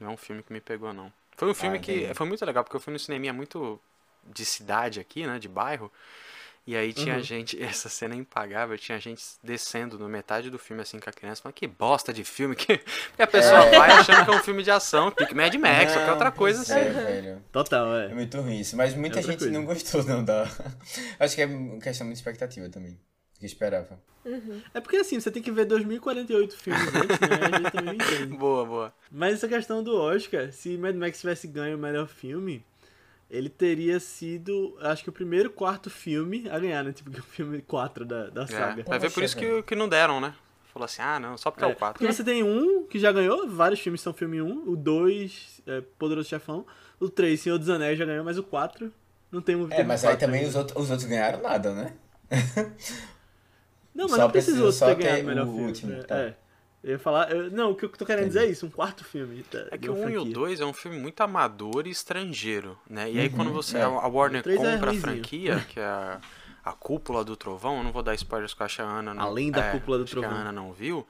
[0.00, 1.12] não é um filme que me pegou, não.
[1.36, 3.78] Foi um filme Ah, que foi muito legal, porque eu fui no cineminha muito
[4.24, 5.38] de cidade aqui, né?
[5.38, 5.90] De bairro.
[6.66, 7.22] E aí tinha Uhum.
[7.22, 11.12] gente, essa cena é impagável, tinha gente descendo no metade do filme assim com a
[11.12, 14.42] criança, falando que bosta de filme, que porque a pessoa vai achando que é um
[14.42, 16.74] filme de ação, pique Mad Max, ou qualquer outra coisa assim.
[16.74, 17.44] É, velho.
[17.50, 18.14] Total, É é.
[18.14, 18.76] muito ruim isso.
[18.76, 19.52] Mas muita É gente coisa.
[19.52, 20.46] não gostou, não, da...
[21.18, 23.00] Acho que é uma questão de expectativa também.
[23.40, 23.98] Que esperava.
[24.74, 27.38] É porque assim, você tem que ver 2048 filmes antes, né?
[27.40, 28.36] A gente também não entende.
[28.36, 28.94] Boa, boa.
[29.10, 32.62] Mas essa questão do Oscar, se Mad Max tivesse ganho o melhor filme,
[33.30, 36.92] ele teria sido, acho que o primeiro quarto filme a ganhar, né?
[36.92, 38.82] Tipo, o filme 4 da, da É, saga.
[38.84, 40.34] vai ver por isso que, que não deram, né?
[40.72, 41.98] Falou assim, ah não, só porque é, É, o 4.
[41.98, 45.80] Porque você tem um que já ganhou, vários filmes são filme 1, o 2, é,
[45.98, 46.64] Poderoso Chefão,
[46.98, 48.92] o 3, Senhor dos Anéis já ganhou, mas o 4
[49.32, 51.92] não tem um É, mas aí 4 também os outros, os outros ganharam nada, né?
[53.94, 55.66] Não, mas só não precisou precisa ter só ganhado o melhor o filme.
[55.66, 56.16] último, é, tá.
[56.18, 56.36] é.
[56.82, 57.30] Eu ia falar.
[57.30, 59.44] eu- não, o que eu tô querendo dizer é isso, um quarto filme.
[59.50, 60.34] da- É que o uma 1 e o franquia.
[60.34, 63.10] 2 é um filme muito amador e estrangeiro, né?
[63.10, 63.82] E aí Uhum, quando você é.
[63.82, 65.02] a Warner é compra a ruinzinho.
[65.02, 66.20] franquia, que é a,
[66.64, 69.14] a cúpula do trovão, eu não vou dar spoilers que eu acho que a Ana
[69.14, 70.32] não, Além da é, Cúpula do acho que Trovão.
[70.32, 71.06] a Ana não viu.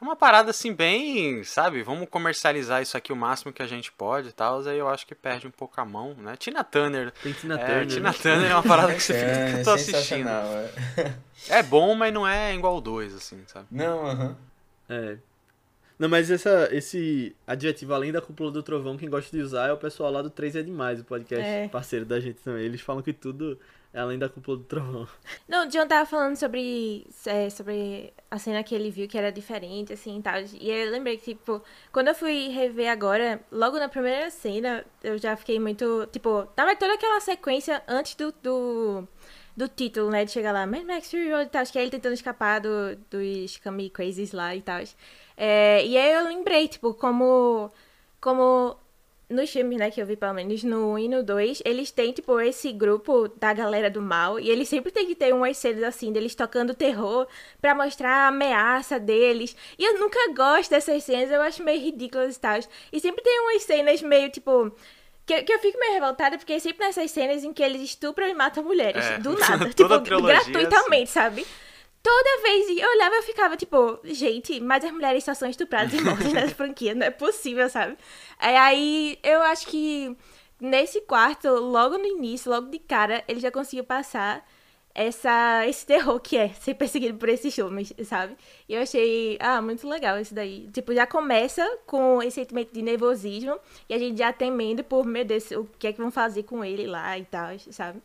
[0.00, 1.82] É uma parada assim bem, sabe?
[1.82, 5.06] Vamos comercializar isso aqui o máximo que a gente pode e tal, aí eu acho
[5.06, 6.36] que perde um pouco a mão, né?
[6.36, 7.12] Tina Turner.
[7.22, 7.86] Tem Tina é, Turner.
[7.86, 8.18] Tina né?
[8.18, 10.28] Turner é uma parada que você fica É, que eu tô assistindo.
[10.28, 11.14] é.
[11.48, 13.66] É bom, mas não é igual o 2, assim, sabe?
[13.70, 14.36] Não, aham.
[14.88, 15.18] É.
[15.98, 19.72] Não, mas essa, esse adjetivo além da cúpula do trovão, quem gosta de usar é
[19.72, 21.68] o pessoal lá do 3 é demais, o podcast É.
[21.68, 22.64] parceiro da gente também.
[22.64, 23.56] Eles falam que tudo
[23.92, 25.06] é além da cúpula do trovão.
[25.48, 29.30] Não, o John tava falando sobre, é, sobre a cena que ele viu que era
[29.30, 30.34] diferente, assim, e tal.
[30.60, 31.62] E eu lembrei que, tipo,
[31.92, 36.74] quando eu fui rever agora, logo na primeira cena, eu já fiquei muito, tipo, tava
[36.74, 39.08] toda aquela sequência antes do, do
[39.56, 40.24] do título, né?
[40.24, 41.62] De chegar lá, Mad Max Fury Road e tal.
[41.62, 44.82] Acho que é ele tentando escapar do, dos Kami Crazies lá e tal.
[45.36, 47.70] É, e aí eu lembrei, tipo, como.
[48.20, 48.76] Como
[49.28, 52.12] nos filmes, né, que eu vi pelo menos no 1 e no 2, eles têm,
[52.12, 55.82] tipo, esse grupo da galera do mal, e eles sempre tem que ter umas cenas
[55.82, 57.26] assim, deles tocando terror
[57.60, 59.56] para mostrar a ameaça deles.
[59.78, 62.58] E eu nunca gosto dessas cenas, eu acho meio ridículas e tal.
[62.92, 64.72] E sempre tem umas cenas meio, tipo.
[65.26, 68.28] Que, que eu fico meio revoltada, porque é sempre nessas cenas em que eles estupram
[68.28, 69.04] e matam mulheres.
[69.04, 69.70] É, do nada.
[69.70, 70.52] tipo, trilogia é assim.
[70.52, 71.46] gratuitamente, sabe?
[72.02, 76.02] Toda vez eu olhava, eu ficava tipo, gente, mas as mulheres só são estupradas e
[76.02, 77.96] mortas nessa franquia, não é possível, sabe?
[78.38, 80.14] É, aí eu acho que
[80.60, 84.46] nesse quarto, logo no início, logo de cara, ele já conseguiu passar
[84.94, 88.36] essa, esse terror que é ser perseguido por esses homens, sabe?
[88.68, 90.68] E eu achei, ah, muito legal isso daí.
[90.72, 95.24] Tipo, já começa com esse sentimento de nervosismo e a gente já temendo por, meu
[95.24, 98.00] Deus, o que é que vão fazer com ele lá e tal, sabe?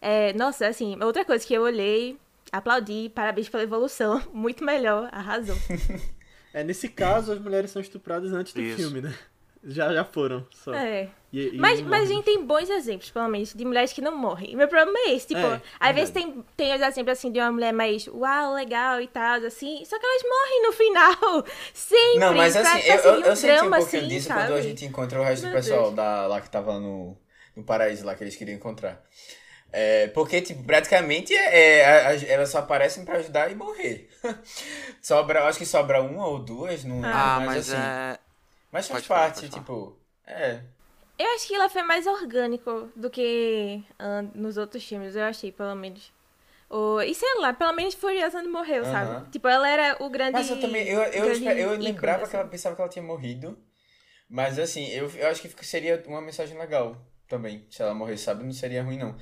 [0.00, 2.18] É, nossa, assim, outra coisa que eu olhei,
[2.50, 5.56] aplaudi, parabéns pela evolução, muito melhor, arrasou.
[6.54, 8.76] É, nesse caso, as mulheres são estupradas antes do Isso.
[8.76, 9.14] filme, né?
[9.64, 10.74] Já, já foram, só.
[10.74, 11.08] É.
[11.32, 14.14] E- e Mas, mas a gente tem bons exemplos, pelo menos, de mulheres que não
[14.16, 14.52] morrem.
[14.52, 17.38] E meu problema é esse, tipo, É, às vezes tem, tem os exemplos assim de
[17.40, 21.46] uma mulher mais uau, legal e tal, assim, só que elas morrem no final.
[21.72, 22.18] Sempre.
[22.18, 24.40] Não, mas assim, eu, eu, seguir eu senti um pouquinho assim, disso sabe?
[24.42, 25.94] quando a gente encontra o resto do Meu pessoal Deus.
[25.94, 27.16] da, lá que tava no,
[27.56, 29.02] no paraíso lá que eles queriam encontrar.
[29.74, 34.10] É, porque, tipo, praticamente é, a- elas só aparecem pra ajudar e morrer.
[35.00, 37.82] sobra, acho que sobra uma ou duas, não lembro, Ah, mas, mas assim.
[37.82, 38.18] é.
[38.70, 39.52] Mas faz Pode parte, falar.
[39.62, 39.96] tipo.
[40.26, 40.60] É.
[41.22, 45.52] Eu acho que ela foi mais orgânico do que ah, nos outros filmes, eu achei,
[45.52, 46.12] pelo menos.
[46.68, 49.30] O, e sei lá, pelo menos Furiosa não morreu, sabe?
[49.30, 50.32] Tipo, ela era o grande.
[50.32, 50.88] Mas eu também.
[50.88, 52.30] Eu, eu, eu ícone, lembrava assim.
[52.30, 53.56] que ela pensava que ela tinha morrido.
[54.28, 56.96] Mas assim, eu, eu acho que seria uma mensagem legal
[57.28, 57.66] também.
[57.70, 58.42] Se ela morresse, sabe?
[58.42, 59.14] Não seria ruim, não.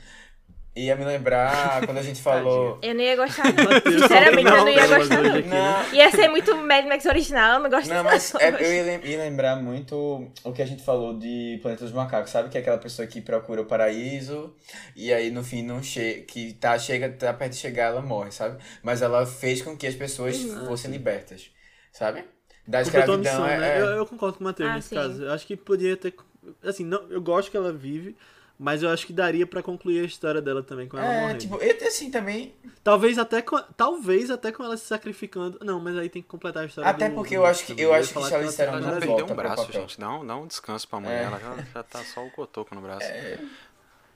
[0.76, 2.78] Ia me lembrar quando a gente falou.
[2.80, 3.92] Eu não ia gostar, não.
[4.00, 5.40] Sinceramente, eu não ia Não, gostar, não.
[5.40, 8.40] Não, Ia ser muito Mad Max original, eu não gosto Não, mas não.
[8.40, 11.92] é, eu ia, lem- ia lembrar muito o que a gente falou de Planeta dos
[11.92, 12.48] Macacos, sabe?
[12.50, 14.54] Que é aquela pessoa que procura o paraíso
[14.94, 18.30] e aí no fim não chega, que tá, chega, tá perto de chegar, ela morre,
[18.30, 18.62] sabe?
[18.82, 20.66] Mas ela fez com que as pessoas Uhum.
[20.66, 21.50] fossem libertas,
[21.92, 22.24] sabe?
[22.66, 23.78] Da escravidão, missão, é, né?
[23.78, 24.94] é- Eu, eu concordo com o Matheus Ah, nesse sim.
[24.94, 25.24] caso.
[25.24, 26.14] Eu acho que podia ter.
[26.62, 28.16] Assim, não, eu gosto que ela vive,
[28.62, 31.38] mas eu acho que daria pra concluir a história dela também com ela é, morrendo.
[31.38, 32.54] tipo, eu, assim, também,
[32.84, 35.58] Talvez até com, talvez até com ela se sacrificando.
[35.64, 37.80] Não, mas aí tem que completar a história Até do- porque do eu acho que-
[37.80, 39.98] eu acho que Charlize ela Theron tá não já volta perdeu um braço, gente.
[40.00, 41.22] Dá um, dá um descanso pra mulher.
[41.22, 41.24] É.
[41.24, 43.06] Ela já, já tá só o cotoco no braço.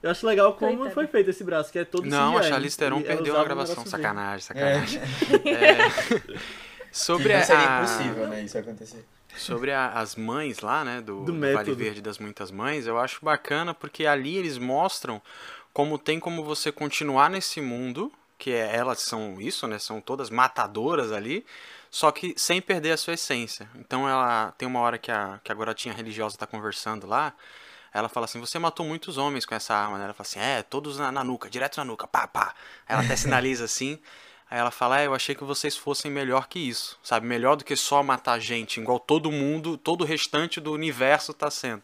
[0.03, 0.91] Eu acho legal como Coitada.
[0.93, 3.75] foi feito esse braço, que é todo Não, a Charlize Theron perdeu usava a gravação.
[3.75, 4.41] negócio Sacanagem, É.
[4.41, 5.01] sacanagem.
[5.45, 6.39] É.
[6.91, 9.05] Sobre não seria a- impossível, né, isso acontecer.
[9.37, 11.73] Sobre a- as mães lá, né, do, Do do Vale.
[11.73, 15.21] Verde das Muitas Mães, eu acho bacana porque ali eles mostram
[15.73, 20.29] como tem como você continuar nesse mundo, que é, elas são isso, né, são todas
[20.29, 21.45] matadoras ali,
[21.91, 23.69] só que sem perder a sua essência.
[23.75, 27.33] Então ela tem uma hora que a, que a garotinha religiosa tá conversando lá,
[27.93, 30.03] ela fala assim, você matou muitos homens com essa arma, né?
[30.05, 32.53] Ela fala assim, é, todos na, na nuca, direto na nuca, pá, pá.
[32.87, 33.97] Ela até sinaliza assim,
[34.49, 37.25] Aí ela fala, é, eu achei que vocês fossem melhor que isso, sabe?
[37.25, 41.49] Melhor do que só matar gente, igual todo mundo, todo o restante do universo tá
[41.49, 41.83] sendo.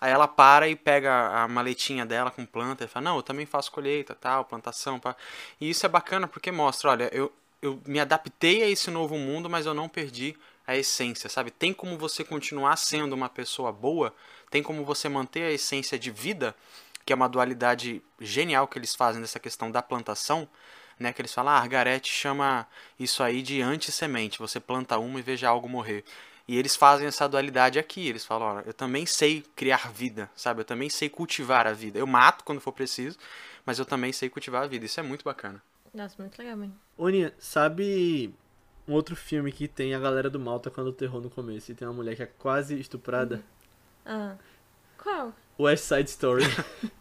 [0.00, 3.46] Aí ela para e pega a maletinha dela com planta e fala, não, eu também
[3.46, 5.16] faço colheita, tal, plantação, pá.
[5.60, 9.50] E isso é bacana porque mostra, olha, eu, eu me adaptei a esse novo mundo,
[9.50, 11.50] mas eu não perdi a essência, sabe?
[11.50, 14.14] Tem como você continuar sendo uma pessoa boa,
[14.50, 16.54] tem como você manter a essência de vida,
[17.04, 20.46] que é uma dualidade genial que eles fazem nessa questão da plantação,
[20.98, 21.12] né?
[21.12, 22.66] Que eles falam, ah, Argarete chama
[22.98, 26.04] isso aí de antissemente, você planta uma e veja algo morrer.
[26.46, 30.62] E eles fazem essa dualidade aqui, eles falam, ó, eu também sei criar vida, sabe?
[30.62, 31.98] Eu também sei cultivar a vida.
[31.98, 33.18] Eu mato quando for preciso,
[33.66, 34.86] mas eu também sei cultivar a vida.
[34.86, 35.62] Isso é muito bacana.
[35.92, 36.74] Nossa, muito legal mesmo.
[36.96, 38.34] Oninha, sabe
[38.86, 41.86] um outro filme que tem a galera do mal tocando terror no começo e tem
[41.86, 43.42] uma mulher que é quase estuprada?
[44.06, 44.36] Ah.
[44.96, 45.34] Qual?
[45.58, 46.44] West Side Story.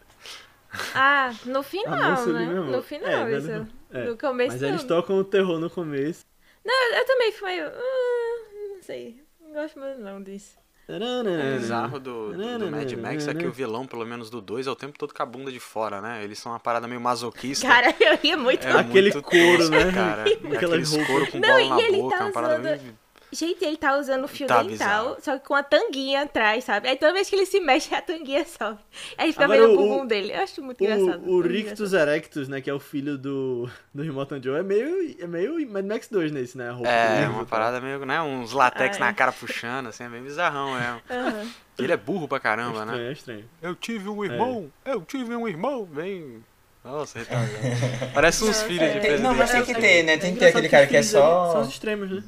[0.94, 2.54] Ah, no A final, moça ali né?
[2.54, 3.68] No final, É, isso.
[3.92, 4.06] No- é.
[4.06, 6.26] No começo Mas eles tocam o terror no começo.
[6.66, 7.66] Não, eu também fui meio...
[7.68, 9.24] ah, não sei.
[9.42, 10.58] Não gosto muito não disso.
[10.90, 11.58] O É.
[11.58, 14.72] bizarro do, do, do Mad Max é que o vilão, pelo menos do 2, é
[14.72, 16.24] o tempo todo com a bunda de fora, né?
[16.24, 17.68] Eles são uma parada meio masoquista.
[17.68, 18.66] Cara, eu ria muito.
[18.66, 19.92] é Aquele muito couro, né?
[19.92, 20.24] Cara.
[20.32, 23.00] Aquela Aqueles couro com Não, bola e na ele boca, tá uma parada usando- meio...
[23.32, 24.70] Gente, ele tá usando o fio Tá dental,
[25.10, 25.18] bizarro.
[25.22, 26.88] só que com a tanguinha atrás, sabe?
[26.88, 28.80] Aí toda vez que ele se mexe, a tanguinha sobe.
[29.18, 30.32] Aí fica Agora, vendo o o- bumbum dele.
[30.34, 31.24] Eu acho muito engraçado.
[31.26, 34.64] O, o muito Rictus Erectus, né, que é o filho do, do Remote Joe, é
[34.64, 36.74] meio, é meio Mad Max 2 nesse, né?
[36.86, 37.46] É, dele, uma tá?
[37.50, 38.22] parada meio, né?
[38.22, 39.08] Uns latex Ai.
[39.08, 41.02] na cara puxando, assim, é bem bizarrão mesmo.
[41.10, 41.36] engraçado.
[41.38, 41.52] Aham.
[41.80, 42.94] Ele é burro pra É caramba, né?
[42.94, 43.46] estranho, é estranho.
[43.62, 46.44] Eu tive um irmão, eu tive um irmão, bem
[46.84, 47.52] Nossa, retardado.
[48.16, 49.00] Parece uns filhos de é.
[49.02, 49.22] presidente.
[49.22, 50.14] Não, mas tem que ter, né?
[50.14, 51.22] É Tem que ter aquele cara que é ali São
[51.52, 52.24] só os extremos, né?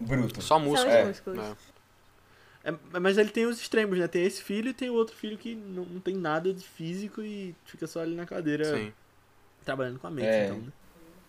[0.00, 0.40] Bruto.
[0.42, 0.90] Só São músculo.
[0.90, 1.04] os É.
[1.04, 1.38] músculos.
[1.44, 1.54] É.
[2.70, 4.08] É, mas ele tem os extremos, né?
[4.08, 7.20] Tem esse filho e tem o outro filho que não, não tem nada de físico
[7.22, 8.92] e fica só ali na cadeira Sim.
[9.64, 10.26] trabalhando com a mente.
[10.26, 10.46] É.
[10.46, 10.72] Então,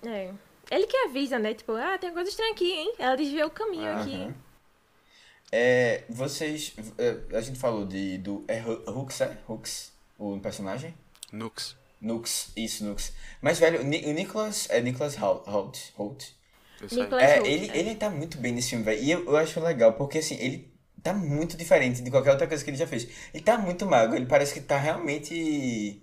[0.03, 0.25] né?
[0.25, 0.33] É.
[0.75, 1.53] Ele que avisa, né?
[1.53, 2.93] Tipo, ah, tem uma coisa estranha aqui, hein?
[2.97, 4.15] Ela desviou o caminho aqui.
[4.15, 4.33] Aham.
[5.51, 6.73] É, vocês.
[6.97, 8.43] é, A gente falou de, do.
[8.47, 9.37] É Hu- Hux, é?
[9.47, 10.93] Hux, o personagem?
[11.31, 11.77] Nux.
[12.01, 13.13] Nux, isso, Nux.
[13.41, 14.67] Mas, velho, o Ni- o Nicholas.
[14.69, 15.47] É Nicholas Holt.
[15.47, 15.91] Holt.
[15.95, 16.34] Holt.
[17.19, 17.77] É, ele, é.
[17.77, 19.01] ele tá muito bem nesse filme, velho.
[19.01, 22.63] E eu, eu acho legal, porque assim, ele tá muito diferente de qualquer outra coisa
[22.63, 23.07] que ele já fez.
[23.33, 26.01] Ele tá muito magro, ele parece que tá realmente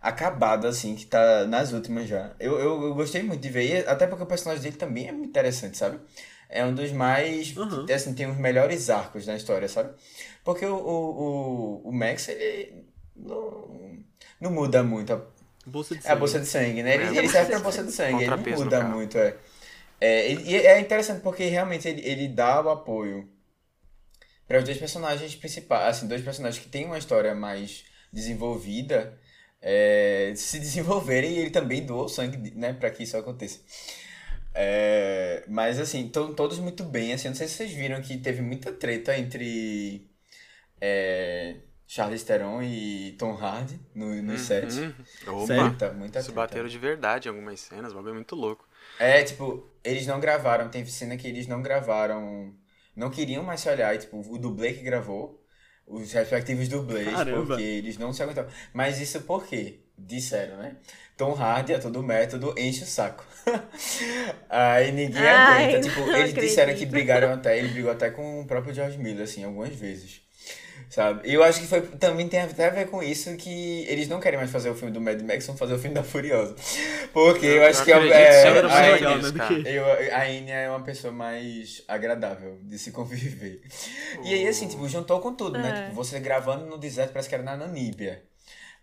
[0.00, 2.32] acabado, assim, que tá nas últimas já.
[2.40, 5.12] Eu, eu, eu gostei muito de ver, e até porque o personagem dele também é
[5.12, 6.00] muito interessante, sabe?
[6.48, 7.56] É um dos mais.
[7.56, 7.86] Uhum.
[7.94, 9.92] Assim, tem os melhores arcos na história, sabe?
[10.42, 13.98] Porque o, o, o, o Max, ele não,
[14.40, 15.12] não muda muito.
[15.12, 15.22] A,
[15.66, 16.18] Bolsa de é a sangue.
[16.18, 16.94] bolsa de sangue, né?
[16.94, 19.36] Ele, É, ele serve pra bolsa de sangue, ele não muda muito, é.
[20.00, 23.28] É, e é interessante porque realmente ele, ele dá o apoio
[24.48, 29.18] para os dois personagens principais, assim, dois personagens que têm uma história mais desenvolvida
[29.62, 33.60] é, se desenvolverem e ele também doou sangue, né, para que isso aconteça.
[34.54, 38.42] É, mas assim, estão todos muito bem, assim, não sei se vocês viram que teve
[38.42, 40.10] muita treta entre
[40.80, 44.72] é, Charlize Theron e Tom Hardy no, no set.
[45.26, 45.42] Uhum.
[45.42, 45.46] Opa.
[45.46, 45.62] Sério?
[45.66, 46.40] Muita, muita Se treta.
[46.40, 48.68] bateram de verdade em algumas cenas, o bagulho é muito louco.
[49.00, 52.54] É, tipo, eles não gravaram, tem cena que eles não gravaram,
[52.94, 55.42] não queriam mais se olhar, e, tipo, o dublê que gravou,
[55.86, 57.46] os respectivos dublês, Caramba.
[57.46, 58.50] porque eles não se aguentavam.
[58.74, 59.80] Mas isso por quê?
[59.96, 60.76] Disseram, né?
[61.16, 63.24] Tom Hardy, a todo método, enche o saco.
[64.50, 65.80] Aí ninguém Ai, aguenta.
[65.80, 66.90] Tipo, eles disseram que acredito.
[66.90, 70.22] brigaram até, ele brigou até com o próprio George Miller, assim, algumas vezes.
[70.88, 71.28] Sabe?
[71.28, 74.20] E eu acho que foi, também tem até a ver com isso que eles não
[74.20, 76.54] querem mais fazer o filme do Mad Max, vão fazer o filme da Furiosa.
[77.12, 79.62] Porque eu, Eu acho que é, acredito é, a, legal, né?
[79.66, 83.60] eu, a Anya é uma pessoa mais agradável de se conviver.
[84.24, 85.70] E aí, assim, tipo, juntou com tudo, né?
[85.70, 85.82] É.
[85.82, 88.22] Tipo, você gravando no deserto, parece que era na Namíbia.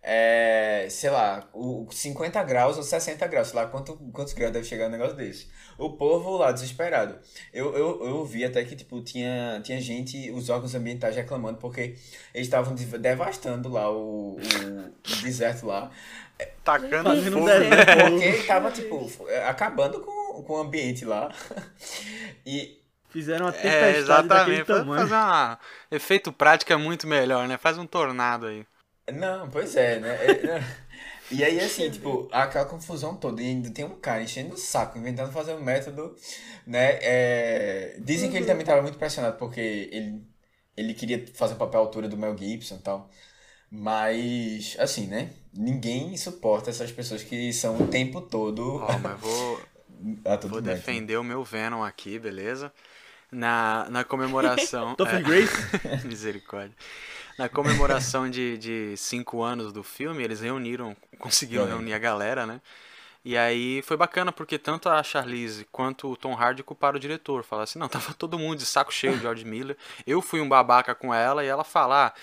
[0.09, 4.65] É, sei lá, o 50 graus ou 60 graus, sei lá quanto, quantos graus deve
[4.65, 5.47] chegar um negócio desse.
[5.77, 7.19] O povo lá desesperado.
[7.53, 11.95] Eu, eu, eu vi até que, tipo, tinha, tinha gente, os órgãos ambientais reclamando porque
[12.33, 15.91] eles estavam de- devastando lá o, o, o deserto lá.
[16.63, 17.49] Tacando fogo.
[17.91, 19.09] Porque tava, tipo,
[19.47, 21.29] acabando com, com o ambiente lá.
[22.45, 22.79] E
[23.09, 24.65] Fizeram uma É, tempestade daquele exatamente.
[24.65, 27.57] Fazer um efeito prático é muito melhor, né?
[27.57, 28.65] Faz um tornado aí.
[29.13, 30.15] Não, pois é, né?
[30.25, 30.67] É, não.
[31.31, 34.97] E aí, assim, tipo, aquela confusão toda, e ainda tem um cara enchendo o saco,
[34.97, 36.15] inventando fazer um método,
[36.65, 36.97] né?
[37.01, 40.21] É, Dizem que ele também tava muito pressionado porque ele,
[40.75, 43.09] ele queria fazer o papel à altura do Mel Gibson e tal.
[43.69, 45.29] Mas, assim, né?
[45.53, 49.61] Ninguém suporta essas pessoas que são o tempo todo Ó, mas vou,
[50.25, 52.71] a todo vou defender o meu Venom aqui, beleza?
[53.29, 54.95] Na, na comemoração.
[54.95, 56.07] Topher é, Grace?
[56.07, 56.75] Misericórdia.
[57.37, 61.77] Na comemoração de, de cinco anos do filme, eles reuniram, conseguiram lembro.
[61.77, 62.61] reunir a galera, né?
[63.23, 67.43] E aí foi bacana, porque tanto a Charlize quanto o Tom Hardy culparam o diretor.
[67.43, 69.77] Falaram assim, não, tava todo mundo de saco cheio de George Miller.
[70.05, 72.13] Eu fui um babaca com ela e ela fala, ah,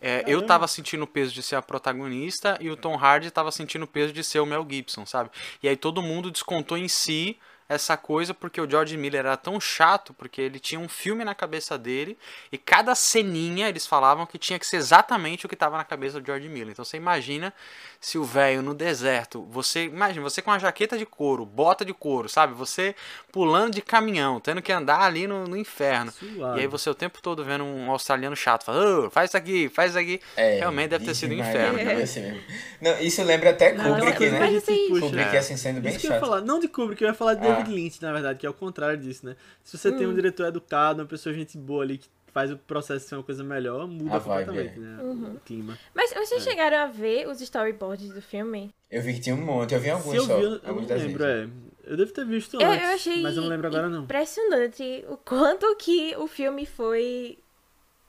[0.00, 3.52] é, eu tava sentindo o peso de ser a protagonista e o Tom Hardy tava
[3.52, 5.30] sentindo o peso de ser o Mel Gibson, sabe?
[5.62, 7.38] E aí todo mundo descontou em si
[7.68, 11.34] essa coisa porque o George Miller era tão chato, porque ele tinha um filme na
[11.34, 12.18] cabeça dele
[12.50, 16.20] e cada ceninha eles falavam que tinha que ser exatamente o que estava na cabeça
[16.20, 16.72] do George Miller.
[16.72, 17.52] Então você imagina
[18.00, 21.94] se o velho no deserto, você imagina você com uma jaqueta de couro, bota de
[21.94, 22.52] couro, sabe?
[22.54, 22.94] Você
[23.30, 26.10] pulando de caminhão, tendo que andar ali no, no inferno.
[26.12, 26.58] Suave.
[26.58, 29.68] E aí você o tempo todo vendo um australiano chato, falando, "Ô, faz isso aqui,
[29.68, 30.20] faz isso aqui.
[30.36, 31.78] É, Realmente deve ter sido um inferno.
[32.06, 32.40] ser mesmo.
[32.80, 34.38] Não, isso lembra até Não, Kubrick, mas- né?
[34.40, 35.38] mas assim, Kubrick, É.
[35.38, 36.28] assim, sendo bem Isso que eu ia chato.
[36.28, 37.46] falar, não de Kubrick, eu ia falar de.
[37.56, 39.36] David Lynch, na verdade, que é o contrário disso, né?
[39.62, 39.98] Se você Hum.
[39.98, 43.22] tem um diretor educado, uma pessoa gente boa ali que faz o processo ser uma
[43.22, 44.80] coisa melhor, muda A vibe, completamente, é.
[44.80, 45.02] né?
[45.02, 45.34] Uhum.
[45.34, 45.78] O clima.
[45.94, 48.70] Mas vocês chegaram a ver os storyboards do filme?
[48.90, 50.36] Eu vi que tinha um monte, eu vi alguns Se eu só.
[50.38, 51.48] vi, eu, eu não lembro, é.
[51.84, 54.04] Eu devo ter visto Eu, antes, eu achei mas eu não lembro agora não.
[54.04, 57.36] impressionante o quanto que o filme foi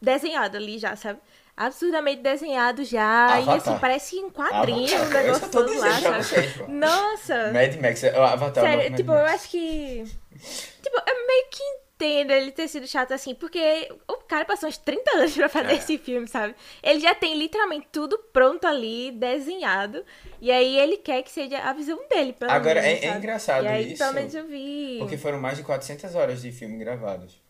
[0.02, 1.20] desenhado ali já, sabe?
[1.56, 3.40] Absurdamente desenhado já.
[3.40, 3.56] E Avatar.
[3.58, 6.24] assim, parece um quadrinho, Avatar, um negócio todo lá, sabe?
[6.24, 6.68] vocês.
[6.68, 7.52] Nossa!
[7.52, 8.64] Mad Max, é, o Avatar.
[8.64, 10.04] o Sério, Mad tipo, eu acho que.
[10.82, 11.64] Tipo, eu meio que
[11.96, 15.74] entendo ele ter sido chato assim, porque o cara passou uns 30 anos pra fazer
[15.74, 15.76] É.
[15.76, 16.56] esse filme, sabe?
[16.82, 20.04] Ele já tem literalmente tudo pronto ali, desenhado.
[20.42, 23.00] E aí ele quer que seja a visão dele, pelo Agora, menos.
[23.02, 23.18] é, é sabe?
[23.20, 24.00] engraçado E aí, isso.
[24.04, 24.98] pelo menos eu vi.
[25.00, 27.42] Porque foram mais de 400 horas de filme gravados.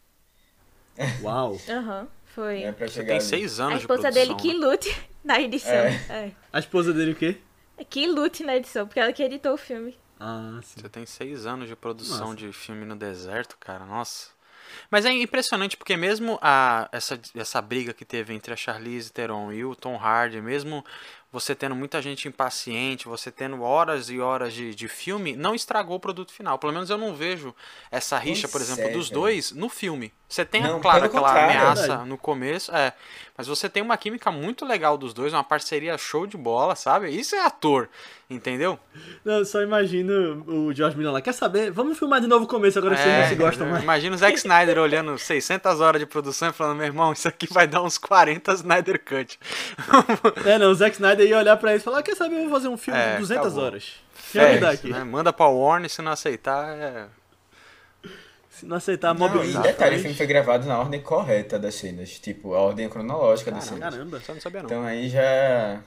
[1.24, 1.58] Uau.
[1.68, 2.60] Aham, foi.
[2.62, 3.26] Né, pra Você chegar tem ali.
[3.26, 4.26] seis A anos de esposa produção.
[4.28, 4.66] dele que né?
[4.66, 5.72] lute na edição.
[5.74, 6.02] É.
[6.10, 6.32] É.
[6.52, 7.38] A esposa dele o quê?
[7.90, 9.98] Que lute na edição, porque ela que editou o filme.
[10.20, 10.80] Ah, sim.
[10.82, 12.36] Você tem seis anos de produção Nossa.
[12.38, 13.86] de filme no deserto, cara.
[13.86, 14.30] Nossa.
[14.90, 19.52] Mas é impressionante porque mesmo a, essa, essa briga que teve entre a Charlize Theron
[19.52, 20.84] e o Tom Hardy, mesmo
[21.34, 25.96] você tendo muita gente impaciente, você tendo horas e horas de, de filme, não estragou
[25.98, 26.60] o produto final.
[26.60, 27.56] Pelo menos eu não vejo
[27.90, 30.14] essa rixa, por exemplo, é, dos dois no filme.
[30.30, 31.60] Você tem, Não, claro, aquela contrário.
[31.60, 32.94] ameaça no começo, é.
[33.38, 37.10] Mas você tem uma química muito legal dos dois, uma parceria show de bola, sabe?
[37.10, 37.90] Isso é ator,
[38.30, 38.80] entendeu?
[39.26, 41.22] Não, eu só imagino o George Miller lá.
[41.22, 41.72] Quer saber?
[41.72, 43.84] Vamos filmar de novo o começo agora que vocês não se gostam mais.
[43.84, 47.48] Imagina o Zack Snyder olhando 600 horas de produção e falando, meu irmão, isso aqui
[47.52, 49.40] vai dar uns 40 Snyder Cut.
[50.46, 52.36] É, não, o Zack Snyder ia olhar pra ele e falar: quer saber?
[52.36, 53.64] Eu vou fazer um filme É, de 200 acabou.
[53.64, 53.94] horas.
[54.34, 54.90] Já me dá Fez, aqui.
[54.92, 55.04] né?
[55.04, 57.08] Manda pra Warner, se não aceitar, é...
[58.50, 59.64] Se não aceitar, Não, e mobilizar.
[59.64, 62.20] detalhe, o filme foi gravado na ordem correta das cenas.
[62.20, 63.80] Tipo, a ordem cronológica das cenas.
[63.94, 64.20] Caramba.
[64.22, 64.68] Só não sabia não.
[64.68, 65.82] Então aí já.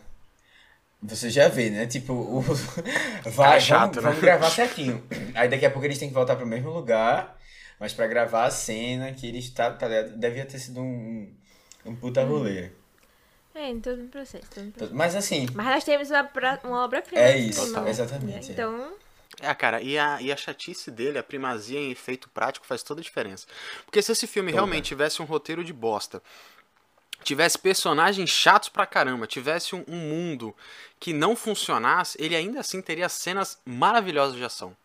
[1.03, 1.87] Você já vê, né?
[1.87, 2.41] Tipo, o...
[3.31, 4.03] vai, chato, vamos, né?
[4.03, 5.03] vamos gravar certinho.
[5.35, 7.37] Aí daqui a pouco eles têm que voltar pro mesmo lugar,
[7.79, 11.33] mas pra gravar a cena que eles tá, tá devia ter sido um,
[11.85, 12.71] um puta rolê.
[13.57, 14.95] É, em todo o processo, todo processo.
[14.95, 16.31] Mas assim, Mas nós temos uma,
[16.65, 17.23] uma obra-prima.
[17.23, 18.49] é isso, exatamente.
[18.49, 18.53] né?
[18.53, 18.93] Então,
[19.41, 23.01] É, cara, e a, e a chatice dele, a primazia em efeito prático faz toda
[23.01, 23.47] a diferença.
[23.85, 24.61] Porque se esse filme Toda.
[24.63, 26.23] realmente tivesse um roteiro de bosta,
[27.25, 30.55] tivesse personagens chatos pra caramba, tivesse um, um mundo
[31.01, 34.77] que não funcionasse, ele ainda assim teria cenas maravilhosas de ação.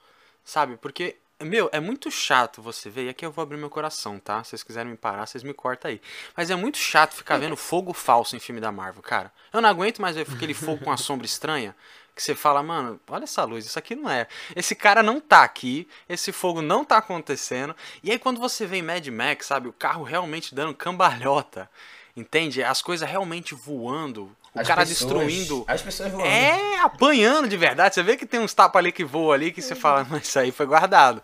[0.44, 0.76] Sabe?
[0.78, 4.44] Porque, meu, é muito chato você ver, e aqui eu vou abrir meu coração, tá?
[4.44, 6.02] Se vocês quiserem me parar, vocês me cortam aí.
[6.36, 9.32] Mas é muito chato ficar vendo fogo falso em filme da Marvel, cara.
[9.54, 11.76] Eu não aguento mais ver aquele fogo com a sombra estranha.
[12.14, 14.28] Que você fala, mano, olha essa luz, isso aqui não é.
[14.56, 17.76] Esse cara não tá aqui, esse fogo não tá acontecendo.
[18.04, 21.70] E aí quando você vê em Mad Max, sabe, o carro realmente dando cambalhota,
[22.16, 22.64] entende?
[22.64, 25.64] As coisas realmente voando, o as cara pessoas- destruindo.
[25.68, 26.28] As pessoas voando.
[26.28, 27.96] É, apanhando de verdade.
[27.96, 30.40] Você vê que tem uns tapas ali que voam ali que você fala, mas isso
[30.40, 31.22] aí foi guardado.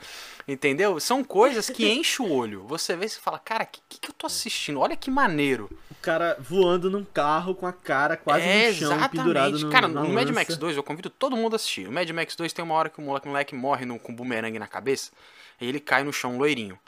[0.48, 0.98] Entendeu?
[1.02, 2.64] São coisas que enchem o olho.
[2.68, 4.80] Você vê e você fala, cara, o que, que, que eu tô assistindo?
[4.80, 5.70] Olha que maneiro.
[5.92, 9.90] O cara voando num carro com a cara quase é, no chão, pendurado no, Cara,
[9.90, 10.30] no Mad.
[10.30, 11.86] Max 2, eu convido todo mundo a assistir.
[11.86, 14.14] O Mad Max 2 tem uma hora que o moleque, o moleque morre no, com
[14.14, 15.12] um bumerangue na cabeça.
[15.60, 16.80] E ele cai no chão loirinho.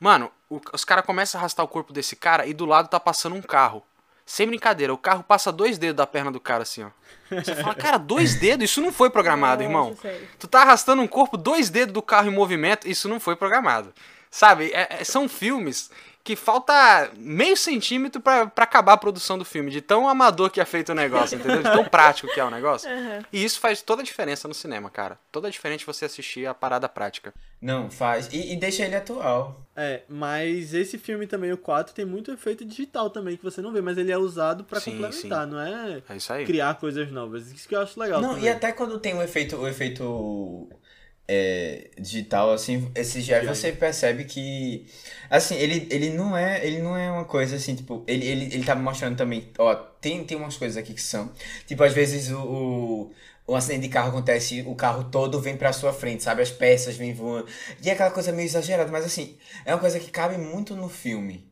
[0.00, 2.98] Mano, o- os caras começam a arrastar o corpo desse cara e do lado tá
[2.98, 3.82] passando um carro.
[4.24, 6.90] Sem brincadeira, o carro passa dois dedos da perna do cara assim, ó.
[7.28, 8.64] Você fala, cara, dois dedos?
[8.70, 9.90] Isso não foi programado, irmão.
[9.90, 10.28] Nossa, sério.
[10.38, 13.92] Tu tá arrastando um corpo, dois dedos do carro em movimento, isso não foi programado.
[14.30, 14.70] Sabe?
[14.72, 15.90] É- é- são filmes
[16.24, 20.60] que falta meio centímetro pra, pra acabar a produção do filme, de tão amador que
[20.60, 21.62] é feito o negócio, entendeu?
[21.62, 22.88] De tão prático que é o negócio.
[22.92, 23.24] Aham.
[23.32, 25.18] E isso faz toda a diferença no cinema, cara.
[25.32, 27.34] Toda a diferença você assistir a parada prática.
[27.60, 28.28] Não, faz.
[28.32, 29.60] E, e deixa ele atual.
[29.74, 33.72] É, mas esse filme também, o 4, tem muito efeito digital também, que você não
[33.72, 36.44] vê, mas ele é usado pra Sim, complementar, não é É isso aí.
[36.44, 37.50] criar coisas novas.
[37.50, 38.44] Isso que eu acho legal Não, também.
[38.44, 40.68] e até quando tem o efeito, o efeito
[41.34, 43.54] é, digital, assim, esse Digital.
[43.54, 44.86] você percebe que.
[45.30, 46.64] Assim, ele, ele não é.
[46.64, 49.50] Ele não é uma coisa assim, tipo, ele, ele, ele tá mostrando também.
[49.58, 51.32] Ó, tem, tem umas coisas aqui que são.
[51.66, 52.38] Tipo, às vezes o.
[52.38, 53.10] o
[53.48, 56.42] um acidente de carro acontece, o carro todo vem pra sua frente, sabe?
[56.42, 57.46] As peças vêm voando.
[57.82, 60.88] E é aquela coisa meio exagerada, mas assim, é uma coisa que cabe muito no
[60.88, 61.51] filme.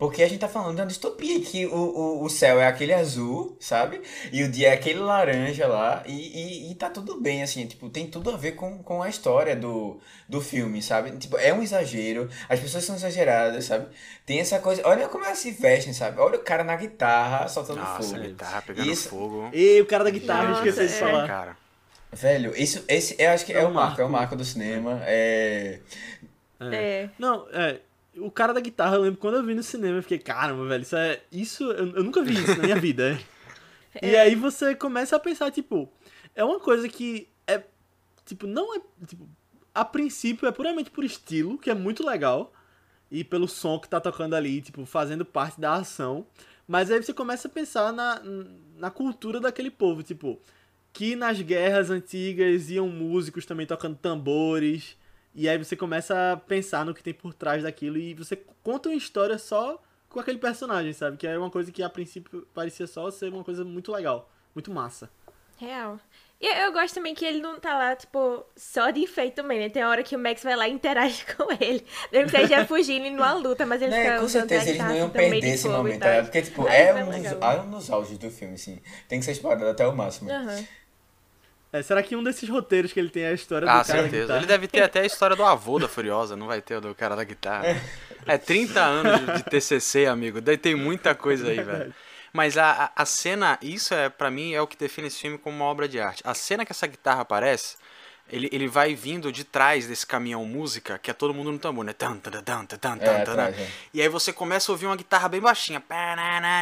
[0.00, 2.94] Porque a gente tá falando de uma distopia que o, o, o céu é aquele
[2.94, 4.00] azul, sabe?
[4.32, 6.02] E o dia é aquele laranja lá.
[6.06, 6.12] E,
[6.68, 7.66] e, e tá tudo bem, assim.
[7.66, 11.10] Tipo, tem tudo a ver com, com a história do, do filme, sabe?
[11.18, 12.30] Tipo, é um exagero.
[12.48, 13.88] As pessoas são exageradas, sabe?
[14.24, 14.80] Tem essa coisa.
[14.86, 16.18] Olha como elas se vestem, sabe?
[16.18, 18.16] Olha o cara na guitarra soltando Nossa, fogo.
[18.16, 19.50] a guitarra pegando Isso- fogo.
[19.52, 20.98] E o cara da guitarra, Nossa, esqueci de é.
[20.98, 21.26] falar.
[21.28, 21.56] Cara.
[22.10, 24.12] Velho, isso, esse, eu acho que é, É o um marco, é o marco.
[24.22, 25.00] marco do cinema.
[25.04, 25.78] É.
[26.58, 27.08] É.
[27.18, 27.78] Não, é.
[28.20, 30.82] O cara da guitarra, eu lembro quando eu vi no cinema, eu fiquei, caramba, velho,
[30.82, 31.20] isso é.
[31.30, 31.64] Isso.
[31.64, 33.18] Eu, eu nunca vi isso na minha vida.
[33.94, 34.10] é.
[34.10, 35.90] E aí você começa a pensar, tipo,
[36.34, 37.62] é uma coisa que é.
[38.24, 38.80] Tipo, não é.
[39.06, 39.28] Tipo,
[39.74, 42.52] a princípio é puramente por estilo, que é muito legal.
[43.10, 46.26] E pelo som que tá tocando ali, tipo, fazendo parte da ação.
[46.66, 48.22] Mas aí você começa a pensar na,
[48.76, 50.40] na cultura daquele povo, tipo,
[50.92, 54.96] que nas guerras antigas iam músicos também tocando tambores.
[55.34, 58.88] E aí você começa a pensar no que tem por trás daquilo e você conta
[58.88, 61.16] uma história só com aquele personagem, sabe?
[61.16, 64.70] Que é uma coisa que a princípio parecia só ser uma coisa muito legal, muito
[64.72, 65.08] massa.
[65.56, 66.00] Real.
[66.40, 69.68] E eu, gosto também que ele não tá lá, tipo, só de enfeito também, né?
[69.68, 71.84] Tem hora que o Max vai lá e interage com ele.
[72.10, 74.96] Mesmo que ele já fugindo e numa luta, mas ele fica com certeza eles não
[74.96, 76.24] iam perder de esse momento, tá ligado?
[76.24, 78.80] Porque, tipo, é um, dos, ah, um dos auges do filme, assim.
[79.06, 80.30] Tem que ser explorado até o máximo.
[80.30, 80.64] Aham.
[81.72, 83.98] É, será que um desses roteiros que ele tem é a história Ah, do cara
[83.98, 84.22] da certeza.
[84.22, 84.38] guitarra?
[84.40, 86.94] Ele deve ter até a história do avô da Furiosa, não vai ter o do
[86.94, 87.80] cara da guitarra.
[88.26, 90.40] É 30 anos de, TCC, amigo.
[90.40, 91.94] Daí tem muita coisa aí, velho.
[92.32, 95.56] Mas a, a, cena, isso é para mim é o que define esse filme como
[95.56, 96.22] uma obra de arte.
[96.24, 97.76] A cena que essa guitarra aparece,
[98.28, 101.84] ele, ele vai vindo de trás desse caminhão música, que é todo mundo no tambor,
[101.84, 101.92] né?
[101.92, 103.68] Tan, tan, tan, tan, tan, É, tan, é.
[103.92, 105.82] E aí você começa a ouvir uma guitarra bem baixinha.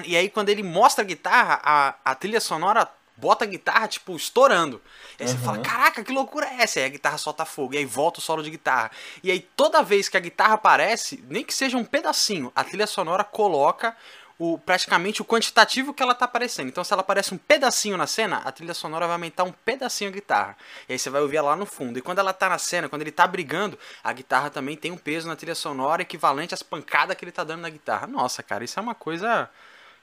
[0.06, 4.14] E aí quando ele mostra a guitarra, a, a trilha sonora bota a guitarra, tipo,
[4.16, 4.80] estourando.
[5.18, 5.44] E aí você Uhum.
[5.44, 6.78] fala, caraca, que loucura é essa?
[6.78, 7.74] E aí a guitarra solta fogo.
[7.74, 8.90] E aí volta o solo de guitarra.
[9.22, 12.86] E aí toda vez que a guitarra aparece, nem que seja um pedacinho, a trilha
[12.86, 13.96] sonora coloca
[14.38, 16.68] o, praticamente o quantitativo que ela tá aparecendo.
[16.68, 20.10] Então, se ela aparece um pedacinho na cena, a trilha sonora vai aumentar um pedacinho
[20.10, 20.56] a guitarra.
[20.88, 21.98] E aí você vai ouvir ela lá no fundo.
[21.98, 24.96] E quando ela tá na cena, quando ele tá brigando, a guitarra também tem um
[24.96, 28.06] peso na trilha sonora equivalente às pancadas que ele tá dando na guitarra.
[28.06, 29.50] Nossa, cara, isso é uma coisa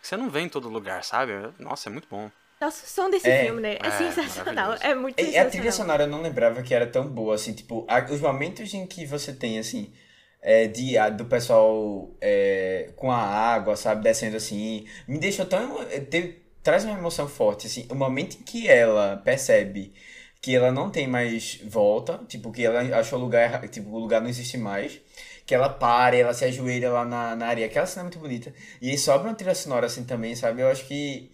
[0.01, 1.31] que você não vê em todo lugar, sabe?
[1.57, 2.29] Nossa, é muito bom.
[2.65, 3.75] Nossa, o som desse É, filme, né?
[3.83, 4.73] É, é, sensacional.
[4.81, 5.35] É muito E sensacional.
[5.37, 8.73] a trilha sonora eu não lembrava que era tão boa, assim, tipo, a- os momentos
[8.73, 9.93] em que você tem, assim,
[10.41, 15.81] é, de, a- do pessoal é, com a água, sabe, descendo assim, me deixou tão.
[15.83, 19.93] é, te- traz uma emoção forte, assim, o momento em que ela percebe
[20.41, 24.21] que ela não tem mais volta, tipo, que ela achou o lugar, tipo, o lugar
[24.21, 24.99] não existe mais,
[25.45, 28.19] que ela para, e ela se ajoelha lá na, na areia, aquela cena é muito
[28.19, 31.31] bonita, e aí sobra uma trilha sonora assim também, sabe, eu acho que.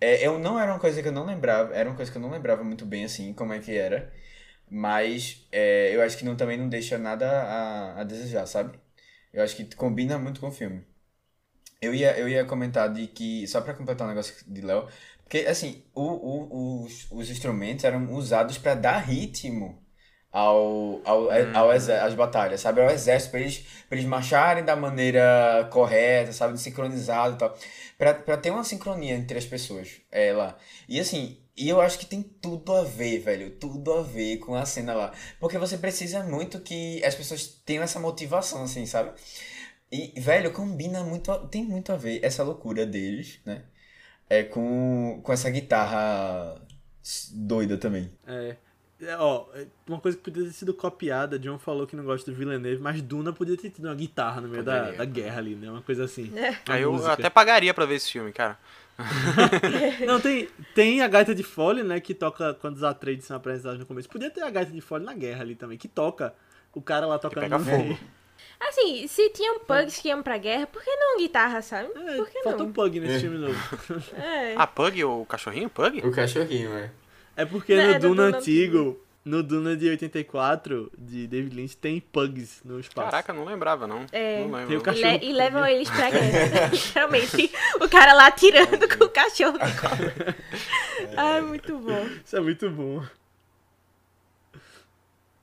[0.00, 2.22] É, eu não era uma coisa que eu não lembrava, era uma coisa que eu
[2.22, 4.12] não lembrava muito bem assim, como é que era.
[4.70, 8.78] Mas é, eu acho que não, também não deixa nada a, a desejar, sabe?
[9.32, 10.84] Eu acho que combina muito com o filme.
[11.80, 14.88] Eu ia, eu ia comentar de que, só pra completar um negócio de Léo,
[15.24, 19.82] porque assim, o, o, os, os instrumentos eram usados pra dar ritmo
[20.32, 22.80] ao, ao, ao exé- às batalhas, sabe?
[22.80, 23.58] Ao exército, pra eles,
[23.88, 26.58] pra eles marcharem da maneira correta, sabe?
[26.58, 27.56] Sincronizado e tal.
[27.98, 30.56] Pra ter uma sincronia entre as pessoas, é, lá.
[30.88, 33.50] E assim, e eu acho que tem tudo a ver, velho.
[33.50, 35.12] Tudo a ver com a cena lá.
[35.40, 39.10] Porque você precisa muito que as pessoas tenham essa motivação, assim, sabe?
[39.90, 41.36] E, velho, combina muito.
[41.48, 43.64] Tem muito a ver essa loucura deles, né?
[44.30, 46.62] É com, com essa guitarra
[47.32, 48.08] doida também.
[48.26, 48.56] É.
[49.00, 52.30] É, ó, é, uma coisa que podia ter sido copiada, John falou que não gosta
[52.30, 55.54] do Villeneuve, mas Duna podia ter tido uma guitarra no meio da, da guerra ali,
[55.54, 55.70] né?
[55.70, 56.32] Uma coisa assim.
[56.36, 56.50] É.
[56.50, 57.12] Uma Aí eu música.
[57.12, 58.58] até pagaria pra ver esse filme, cara.
[60.04, 63.78] Não, tem, tem a gaita de Foley, né, que toca quando os Atreides são apresentados
[63.78, 64.08] no começo.
[64.08, 66.34] Podia ter a gaita de Foley na guerra ali também, que toca
[66.74, 67.98] o cara lá tocando pega no fogo.
[68.60, 71.90] Assim, se tinham pugs que iam pra guerra, por que não guitarra, sabe?
[71.94, 72.72] É, por que faltou não?
[72.72, 73.54] Pug nesse filme novo.
[74.16, 74.54] É.
[74.56, 75.68] Ah, Pug, o cachorrinho?
[75.70, 76.04] Pug?
[76.04, 76.90] O cachorrinho, é.
[77.38, 81.76] É porque Não, no é Duna Duna antigo, no Duna de 84, de David Lynch,
[81.76, 83.10] tem Pugs no espaço.
[83.10, 84.04] Caraca, não lembrava, não.
[84.10, 84.40] É.
[84.44, 84.66] Não lembro.
[84.68, 85.10] Tem o E, cachorro.
[85.18, 86.66] le- e levam eles pra guerra.
[86.72, 87.52] Literalmente.
[87.80, 90.34] O cara lá tirando com o cachorro colo.
[91.16, 92.06] Ai, muito bom.
[92.24, 93.02] Isso é muito bom.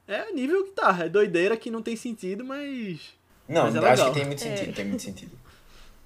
[0.07, 2.99] É nível guitarra, é doideira que não tem sentido, mas.
[3.47, 4.55] Não, Mas é acho que tem muito É.
[4.57, 5.31] sentido, tem muito sentido.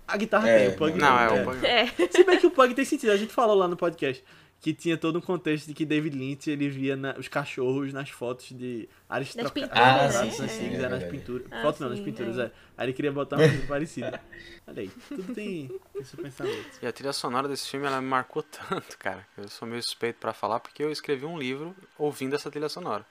[0.07, 1.65] A guitarra É, tem, o Pug Não, tem, é o Pug.
[1.65, 1.87] É.
[2.11, 4.23] Se bem que o Pug tem sentido, a gente falou lá no podcast
[4.61, 8.09] que tinha todo um contexto de que David Lynch ele via na- os cachorros nas
[8.09, 11.05] fotos de aristocratas pinturas, Ah, antigos, sim, sim, é é, nas verdade.
[11.05, 11.47] pinturas.
[11.51, 12.43] Ah, fotos não, nas sim, pinturas, é.
[12.43, 12.51] é.
[12.77, 14.19] Aí ele queria botar uma coisa parecida.
[14.67, 15.71] Olha aí, tudo tem,
[16.03, 16.77] seu pensamento.
[16.81, 19.25] E a trilha sonora desse filme, ela me marcou tanto, cara.
[19.37, 23.05] Eu sou meio suspeito pra falar, porque eu escrevi um livro ouvindo essa trilha sonora.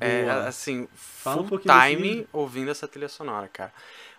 [0.00, 0.46] É, Boa.
[0.48, 3.72] assim, Fala um full desse time ouvindo essa trilha sonora, cara.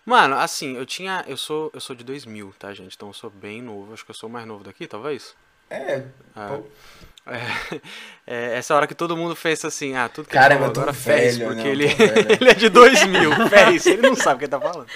[0.05, 1.23] Mano, assim, eu tinha.
[1.27, 2.95] Eu sou, eu sou de 2000, tá, gente?
[2.95, 3.93] Então eu sou bem novo.
[3.93, 5.35] Acho que eu sou o mais novo daqui, talvez.
[5.69, 6.01] É,
[6.35, 6.59] Ah.
[7.25, 7.79] É,
[8.25, 10.93] é, essa hora que todo mundo fez assim, ah, tudo que Caramba, ele falou agora
[10.93, 11.61] fez, porque?
[11.67, 11.85] Eu ele,
[12.39, 14.87] ele é de 2000, fez, ele não sabe o que ele tá falando.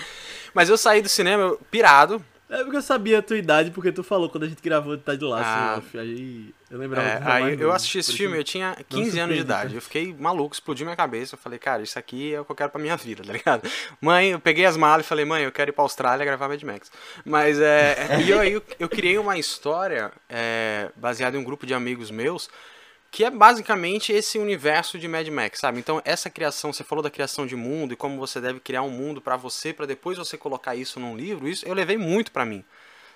[0.53, 3.93] Mas eu saí do cinema eu- pirado, É porque eu sabia a tua idade, porque
[3.93, 5.75] tu falou quando a gente gravou de Tá de Laço, Ah.
[5.77, 9.35] off, aí eu lembrava É, aí eu novo, assisti esse filme, eu tinha 15 anos
[9.37, 9.73] de idade.
[9.73, 11.35] Eu fiquei maluco, explodiu minha cabeça.
[11.35, 13.69] Eu falei, cara, isso aqui é o que eu quero pra minha vida, tá ligado?
[14.01, 16.61] Mãe, eu peguei as malas e falei, mãe, eu quero ir pra Austrália gravar Mad
[16.63, 16.91] Max.
[17.23, 18.19] Mas é.
[18.21, 22.11] e eu, aí eu, eu criei uma história é, baseada em um grupo de amigos
[22.11, 22.49] meus.
[23.11, 25.79] Que é basicamente esse universo de Mad Max, sabe?
[25.79, 28.89] Então, essa criação, você falou da criação de mundo e como você deve criar um
[28.89, 32.45] mundo pra você, pra depois você colocar isso num livro, isso eu levei muito pra
[32.45, 32.63] mim.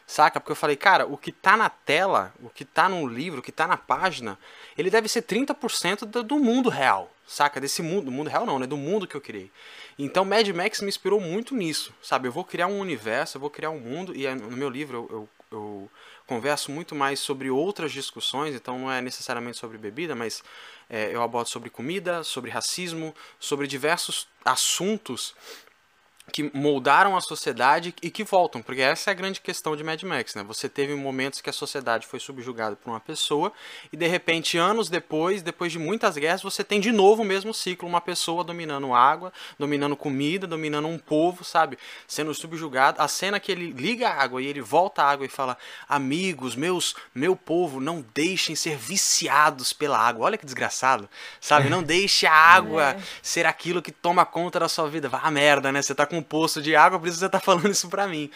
[0.05, 0.39] Saca?
[0.39, 3.43] Porque eu falei, cara, o que tá na tela, o que tá no livro, o
[3.43, 4.37] que tá na página,
[4.77, 7.11] ele deve ser 30% do, do mundo real.
[7.25, 7.59] Saca?
[7.59, 8.05] Desse mundo.
[8.05, 8.67] Do mundo real não, né?
[8.67, 9.51] Do mundo que eu criei.
[9.97, 11.91] Então Mad Max me inspirou muito nisso.
[12.03, 12.27] Sabe?
[12.27, 14.15] Eu vou criar um universo, eu vou criar um mundo.
[14.15, 15.91] E no meu livro eu, eu, eu
[16.25, 18.55] converso muito mais sobre outras discussões.
[18.55, 20.43] Então não é necessariamente sobre bebida, mas
[20.89, 25.35] é, eu abordo sobre comida, sobre racismo, sobre diversos assuntos
[26.31, 30.01] que moldaram a sociedade e que voltam, porque essa é a grande questão de Mad
[30.03, 30.43] Max, né?
[30.43, 33.53] Você teve momentos que a sociedade foi subjugada por uma pessoa
[33.91, 37.53] e de repente anos depois, depois de muitas guerras, você tem de novo o mesmo
[37.53, 41.77] ciclo, uma pessoa dominando água, dominando comida, dominando um povo, sabe?
[42.07, 43.01] Sendo subjugado.
[43.01, 45.57] A cena que ele liga a água e ele volta a água e fala:
[45.87, 50.25] "Amigos, meus, meu povo, não deixem ser viciados pela água".
[50.25, 51.07] Olha que desgraçado,
[51.39, 51.69] sabe?
[51.69, 52.97] Não deixe a água é.
[53.21, 55.07] ser aquilo que toma conta da sua vida.
[55.07, 55.81] Vá merda, né?
[55.81, 58.07] Você tá com com um poço de água, por isso você está falando isso para
[58.07, 58.29] mim.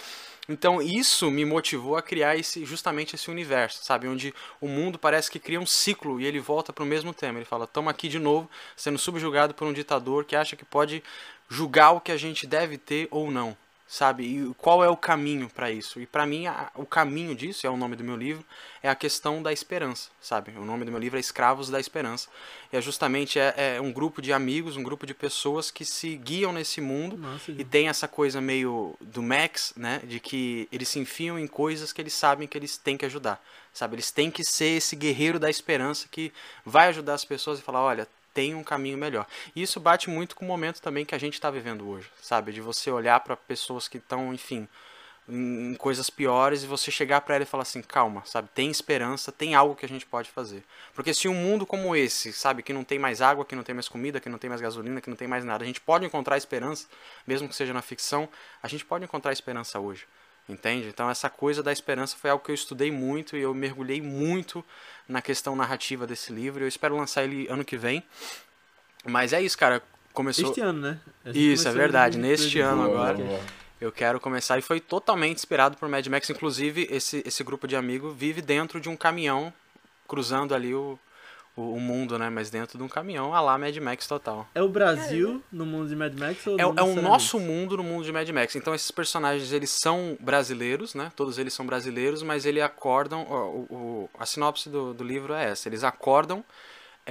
[0.47, 4.07] Então isso me motivou a criar esse, justamente esse universo, sabe?
[4.07, 7.37] Onde o mundo parece que cria um ciclo e ele volta para o mesmo tema.
[7.37, 11.03] Ele fala: estamos aqui de novo sendo subjugado por um ditador que acha que pode
[11.47, 13.55] julgar o que a gente deve ter ou não
[13.89, 14.23] sabe?
[14.23, 15.99] E qual é o caminho para isso?
[15.99, 18.45] E para mim, a, o caminho disso, é o nome do meu livro,
[18.83, 20.51] é a questão da esperança, sabe?
[20.57, 22.29] O nome do meu livro é Escravos da Esperança.
[22.71, 26.15] E é justamente é, é um grupo de amigos, um grupo de pessoas que se
[26.17, 30.01] guiam nesse mundo Nossa, e tem essa coisa meio do Max, né?
[30.03, 33.43] De que eles se enfiam em coisas que eles sabem que eles têm que ajudar,
[33.73, 33.95] sabe?
[33.95, 36.31] Eles têm que ser esse guerreiro da esperança que
[36.63, 39.25] vai ajudar as pessoas e falar, olha, tem um caminho melhor.
[39.55, 42.51] E isso bate muito com o momento também que a gente está vivendo hoje, sabe?
[42.51, 44.67] De você olhar para pessoas que estão, enfim,
[45.31, 48.49] em coisas piores e você chegar para ela e falar assim, calma, sabe?
[48.53, 50.63] Tem esperança, tem algo que a gente pode fazer.
[50.93, 53.75] Porque se um mundo como esse, sabe, que não tem mais água, que não tem
[53.75, 56.05] mais comida, que não tem mais gasolina, que não tem mais nada, a gente pode
[56.05, 56.87] encontrar esperança,
[57.27, 58.27] mesmo que seja na ficção,
[58.61, 60.05] a gente pode encontrar esperança hoje.
[60.49, 60.87] Entende?
[60.87, 64.65] Então essa coisa da esperança foi algo que eu estudei muito e eu mergulhei muito
[65.07, 66.63] na questão narrativa desse livro.
[66.63, 68.03] Eu espero lançar ele ano que vem.
[69.05, 69.81] Mas é isso, cara.
[70.11, 70.49] Começou.
[70.49, 70.99] Este ano, né?
[71.27, 72.17] Isso, é verdade.
[72.17, 73.17] Neste ano agora.
[73.79, 76.29] Eu quero começar e foi totalmente inspirado por Mad Max.
[76.29, 79.53] Inclusive, esse, esse grupo de amigos vive dentro de um caminhão,
[80.07, 80.99] cruzando ali o,
[81.55, 82.29] o, o, mundo, né?
[82.29, 84.47] Mas dentro de um caminhão, a lá Mad Max total.
[84.53, 87.83] É o Brasil no mundo de Mad Max ou É, é o nosso mundo no
[87.83, 88.55] mundo de Mad Max.
[88.55, 91.11] Então esses personagens, eles são brasileiros, né?
[91.15, 93.23] Todos eles são brasileiros, mas eles acordam...
[93.23, 95.67] o, o, a sinopse do, do livro é essa.
[95.67, 96.43] Eles acordam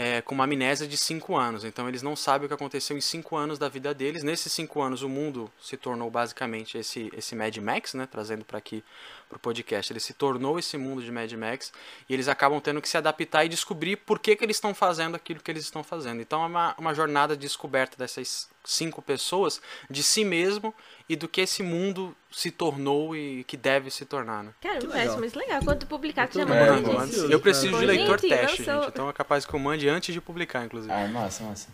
[0.00, 1.64] é, com uma amnésia de 5 anos.
[1.64, 4.22] Então eles não sabem o que aconteceu em 5 anos da vida deles.
[4.22, 8.06] Nesses 5 anos o mundo se tornou basicamente esse, esse Mad Max, né?
[8.08, 8.84] Trazendo para aqui
[9.28, 9.92] pro podcast.
[9.92, 11.72] Ele se tornou esse mundo de Mad Max
[12.08, 15.16] e eles acabam tendo que se adaptar e descobrir por que, que eles estão fazendo
[15.16, 16.22] aquilo que eles estão fazendo.
[16.22, 19.60] Então é uma, uma jornada de descoberta dessas cinco pessoas
[19.90, 20.72] de si mesmo
[21.08, 24.52] e do que esse mundo se tornou e que deve se tornar, né?
[24.60, 25.62] Cara, me parece muito legal.
[25.64, 28.74] Quando tu publicar, tu já manda é, Eu preciso de leitor gente, teste, sou...
[28.74, 28.88] gente.
[28.88, 30.92] Então é capaz que eu mande antes de publicar, inclusive.
[30.92, 31.68] Ah, massa, massa.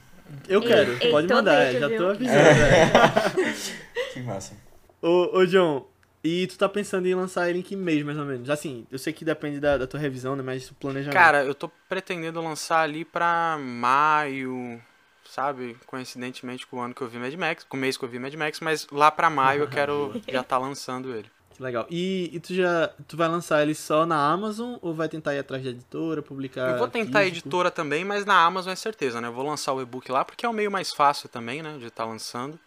[0.48, 2.38] Eu quero, ei, pode ei, mandar, já tô avisando.
[2.38, 4.12] É.
[4.12, 4.56] que massa.
[5.02, 5.86] Ô, ô, John,
[6.22, 8.48] e tu tá pensando em lançar ele em que mês, mais ou menos?
[8.48, 10.42] Assim, eu sei que depende da, da tua revisão, né?
[10.42, 11.12] Mas o planejamento.
[11.12, 14.80] Cara, eu tô pretendendo lançar ali pra maio,
[15.34, 15.76] sabe?
[15.86, 18.18] Coincidentemente com o ano que eu vi Mad Max, com o mês que eu vi
[18.18, 21.28] Mad Max, mas lá pra maio eu quero já estar tá lançando ele.
[21.54, 21.86] Que legal.
[21.88, 25.38] E, e, tu já tu vai lançar ele só na Amazon ou vai tentar ir
[25.38, 26.72] atrás da editora, publicar?
[26.72, 27.36] Eu vou tentar físico?
[27.36, 29.28] a editora também, mas na Amazon é certeza, né?
[29.28, 31.76] Eu vou lançar o e-book lá porque é o meio mais fácil também, né?
[31.78, 32.58] De estar tá lançando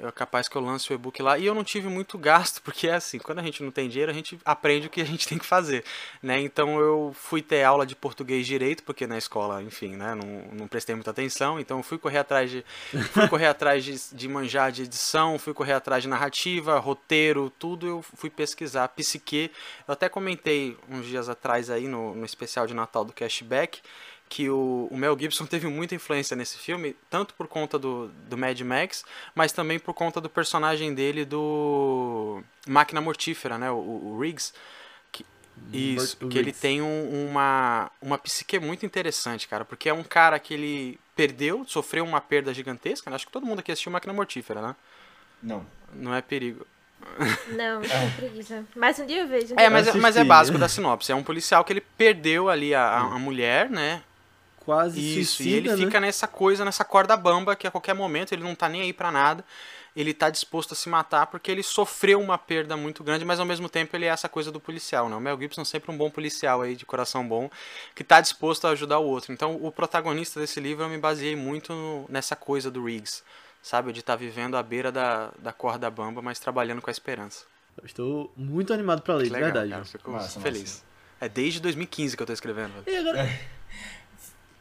[0.00, 1.38] é capaz que eu lance o e-book lá.
[1.38, 4.10] E eu não tive muito gasto, porque é assim, quando a gente não tem dinheiro,
[4.10, 5.84] a gente aprende o que a gente tem que fazer,
[6.22, 6.40] né?
[6.40, 10.68] Então eu fui ter aula de português direito, porque na escola, enfim, né, não, não
[10.68, 12.64] prestei muita atenção, então eu fui correr atrás de
[13.12, 17.86] fui correr atrás de, de manjar de edição, fui correr atrás de narrativa, roteiro, tudo
[17.86, 19.50] eu fui pesquisar, psique.
[19.86, 23.80] Eu até comentei uns dias atrás aí no, no especial de Natal do Cashback,
[24.28, 28.36] que o, o, Mel Gibson teve muita influência nesse filme, tanto por conta do, do
[28.36, 34.18] Mad Max, mas também por conta do personagem dele do Máquina Mortífera, né, o, o
[34.20, 34.52] Riggs.
[35.10, 35.24] Que,
[35.72, 36.38] isso, que Riggs.
[36.38, 41.00] ele tem um, uma, uma psique muito interessante, cara, porque é um cara que ele
[41.16, 43.16] perdeu, sofreu uma perda gigantesca, né?
[43.16, 44.76] acho que todo mundo aqui assistiu Máquina Mortífera, né?
[45.42, 45.66] Não.
[45.94, 46.66] Não é perigo.
[47.56, 48.64] Não, é preguiça.
[48.74, 49.54] Mas um dia eu vejo.
[49.56, 51.12] É, mas, é, mas é básico da sinopse.
[51.12, 54.02] É um policial que ele perdeu ali a, a, a mulher, né?
[54.68, 55.76] Quase Isso, suicida, e ele né?
[55.78, 58.92] fica nessa coisa, nessa corda bamba, que a qualquer momento ele não tá nem aí
[58.92, 59.42] para nada.
[59.96, 63.46] Ele tá disposto a se matar porque ele sofreu uma perda muito grande, mas ao
[63.46, 65.16] mesmo tempo ele é essa coisa do policial, né?
[65.16, 67.50] O Mel Gibson é sempre um bom policial aí, de coração bom,
[67.94, 69.32] que tá disposto a ajudar o outro.
[69.32, 73.22] Então, o protagonista desse livro eu me baseei muito no, nessa coisa do Riggs,
[73.62, 73.90] sabe?
[73.90, 77.46] De estar tá vivendo à beira da, da corda bamba, mas trabalhando com a esperança.
[77.78, 79.70] Eu estou muito animado para ler, de verdade.
[79.70, 80.60] Cara, fico massa, feliz.
[80.60, 80.84] Massa.
[81.22, 82.74] É desde 2015 que eu tô escrevendo.
[82.86, 83.26] E agora...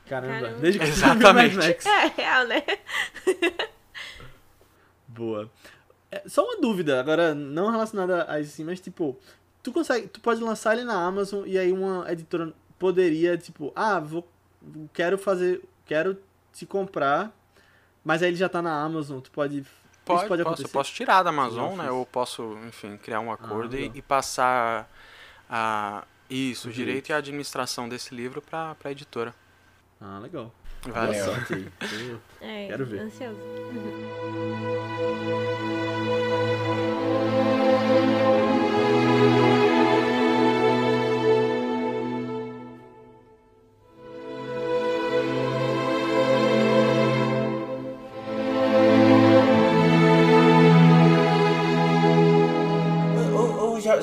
[0.07, 0.59] Caramba, Caramba.
[0.59, 1.55] desde que Exatamente.
[1.55, 1.85] Mad Max.
[1.85, 2.63] É real, né?
[5.07, 5.49] Boa.
[6.11, 9.17] É, só uma dúvida, agora não relacionada a isso, mas tipo,
[9.61, 13.99] tu consegue, tu pode lançar ele na Amazon e aí uma editora poderia, tipo, ah,
[13.99, 14.27] vou
[14.93, 16.17] quero fazer, quero
[16.53, 17.31] te comprar,
[18.03, 19.65] mas aí ele já tá na Amazon, tu pode
[20.05, 20.73] Pode, isso pode posso, acontecer?
[20.73, 21.91] posso tirar da Amazon, né?
[21.91, 23.97] Ou posso, enfim, criar um acordo e, legal.
[23.97, 24.89] e passar
[25.49, 27.09] a, isso, o direito direito.
[27.09, 29.35] e a administração desse livro pra, pra editora.
[29.99, 30.53] Ah, legal.
[30.83, 31.11] Valeu.
[31.11, 31.25] Legal.
[31.35, 31.67] Sorte aí.
[32.09, 33.01] Eu- É, Quero ver.
[33.01, 33.37] ansioso.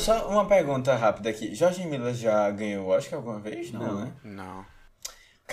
[0.01, 1.55] Só uma pergunta rápida aqui.
[1.55, 3.71] Jorge Miller já ganhou o Oscar alguma vez?
[3.73, 4.01] Não, Não.
[4.01, 4.12] né?
[4.23, 4.66] Não.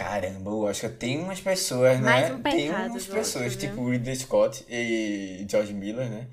[0.04, 2.06] Caramba, o Oscar tem umas pessoas, né?
[2.12, 6.28] Mais um tem umas pessoas, Oscar, tipo Ridley Scott e George Miller, né?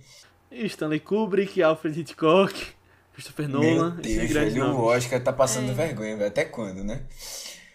[0.50, 2.66] E Stanley Kubrick, Alfred Hitchcock,
[3.12, 4.84] Christopher Meu Nolan, Deus, grandes velho, o.
[4.84, 5.74] Oscar tá passando É.
[5.74, 6.28] vergonha, velho.
[6.28, 7.02] Até quando, né?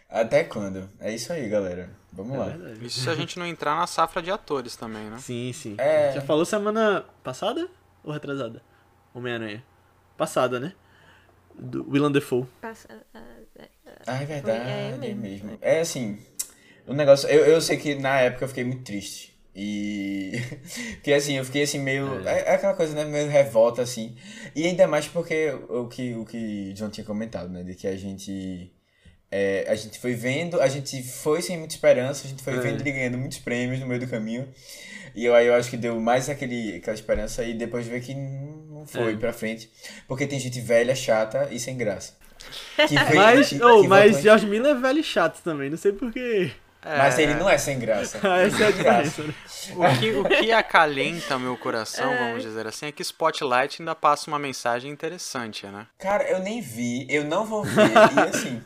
[0.10, 0.90] Até quando?
[1.00, 1.90] É isso aí, galera.
[2.12, 2.46] Vamos É lá.
[2.46, 2.86] verdade.
[2.86, 5.18] Isso se a gente não entrar na safra de atores também, né?
[5.20, 5.76] Sim, sim.
[5.78, 6.12] É.
[6.14, 7.68] Já falou semana passada
[8.04, 8.62] ou retrasada?
[9.14, 9.64] Homem-Aranha.
[10.18, 10.74] Passada, né?
[11.56, 12.46] Do Willem Dafoe.
[12.62, 12.88] Passa,
[14.06, 15.22] ah, é, é verdade, É é mesmo.
[15.22, 15.58] mesmo.
[15.62, 16.18] É assim,
[16.88, 17.28] o negócio.
[17.30, 19.34] Eu, eu sei que na época eu fiquei muito triste.
[19.56, 20.32] E.
[20.96, 22.28] Porque assim, eu fiquei assim meio.
[22.28, 23.06] É, é aquela coisa, né?
[23.06, 24.16] Meio revolta, assim.
[24.56, 27.62] E ainda mais porque o que o que John tinha comentado, né?
[27.64, 28.72] De que a gente.
[29.32, 32.60] é, a gente foi vendo, a gente foi sem muita esperança, a gente foi É.
[32.60, 34.48] vendo ele ganhando muitos prêmios no meio do caminho.
[35.16, 38.16] E eu, aí eu acho que deu mais aquele, aquela esperança e depois ver que
[38.16, 39.18] não foi É.
[39.18, 39.70] pra frente.
[40.08, 42.16] Porque tem gente velha, chata e sem graça.
[42.76, 45.78] Que foi- Mas, que- oh, que mas George Miller é velho e chato também, não
[45.78, 46.52] sei porquê.
[46.86, 48.18] Mas ele não é sem graça.
[48.28, 48.72] Essa é a Graça.
[48.72, 49.34] diferença, né?
[49.74, 52.18] O que, o que acalenta meu coração, É.
[52.18, 55.88] vamos dizer assim, é que Spotlight ainda passa uma mensagem interessante, né?
[55.98, 57.74] Cara, eu nem vi, eu não vou ver.
[58.14, 58.62] E assim,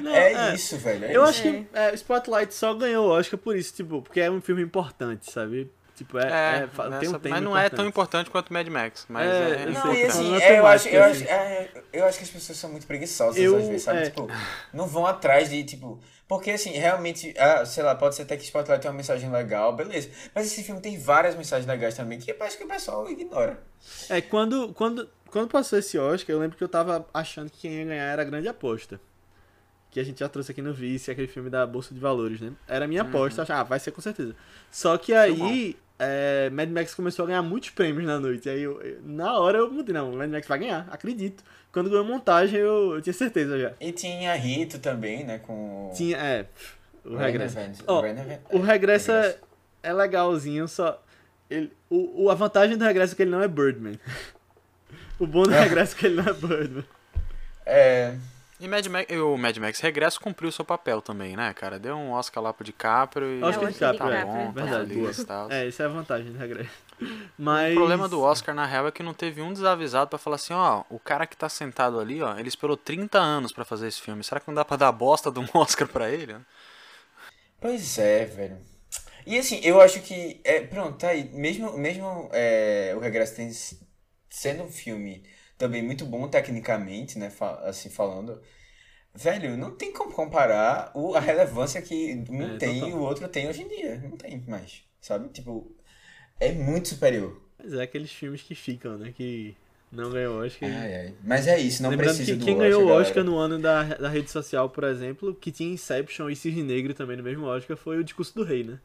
[0.00, 0.54] Não, é, é.
[0.56, 1.04] isso, velho.
[1.04, 1.30] é Eu isso.
[1.30, 4.60] acho que é, Spotlight só ganhou o Oscar por isso, tipo, porque é um filme
[4.60, 5.70] importante, sabe?
[5.94, 7.76] Tipo, é, é, fa- tem um tema mas não é importante.
[7.76, 9.06] tão importante quanto Mad Max.
[9.08, 12.04] Mas É, é, eu Não, sei, e assim, é, eu, acho, eu, acho, é, eu
[12.04, 14.00] acho que as pessoas são muito preguiçosas Eu- às vezes, sabe?
[14.00, 14.02] é.
[14.06, 14.28] Tipo,
[14.72, 16.00] não vão atrás de, tipo.
[16.26, 19.76] Porque assim, realmente, ah, sei lá, pode ser até que Spotlight tem uma mensagem legal,
[19.76, 20.10] beleza.
[20.34, 23.62] Mas esse filme tem várias mensagens legais também que eu acho que o pessoal ignora.
[24.08, 27.72] É, quando, quando, quando passou esse Oscar, eu lembro que eu tava achando que quem
[27.74, 28.98] ia ganhar era a grande aposta.
[29.90, 32.52] Que a gente já trouxe aqui no Vice, aquele filme da Bolsa de Valores, né?
[32.66, 34.34] Era a minha aposta, eu achava, ah, vai ser com certeza.
[34.68, 38.48] Só que aí, é, Mad Max começou a ganhar muitos prêmios na noite.
[38.48, 41.42] Aí, eu, eu- na hora, eu mudei, não, Mad Max vai ganhar, acredito.
[41.72, 43.72] Quando ganhou a montagem, eu, eu tinha certeza já.
[43.80, 45.38] E tinha Rito também, né?
[45.38, 45.90] Com.
[45.94, 46.46] Tinha, é,
[47.04, 47.56] o regresso.
[47.56, 49.38] Revenant- O regresso é, Regresso.
[49.82, 51.02] é legalzinho, só.
[51.50, 53.98] Ele, o, o, a vantagem do regresso é que ele não é Birdman.
[55.16, 56.84] O bom do regresso é que ele não é Birdman.
[57.64, 58.14] É.
[58.64, 61.78] E Mad Max, e o Mad Max Regresso cumpriu seu papel também, né, cara?
[61.78, 63.42] Deu um Oscar lá pro DiCaprio e...
[63.42, 64.94] Oscar É, o DiCaprio, Oscar é, DiCaprio, bom, tá verdade.
[64.94, 65.52] feliz tal.
[65.52, 66.70] É, isso é a vantagem do regresso.
[67.36, 67.72] Mas...
[67.72, 70.54] O problema do Oscar, na real, é que não teve um desavisado pra falar assim,
[70.54, 74.00] ó, o cara que tá sentado ali, ó, ele esperou 30 anos pra fazer esse
[74.00, 74.24] filme.
[74.24, 76.34] Será que não dá pra dar bosta de um Oscar pra ele?
[77.60, 78.56] Pois é, velho.
[79.26, 80.40] E assim, eu acho que.
[80.42, 81.24] É, pronto, tá aí.
[81.34, 83.50] Mesmo, mesmo é, o Regresso tem,
[84.30, 85.22] sendo um filme
[85.58, 87.30] também muito bom tecnicamente, né?
[87.30, 88.40] fa- assim, falando.
[89.14, 93.28] Velho, não tem como comparar o, a relevância que um É, tem e o outro
[93.28, 93.98] tem hoje em dia.
[93.98, 94.82] Não tem mais.
[95.00, 95.28] Sabe?
[95.30, 95.70] Tipo,
[96.40, 97.40] é muito superior.
[97.58, 99.12] Mas é aqueles filmes que ficam, né?
[99.16, 99.54] Que
[99.92, 100.68] não ganhou Oscar.
[100.68, 101.14] Ai, ai.
[101.22, 103.02] Mas é isso, não Lembrando precisa que do quem ganhou o galera.
[103.02, 106.94] Oscar no ano da, da rede social, por exemplo, que tinha Inception e Cisne Negro
[106.94, 108.78] também no mesmo Oscar, foi o Discurso do Rei, né?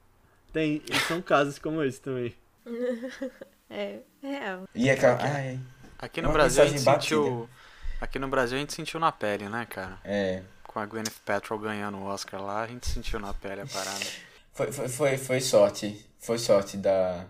[0.54, 2.34] Tem, são casos como esse também.
[3.72, 4.68] É, é real.
[4.74, 5.18] E é aquela.
[5.22, 5.60] Ai,
[6.00, 7.50] Aqui no uma Brasil a gente sentiu...
[8.02, 9.98] Aqui no Brasil a gente sentiu na pele, né, cara?
[10.04, 10.42] é.
[10.64, 14.06] Com a Gwyneth Paltrow ganhando o Oscar lá, a gente sentiu na pele a parada.
[14.54, 16.06] Foi, foi, foi, foi sorte.
[16.20, 17.26] Foi sorte da,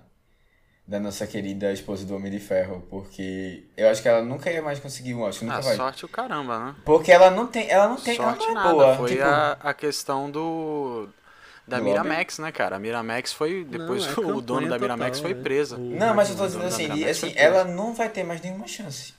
[0.86, 2.86] da nossa querida esposa do Homem de Ferro.
[2.90, 5.48] Porque eu acho que ela nunca ia mais conseguir um Oscar.
[5.48, 5.76] Nunca Ah, vai.
[5.78, 6.76] sorte o caramba, né?
[6.84, 7.70] Porque ela não tem.
[7.70, 8.18] Ela não tem.
[8.18, 8.98] Sorte ela não é nada, boa.
[8.98, 11.08] foi tipo, a, a questão do...
[11.70, 12.76] Da Miramax, né, cara?
[12.76, 13.64] A Miramax foi...
[13.64, 15.44] Depois é o dono da Miramax total, foi né?
[15.44, 15.76] presa.
[15.78, 17.38] O- Não, mas eu tô dizendo assim, assim, preso.
[17.38, 19.14] ela não vai ter mais nenhuma chance.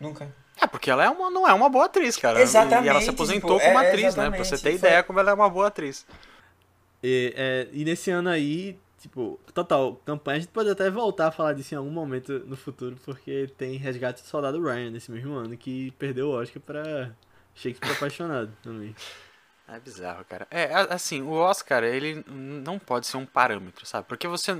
[0.00, 0.32] Nunca.
[0.60, 2.40] É, porque ela é uma, não é uma boa atriz, cara.
[2.40, 4.30] Exatamente, E ela se aposentou tipo, como é, atriz, né?
[4.30, 6.06] Pra você ter exatamente, ideia foi- como ela é uma boa atriz.
[7.02, 11.30] E, é, e nesse ano aí, tipo, total, campanha, a gente pode até voltar a
[11.30, 15.34] falar disso em algum momento no futuro, porque tem Resgate do Soldado Ryan nesse mesmo
[15.34, 17.10] ano, que perdeu o Oscar pra
[17.54, 18.94] Shakespeare Apaixonado também.
[19.70, 20.46] É bizarro, cara.
[20.50, 24.06] É, assim, o Oscar, ele não pode ser um parâmetro, sabe?
[24.08, 24.52] Porque você.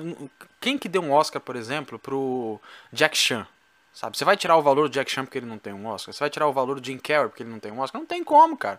[0.60, 2.60] Quem que deu um Oscar, por exemplo, pro
[2.92, 3.46] Jack Chan?
[3.92, 4.18] Sabe?
[4.18, 6.12] Você vai tirar o valor do Jack Chan porque ele não tem um Oscar?
[6.12, 7.98] Você vai tirar o valor do Jim Carrey porque ele não tem um Oscar?
[7.98, 8.78] Não tem como, cara.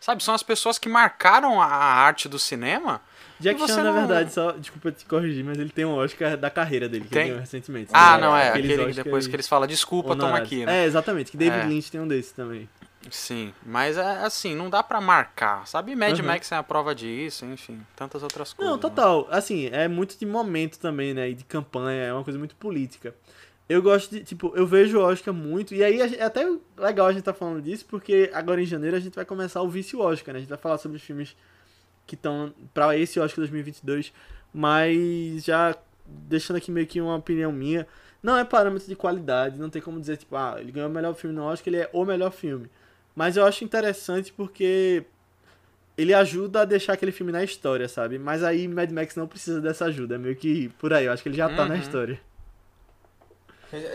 [0.00, 3.00] Sabe, são as pessoas que marcaram a arte do cinema.
[3.38, 3.84] Jack Chan, não...
[3.84, 7.10] na verdade, só, desculpa te corrigir, mas ele tem um Oscar da carreira dele, que
[7.10, 7.20] tem?
[7.20, 7.90] ele ganhou recentemente.
[7.92, 10.82] Ah, não, é, aquele depois que eles falam, desculpa, toma aqui, né?
[10.82, 11.64] É, exatamente, que David é.
[11.66, 12.68] Lynch tem um desse também.
[13.10, 15.94] Sim, mas é assim, não dá pra marcar, sabe?
[15.94, 16.26] Mad uhum.
[16.26, 18.72] Max é a prova disso, enfim, tantas outras coisas.
[18.72, 19.22] Não, total.
[19.22, 19.28] Né?
[19.30, 21.30] Assim, é muito de momento também, né?
[21.30, 23.14] E de campanha, é uma coisa muito política.
[23.68, 26.44] Eu gosto de, tipo, eu vejo o Oscar muito, e aí é até
[26.76, 29.68] legal a gente tá falando disso, porque agora em janeiro a gente vai começar o
[29.68, 30.38] Vice Oscar, né?
[30.38, 31.36] A gente vai falar sobre os filmes
[32.06, 34.12] que estão pra esse Oscar 2022,
[34.52, 35.76] mas já
[36.06, 37.86] deixando aqui meio que uma opinião minha,
[38.22, 41.14] não é parâmetro de qualidade, não tem como dizer, tipo, ah, ele ganhou o melhor
[41.14, 42.70] filme no Oscar, ele é o melhor filme.
[43.18, 45.02] Mas eu acho interessante porque
[45.96, 48.16] ele ajuda a deixar aquele filme na história, sabe?
[48.16, 51.24] Mas aí Mad Max não precisa dessa ajuda, é meio que por aí, eu acho
[51.24, 51.68] que ele já tá Uhum.
[51.70, 52.20] na história.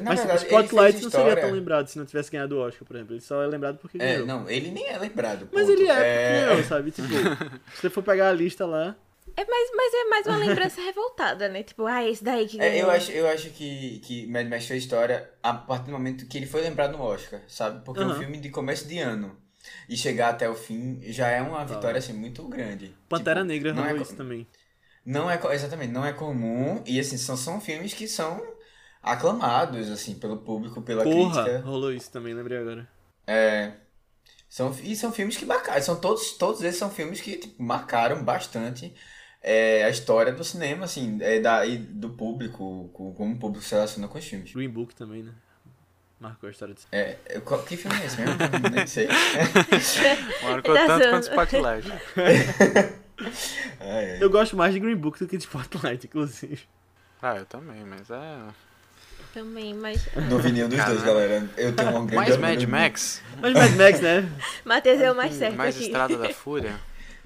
[0.02, 2.98] Na Mas verdade, Spotlight não seria tão lembrado se não tivesse ganhado o Oscar, por
[2.98, 3.14] exemplo.
[3.14, 4.28] Ele só é lembrado porque É, ganhou.
[4.28, 5.48] não, ele nem é lembrado.
[5.54, 5.72] Mas ponto.
[5.80, 6.36] ele é, é...
[6.36, 6.91] porque ganhou, sabe?
[6.91, 7.08] Tipo,
[7.74, 8.94] se você for pegar a lista lá.
[9.36, 11.64] É mais, mas é mais uma lembrança revoltada, né?
[11.64, 12.88] Tipo, ah, esse daí que É, ganhou.
[12.88, 16.38] eu acho, eu acho que, que Mad Max fez história a partir do momento que
[16.38, 17.84] ele foi lembrado no Oscar, sabe?
[17.84, 19.38] Porque é um filme de começo de ano.
[19.88, 22.95] E chegar até o fim já é uma vitória, assim, muito grande.
[23.10, 24.48] Pantera Tipo, Negra não rolou é, isso também.
[25.06, 26.82] Não é, exatamente, não é comum.
[26.86, 28.41] E, assim, são, são filmes que são
[29.02, 31.60] aclamados, assim, pelo público, pela Porra, crítica.
[31.66, 32.88] rolou isso também, lembrei agora.
[33.28, 33.74] É...
[34.50, 35.82] São, e são filmes que marcaram.
[35.82, 38.94] São todos, todos esses são filmes que tipo, marcaram bastante
[39.44, 43.64] é, a história do cinema, assim, é, da, e do público, com- como o público
[43.64, 44.53] se relaciona com os filmes.
[44.53, 45.32] Green Book também, né?
[46.20, 46.88] Marcou a história disso.
[46.91, 48.36] É, eu- qual- que filme é esse mesmo?
[48.74, 49.07] Nem sei.
[50.44, 51.91] Marcou Tá tanto quanto Spotlight.
[53.80, 54.18] Ai.
[54.22, 56.61] Eu gosto mais de Green Book do que de Spotlight, inclusive.
[57.22, 58.38] Ah, eu também, mas é.
[59.34, 60.07] Também, mas.
[60.30, 61.06] Não vi nenhum dos dois, Caramba.
[61.06, 61.49] galera.
[61.57, 64.30] Eu tenho um grande Mais Mad Max, Mas Mad Max, né?
[64.64, 65.86] Matheus é o mais certo mais aqui.
[65.86, 66.76] Estrada da Fúria.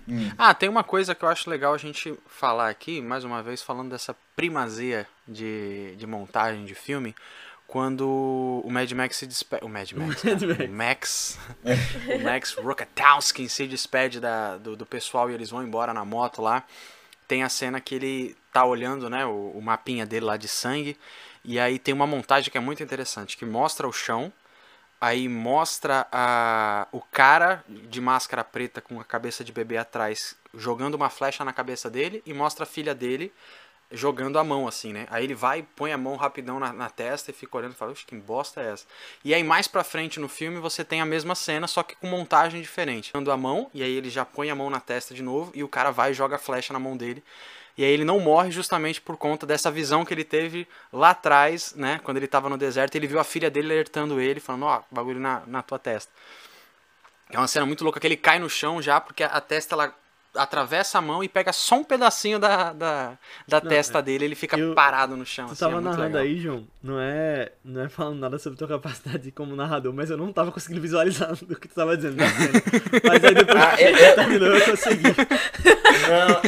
[0.07, 0.31] Hum.
[0.37, 3.61] Ah, tem uma coisa que eu acho legal a gente falar aqui, mais uma vez,
[3.61, 7.13] falando dessa primazia de, de montagem de filme,
[7.67, 9.65] quando o Mad Max se despede.
[9.65, 10.23] O Mad Max.
[10.23, 10.65] Mad né?
[10.65, 11.39] O Max.
[12.15, 16.41] o Max Rokatowski se despede da, do, do pessoal e eles vão embora na moto
[16.41, 16.63] lá.
[17.27, 20.97] Tem a cena que ele tá olhando, né, o, o mapinha dele lá de sangue.
[21.43, 24.31] E aí tem uma montagem que é muito interessante, que mostra o chão,
[24.99, 30.95] aí mostra a, o cara de máscara preta com a cabeça de bebê atrás jogando
[30.95, 33.31] uma flecha na cabeça dele e mostra a filha dele
[33.91, 35.07] jogando a mão assim, né?
[35.09, 37.93] Aí ele vai, põe a mão rapidão na, na testa e fica olhando e fala,
[37.93, 38.85] que bosta é essa?
[39.23, 42.07] E aí mais pra frente no filme você tem a mesma cena, só que com
[42.07, 43.11] montagem diferente.
[43.13, 45.63] Dando a mão, e aí ele já põe a mão na testa de novo e
[45.63, 47.23] o cara vai e joga a flecha na mão dele.
[47.77, 51.73] E aí ele não morre justamente por conta dessa visão que ele teve lá atrás,
[51.75, 51.99] né?
[52.03, 55.19] Quando ele tava no deserto, ele viu a filha dele alertando ele, falando, ó, bagulho
[55.19, 56.11] na, na tua testa.
[57.29, 59.93] É uma cena muito louca que ele cai no chão já, porque a testa ela
[60.37, 64.35] atravessa a mão e pega só um pedacinho da, da, da Não, testa dele, ele
[64.35, 65.47] fica eu- parado no chão.
[65.47, 66.21] Tu assim, tava é narrando legal.
[66.21, 70.17] aí, João, não é, não é falando nada sobre tua capacidade como narrador, mas eu
[70.17, 72.61] não tava conseguindo visualizar o que tu tava dizendo na cena.
[73.03, 75.03] Mas aí depois Ah, que eu- você eu- terminou, eu consegui.
[76.07, 76.41] Não,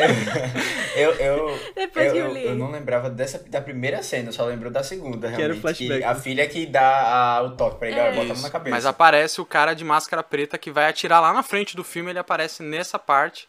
[0.96, 2.46] eu, eu, eu, Depois eu, que eu eu, li.
[2.46, 5.62] eu não lembrava dessa, da primeira cena, eu só lembro da segunda, era o realmente.
[5.62, 6.20] flashback, a né?
[6.20, 8.12] filha que dá a- o toque pra ele, É.
[8.14, 8.76] bota na cabeça.
[8.76, 12.12] Mas aparece o cara de máscara preta que vai atirar lá na frente do filme,
[12.12, 13.48] ele aparece nessa parte,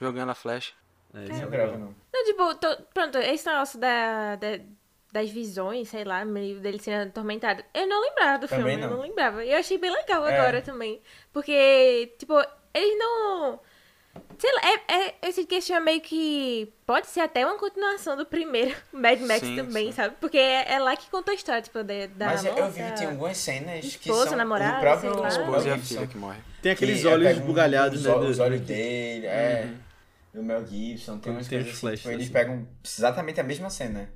[0.00, 0.72] jogando a flecha.
[1.14, 1.78] É, Não isso é legal.
[1.78, 1.94] não.
[2.12, 4.58] Não, tipo, tô- pronto, esse negócio da, da-
[5.12, 7.62] das visões, sei lá, meio dele sendo atormentado.
[7.72, 8.96] Eu não lembrava do Também filme, eu não.
[8.96, 9.44] não lembrava.
[9.44, 10.38] E eu achei bem legal É.
[10.38, 11.00] agora também.
[11.32, 12.34] Porque, tipo,
[12.74, 13.58] eles não.
[14.38, 16.72] Sei lá, é, é, eu que esse é meio que.
[16.86, 19.92] Pode ser até uma continuação do primeiro Mad Max Sim, também, sim.
[19.92, 20.16] sabe?
[20.20, 22.06] Porque é, é lá que conta a história, tipo, da.
[22.14, 25.10] da Mas eu morte, vi que tem algumas cenas que esposa, são namorada, o próprio
[25.12, 25.26] sei lá.
[25.26, 26.38] A esposa e a filha que morre.
[26.62, 28.14] Tem aqueles que, é, olhos um- bugalhados, os, né?
[28.14, 29.64] Os olhos dele, é.
[29.66, 29.85] Uhum.
[30.36, 32.32] Do Mel Gibson, tem umas coisas assim, tipo, eles assim.
[32.32, 34.06] pegam exatamente a mesma cena.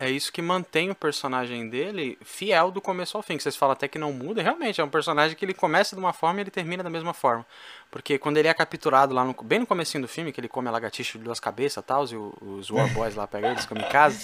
[0.00, 3.36] É isso que mantém o personagem dele fiel do começo ao fim.
[3.36, 4.40] Que vocês falam até que não muda.
[4.42, 7.12] Realmente, é um personagem que ele começa de uma forma e ele termina da mesma
[7.12, 7.44] forma.
[7.90, 10.68] Porque quando ele é capturado lá no, bem no comecinho do filme, que ele come
[10.68, 13.66] a lagartixa de duas cabeças e tal, e o- os War Boys lá pegam eles,
[13.66, 14.18] comem em casa,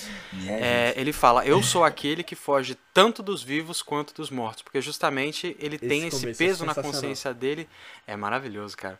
[0.48, 4.62] é, ele fala, eu sou aquele que foge tanto dos vivos quanto dos mortos.
[4.62, 6.92] Porque justamente ele tem esse é peso na sensacional.
[6.92, 7.68] consciência dele.
[8.06, 8.98] É maravilhoso, cara.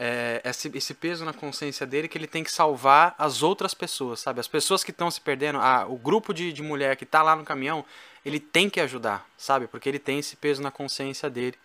[0.00, 4.20] É, esse, esse peso na consciência dele que ele tem que salvar as outras pessoas,
[4.20, 4.38] sabe?
[4.40, 7.34] As pessoas que estão se perdendo, a, o grupo de, de mulher que tá lá
[7.34, 7.84] no caminhão,
[8.24, 9.66] ele tem que ajudar, sabe?
[9.66, 11.56] Porque ele tem esse peso na consciência dele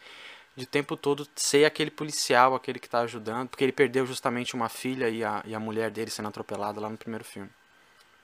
[0.56, 4.70] de tempo todo ser aquele policial, aquele que tá ajudando, porque ele perdeu justamente uma
[4.70, 7.50] filha e a, e a mulher dele sendo atropelada lá no primeiro filme.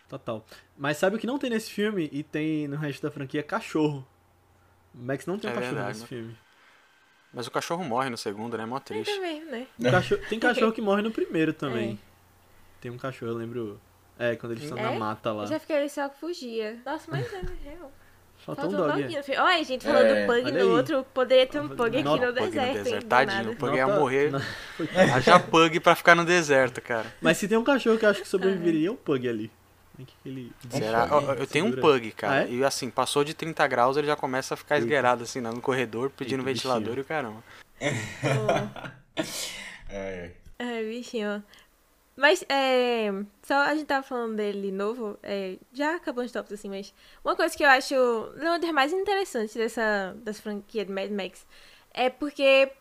[0.08, 0.46] Total.
[0.78, 3.44] Mas sabe o que não tem nesse filme e tem no resto da franquia?
[3.44, 4.08] Cachorro.
[4.94, 6.08] O Max não tem um É cachorro verdade, nesse né?
[6.08, 6.38] filme.
[7.34, 8.66] Mas o cachorro morre no segundo, né?
[8.66, 9.14] Mó triste.
[9.14, 9.68] Também, né?
[9.92, 12.00] Cachorro- tem cachorro que morre no primeiro também.
[12.82, 13.80] Tem um cachorro, eu lembro.
[14.18, 14.98] É, quando eles estão na É?
[14.98, 15.44] mata lá.
[15.44, 16.78] Eu já fiquei só que fugia.
[16.86, 17.92] Nossa, mas é real.
[18.46, 19.02] Faltou um Faltou um dog.
[19.04, 19.22] doguinho.
[19.44, 20.64] Olha, a gente falou É, do pug olha no aí.
[20.78, 21.06] outro.
[21.14, 23.08] Poderia ter um pug aqui no Pug no deserto, deserto.
[23.08, 24.32] Tadinho, o pug ia morrer.
[25.16, 27.06] Haja pug pra ficar no deserto, cara.
[27.22, 29.52] Mas se tem um cachorro que eu acho que sobreviveria, é o Pug ali.
[30.00, 31.10] Tem que ele Será?
[31.38, 32.44] Eu tenho um pug, cara.
[32.44, 32.52] Ah, é?
[32.52, 34.86] E assim, passou de 30 graus, ele já começa a ficar Eita.
[34.86, 37.00] esgueirado assim no corredor, pedindo Eita, ventilador bichinho.
[37.00, 37.44] e o caramba.
[39.92, 41.44] É, É, bichinho.
[42.16, 43.10] Mas, é.
[43.42, 45.18] Só a gente tava falando dele novo.
[45.24, 46.94] É, já acabou os tops, assim, mas.
[47.26, 47.96] Uma coisa que eu acho.
[48.40, 51.46] Uma das mais interessantes dessa, dessa franquia de Mad Max
[51.94, 52.72] é porque.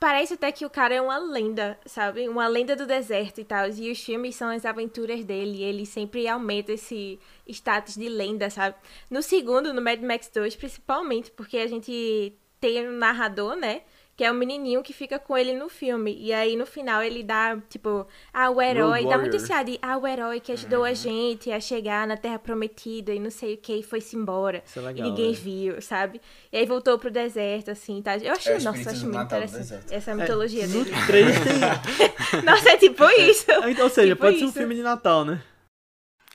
[0.00, 2.26] Parece até que o cara é uma lenda, sabe?
[2.26, 3.68] Uma lenda do deserto e tal.
[3.68, 5.58] E os filmes são as aventuras dele.
[5.58, 8.76] E ele sempre aumenta esse status de lenda, sabe?
[9.10, 13.82] No segundo, no Mad Max 2, principalmente, porque a gente tem um narrador, né?
[14.20, 16.14] Que é o menininho que fica com ele no filme.
[16.20, 19.06] E aí, no final, ele dá, tipo, ah, o herói.
[19.08, 22.18] Dá muito esse ar de, ah, o herói que ajudou a gente a chegar na
[22.18, 24.62] Terra Prometida e não sei o que, e foi-se embora.
[24.66, 25.34] Isso é legal, e ninguém é.
[25.34, 26.20] viu, sabe?
[26.52, 28.18] E aí voltou pro deserto, assim, tá?
[28.18, 29.86] Eu acho, É nossa, muito interessante.
[29.90, 30.96] Essa mitologia No dele.
[31.06, 32.42] 3 tem.
[32.44, 33.46] Nossa, é tipo isso.
[33.68, 34.58] Então, ou seja, Tipo pode ser um isso.
[34.58, 35.42] filme de Natal, né?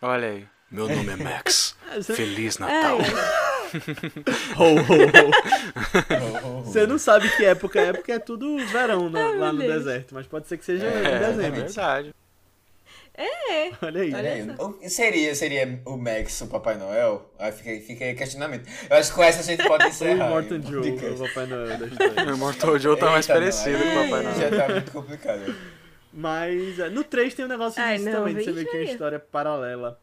[0.02, 0.48] Olha aí.
[0.72, 1.76] Meu nome é Max.
[1.96, 2.98] É, Feliz Natal.
[4.58, 5.32] Ho, ho, ho.
[6.12, 6.62] Oh, oh, oh.
[6.64, 9.74] Você não sabe que época é, porque é tudo verão lá no Deus.
[9.84, 10.14] deserto.
[10.16, 11.62] Mas pode ser que seja É, em É, é dezembro.
[11.62, 12.14] verdade.
[13.82, 14.14] Olha aí.
[14.14, 17.32] Olha aí, o- seria, seria o Max o Papai Noel?
[17.40, 18.68] Aí fica, fica aí questionamento.
[18.90, 20.30] Eu acho que com essa a gente pode O encerrar.
[20.30, 20.64] Morton hein?
[20.70, 22.26] Joe, o Papai Noel da história.
[22.32, 24.36] O Immortal Joe tá mais Eita, não, parecido aí com o Papai Noel.
[24.52, 25.56] Já tá muito complicado.
[26.12, 28.76] Mas é, no 3 tem um negócio Ai, disso não, também, de você ver que
[28.78, 30.00] é uma história paralela.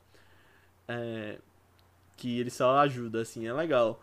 [0.88, 1.36] é,
[2.22, 4.00] que ele só ajuda, assim, é legal.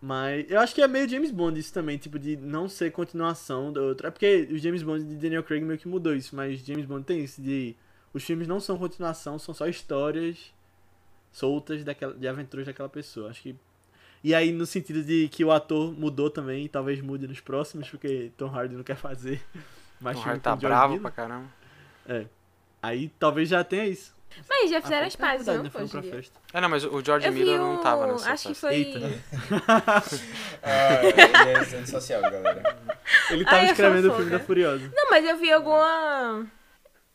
[0.00, 3.72] Mas eu acho que é meio James Bond isso também, tipo, de não ser continuação
[3.72, 4.06] do outro.
[4.06, 7.04] É porque o James Bond de Daniel Craig meio que mudou isso, mas James Bond
[7.04, 7.74] tem isso de.
[8.12, 10.54] Os filmes não são continuação, são só histórias
[11.32, 13.30] soltas daquela, de aventuras daquela pessoa.
[13.30, 13.56] Acho que.
[14.22, 17.88] E aí, no sentido de que o ator mudou também, e talvez mude nos próximos,
[17.90, 19.42] porque Tom Hardy não quer fazer
[20.00, 21.02] O filme Hart tá bravo Miller.
[21.02, 21.48] pra caramba.
[22.82, 24.14] Aí talvez já tenha isso.
[24.48, 25.70] Mas já fizeram Ah, as é pazes, não?
[25.70, 26.40] Foram Hoje pra festa.
[26.52, 28.74] É, não, mas o George Miller não tava nessa Acho que foi...
[28.74, 29.00] Eita.
[30.62, 32.76] Ah, ele é antissocial, galera.
[33.30, 34.90] Ele tava Ai, é escrevendo o filme da Furiosa.
[34.94, 36.46] Não, mas eu vi alguma.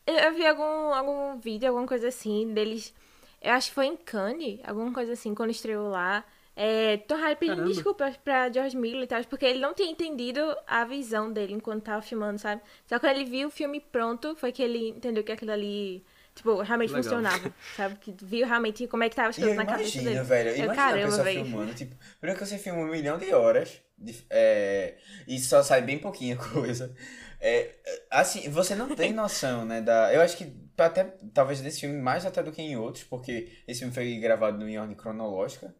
[0.07, 2.93] Eu vi algum, algum vídeo, alguma coisa assim, deles.
[3.41, 6.23] Eu acho que foi em Cannes, alguma coisa assim, quando estreou lá.
[6.55, 7.73] É, Tom Hardy pedindo Caramba.
[7.73, 11.83] desculpas pra George Miller e tal, porque ele não tinha entendido a visão dele enquanto
[11.83, 12.61] tava filmando, sabe?
[12.85, 16.03] Só quando ele viu o filme pronto, foi que ele entendeu que aquilo ali,
[16.35, 17.03] tipo, realmente Legal.
[17.03, 17.95] funcionava, sabe?
[17.99, 20.21] Que viu realmente como é que tava as coisas na cabeça dele.
[20.21, 20.49] velho.
[20.51, 21.73] Eu, Imagina a pessoa filmando.
[21.73, 24.95] Tipo, primeiro que você filma um milhão de horas de- é,
[25.27, 26.93] e só sai bem pouquinha coisa.
[27.39, 27.75] É,
[28.09, 29.81] assim, você não tem noção, né?
[29.81, 31.03] Da, eu acho que até
[31.33, 34.77] talvez desse filme mais até do que em outros, porque esse filme foi gravado em
[34.77, 35.75] ordem cronológica.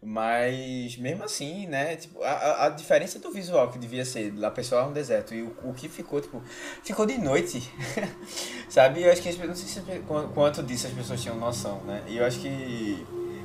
[0.00, 1.96] Mas mesmo assim, né?
[1.96, 5.52] Tipo, a, a- diferença do visual que devia ser da pessoa no deserto e o,
[5.64, 6.40] o que ficou, tipo,
[6.84, 7.68] ficou de noite.
[8.68, 9.02] Sabe?
[9.02, 11.80] Eu acho que as pessoas- não sei se, qu- quanto disso as pessoas tinham noção,
[11.84, 12.02] né?
[12.06, 13.04] E eu acho que,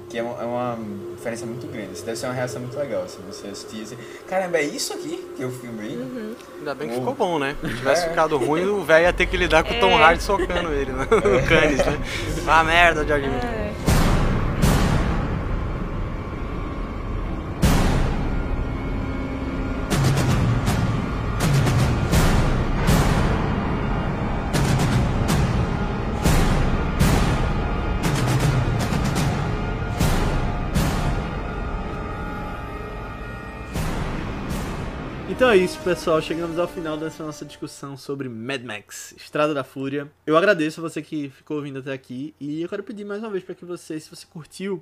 [0.10, 0.78] que é, uma, é uma
[1.16, 1.94] diferença muito grande.
[1.94, 3.98] Isso deve ser uma reação muito legal, se você assistir assim,
[4.28, 5.98] caramba, é isso aqui que eu filmei?
[5.98, 6.36] Uhum.
[6.60, 7.58] Ainda bem que ficou bom, né?
[7.62, 8.10] Se tivesse É.
[8.10, 10.04] ficado ruim, o velho ia ter que lidar com o Tom É.
[10.04, 12.00] Hardy socando ele no, no Cannes, né?
[12.48, 13.26] Ah, merda, George.
[13.28, 13.73] É.
[35.44, 36.22] Então é isso, pessoal.
[36.22, 40.10] Chegamos ao final dessa nossa discussão sobre Mad Max, Estrada da Fúria.
[40.26, 43.30] Eu agradeço a você que ficou ouvindo até aqui e eu quero pedir mais uma
[43.30, 44.82] vez para que você, se você curtiu,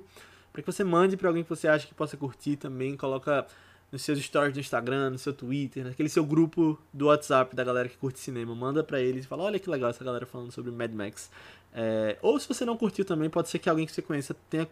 [0.52, 3.44] para que você mande para alguém que você acha que possa curtir também, coloca
[3.90, 7.88] nos seus stories do Instagram, no seu Twitter, naquele seu grupo do WhatsApp da galera
[7.88, 10.70] que curte cinema, manda para eles e fala: "Olha que legal essa galera falando sobre
[10.70, 11.28] Mad Max".
[11.74, 14.68] É, ou se você não curtiu também, pode ser que alguém que você conheça tenha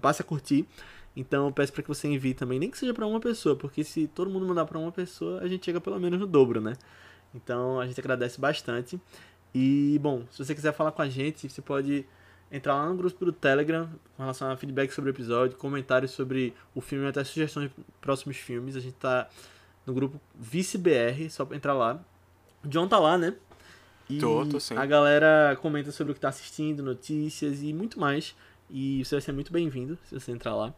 [0.00, 0.66] passe a curtir.
[1.18, 3.82] Então eu peço para que você envie também, nem que seja para uma pessoa, porque
[3.82, 6.74] se todo mundo mandar para uma pessoa, a gente chega pelo menos no dobro, né?
[7.34, 9.00] Então a gente agradece bastante.
[9.52, 12.06] E bom, se você quiser falar com a gente, você pode
[12.52, 16.54] entrar lá no grupo do Telegram com relação a feedback sobre o episódio, comentários sobre
[16.72, 18.76] o filme, até sugestões de próximos filmes.
[18.76, 19.28] A gente tá
[19.84, 22.00] no grupo ViceBR, só pra entrar lá.
[22.64, 23.34] O John tá lá, né?
[24.08, 24.76] E Tô, tô sim.
[24.76, 28.36] a galera comenta sobre o que tá assistindo, notícias e muito mais.
[28.70, 30.72] E você vai ser muito bem-vindo se você entrar lá.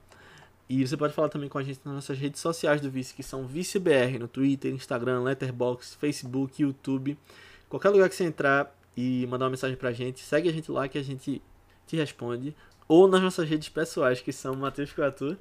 [0.72, 3.24] E você pode falar também com a gente nas nossas redes sociais do Vice, que
[3.24, 7.18] são ViceBR, no Twitter, Instagram, Letterboxd, Facebook, YouTube.
[7.68, 10.86] Qualquer lugar que você entrar e mandar uma mensagem pra gente, segue a gente lá
[10.86, 11.42] que a gente
[11.88, 12.54] te responde.
[12.86, 15.36] Ou nas nossas redes pessoais, que são Matheus Coatur.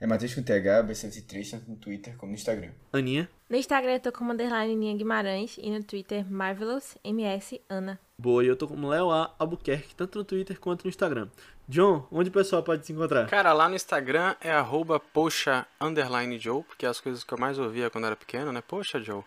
[0.00, 2.70] É Matheus com TH, B103, tanto no Twitter como no Instagram.
[2.90, 3.28] Aninha.
[3.50, 8.00] No Instagram eu tô como underline Ninha Guimarães e no Twitter Marvelous MS Ana.
[8.16, 9.34] Boa, e eu tô como Léo A.
[9.38, 11.28] Albuquerque, tanto no Twitter quanto no Instagram.
[11.68, 13.26] John, onde o pessoal pode se encontrar?
[13.26, 17.38] Cara, lá no Instagram é arroba poxa underline Joe, porque é as coisas que eu
[17.38, 18.62] mais ouvia quando era pequeno, né?
[18.66, 19.22] Poxa, Joe.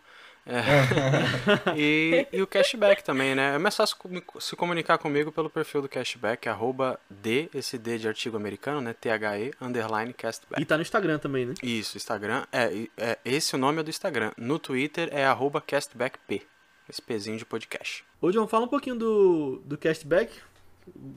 [0.46, 1.76] É.
[1.76, 3.56] e, e, o cashback também, né?
[3.56, 3.98] É mais fácil
[4.40, 8.94] se comunicar comigo pelo perfil do cashback, arroba D, esse D de artigo americano, né?
[8.94, 10.62] THE, underline cashback.
[10.62, 11.54] E tá no Instagram também, né?
[11.62, 12.46] Isso, Instagram.
[12.52, 14.32] É, é esse o nome é do Instagram.
[14.38, 16.48] No Twitter é arroba castbackp.
[16.90, 18.06] Esse pezinho de podcast.
[18.22, 20.32] Ô, John, fala um pouquinho do, do cashback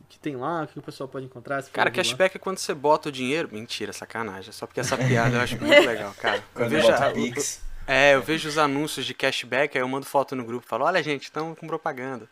[0.08, 1.62] que tem lá, o que o pessoal pode encontrar.
[1.64, 2.40] Cara, cashback lá.
[2.40, 3.48] é quando você bota o dinheiro.
[3.52, 4.52] Mentira, sacanagem.
[4.52, 6.42] Só porque essa piada eu acho muito legal, cara.
[6.54, 7.62] Quando eu bota Pix.
[7.86, 11.02] É, eu vejo os anúncios de cashback, aí eu mando foto no grupo, falo, olha
[11.02, 12.28] gente, estão com propaganda.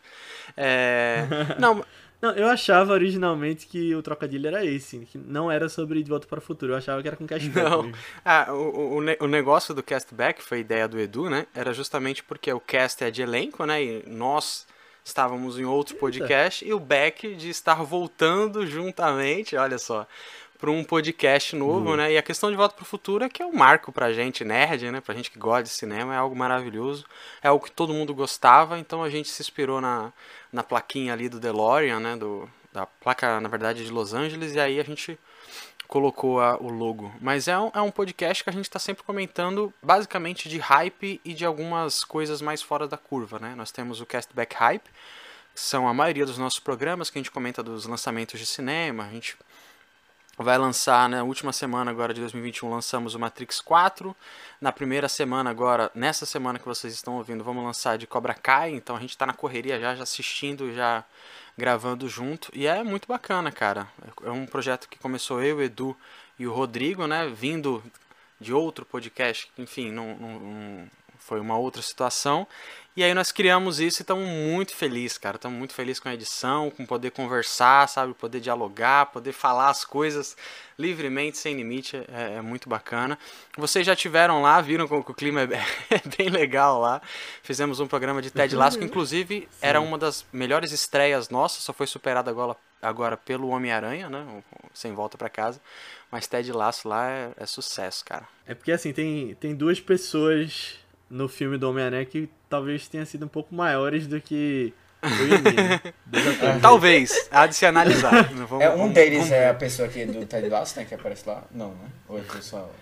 [0.56, 1.26] É...
[1.58, 1.84] Não,
[2.20, 6.26] não, eu achava originalmente que o trocadilho era esse, que não era sobre De Volta
[6.26, 7.70] para o Futuro, eu achava que era com cashback.
[7.70, 7.92] Não,
[8.24, 12.52] ah, o, o, o negócio do cashback, foi ideia do Edu, né, era justamente porque
[12.52, 14.66] o cast é de elenco, né, e nós
[15.08, 16.72] estávamos em outro podcast, Eita.
[16.72, 20.06] e o back de estar voltando juntamente, olha só
[20.58, 21.96] para um podcast novo, uhum.
[21.96, 22.12] né?
[22.12, 24.44] E a questão de Volta para o Futuro é que é um marco pra gente
[24.44, 25.00] nerd, né?
[25.00, 27.06] Pra gente que gosta de cinema, é algo maravilhoso.
[27.40, 30.12] É algo que todo mundo gostava, então a gente se inspirou na,
[30.52, 32.16] na plaquinha ali do DeLorean, né?
[32.16, 35.16] Do, da placa, na verdade, de Los Angeles, e aí a gente
[35.88, 37.12] colocou a, o logo.
[37.20, 41.20] Mas é um, é um podcast que a gente está sempre comentando basicamente de hype
[41.24, 43.54] e de algumas coisas mais fora da curva, né?
[43.56, 44.84] Nós temos o Castback Hype,
[45.54, 49.06] que são a maioria dos nossos programas que a gente comenta dos lançamentos de cinema,
[49.06, 49.36] a gente
[50.36, 54.14] vai lançar, na né, última semana agora de 2021, lançamos o Matrix 4.
[54.60, 58.72] Na primeira semana agora, nessa semana que vocês estão ouvindo, vamos lançar de Cobra Kai.
[58.72, 61.04] Então a gente está na correria já, já assistindo, já
[61.58, 62.50] gravando junto.
[62.54, 63.88] E é muito bacana, cara.
[64.22, 65.96] É um projeto que começou eu, Edu
[66.38, 67.26] e o Rodrigo, né?
[67.28, 67.82] Vindo
[68.40, 72.46] de outro podcast, enfim, não, não, não foi uma outra situação.
[72.98, 75.36] E aí nós criamos isso e estamos muito felizes, cara.
[75.36, 78.12] Estamos muito felizes com a edição, com poder conversar, sabe?
[78.12, 80.36] Poder dialogar, poder falar as coisas
[80.76, 81.96] livremente, sem limite.
[82.12, 83.16] É, é muito bacana.
[83.56, 85.46] Vocês já tiveram lá, viram que o clima é,
[85.94, 87.00] é bem legal lá.
[87.40, 89.46] Fizemos um programa de Ted Lasso, que inclusive Sim.
[89.62, 94.42] era uma das melhores estreias nossas, só foi superada agora, agora pelo Homem-Aranha, né?
[94.74, 95.60] Sem volta para casa.
[96.10, 98.26] Mas Ted Lasso lá é, é sucesso, cara.
[98.44, 100.80] É porque assim, tem, tem duas pessoas
[101.10, 104.72] no filme do Homem-Aranha que talvez tenha sido um pouco maiores do que
[105.02, 108.24] o Talvez, há de se analisar.
[108.34, 111.28] Vamos, é, um deles vamos é a pessoa que do Ted Lasso, né, que aparece
[111.28, 111.44] lá?
[111.52, 111.88] Não, né?
[112.08, 112.72] Ou é o pessoal...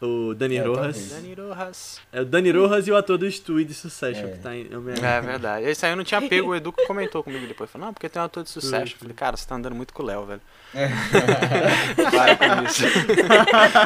[0.00, 1.10] O Dani é, Rojas.
[1.10, 2.00] Dani Rojas.
[2.12, 4.30] É o Dani Rojas e o ator do Stu de Succession, é.
[4.30, 5.08] que tá em Homem-Aranha.
[5.08, 5.66] É verdade.
[5.66, 7.68] Esse aí eu não tinha pego, o Edu que comentou comigo depois.
[7.68, 8.94] Falou, não, porque tem um ator de Succession.
[8.94, 10.40] Eu falei, cara, você tá andando muito com o Léo, velho.
[12.12, 12.84] Para com isso.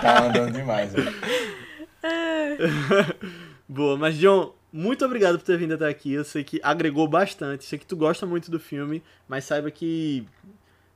[0.02, 1.14] tá andando demais, velho.
[3.68, 6.12] Boa, mas John, muito obrigado por ter vindo até aqui.
[6.12, 7.64] Eu sei que agregou bastante.
[7.64, 10.26] Sei que tu gosta muito do filme, mas saiba que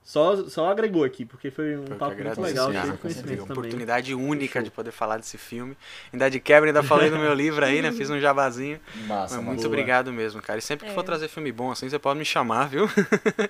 [0.07, 4.15] só, só agregou aqui, porque foi um papo muito legal, cheio de conhecimento Uma oportunidade
[4.15, 5.75] única de poder falar desse filme.
[6.13, 7.91] Ainda de quebra, ainda falei no meu livro aí, né?
[7.91, 8.79] Fiz um jabazinho.
[9.05, 9.67] Massa, Mas muito boa.
[9.67, 10.59] obrigado mesmo, cara.
[10.59, 10.95] E sempre que é.
[10.95, 12.87] for trazer filme bom assim, você pode me chamar, viu?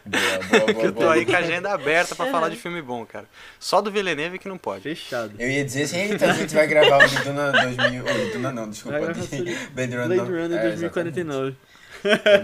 [0.07, 0.85] Boa, boa, boa.
[0.85, 3.25] eu tô aí com a agenda aberta pra falar de filme bom, cara.
[3.59, 4.81] Só do Villeneuve que não pode.
[4.81, 5.33] Fechado.
[5.37, 8.03] Eu ia dizer assim, então a gente vai gravar o Duna 2000...
[8.03, 9.13] Oh, Duna não, desculpa.
[9.13, 11.55] De Blade Runner, Blade Runner 2049.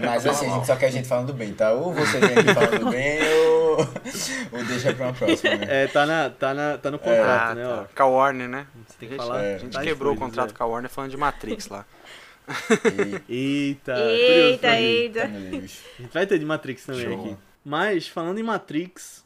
[0.04, 1.72] Mas assim, a gente só quer a gente falando bem, tá?
[1.72, 3.78] Ou você vem aqui falando bem, ou,
[4.52, 5.56] ou deixa pra uma próxima.
[5.56, 5.66] Né?
[5.68, 7.64] É, tá, na, tá, na, tá no contrato, é, né?
[7.64, 7.88] Tá.
[7.94, 8.66] Com a Warner, né?
[8.98, 9.42] Tem que falar.
[9.42, 9.54] É.
[9.56, 10.56] A gente quebrou o contrato é.
[10.56, 11.84] com a Warner falando de Matrix lá.
[13.26, 15.24] Eita, eita, eita.
[15.24, 17.20] A gente vai ter de Matrix também Show.
[17.20, 17.36] aqui.
[17.64, 19.24] Mas, falando em Matrix,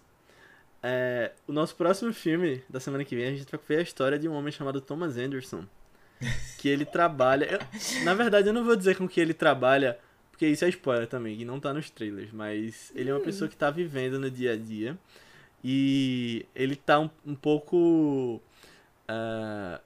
[0.83, 4.19] é, o nosso próximo filme da semana que vem, a gente vai ver a história
[4.19, 5.65] de um homem chamado Thomas Anderson.
[6.59, 7.45] Que ele trabalha.
[7.45, 9.99] Eu, na verdade, eu não vou dizer com que ele trabalha
[10.39, 13.49] porque isso é spoiler também, e não tá nos trailers, mas ele é uma pessoa
[13.49, 14.97] que tá vivendo no dia a dia.
[15.65, 18.41] E ele tá um, um pouco.
[19.11, 19.81] Uh,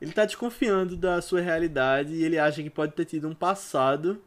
[0.00, 4.22] ele tá desconfiando da sua realidade e ele acha que pode ter tido um passado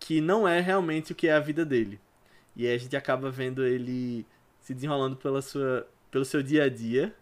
[0.00, 2.00] que não é realmente o que é a vida dele.
[2.56, 4.24] E aí a gente acaba vendo ele
[4.60, 7.14] se desenrolando pela sua, pelo seu dia a dia,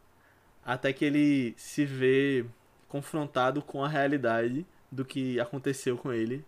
[0.65, 2.47] até que ele se vê
[2.87, 6.45] confrontado com a realidade do que aconteceu com ele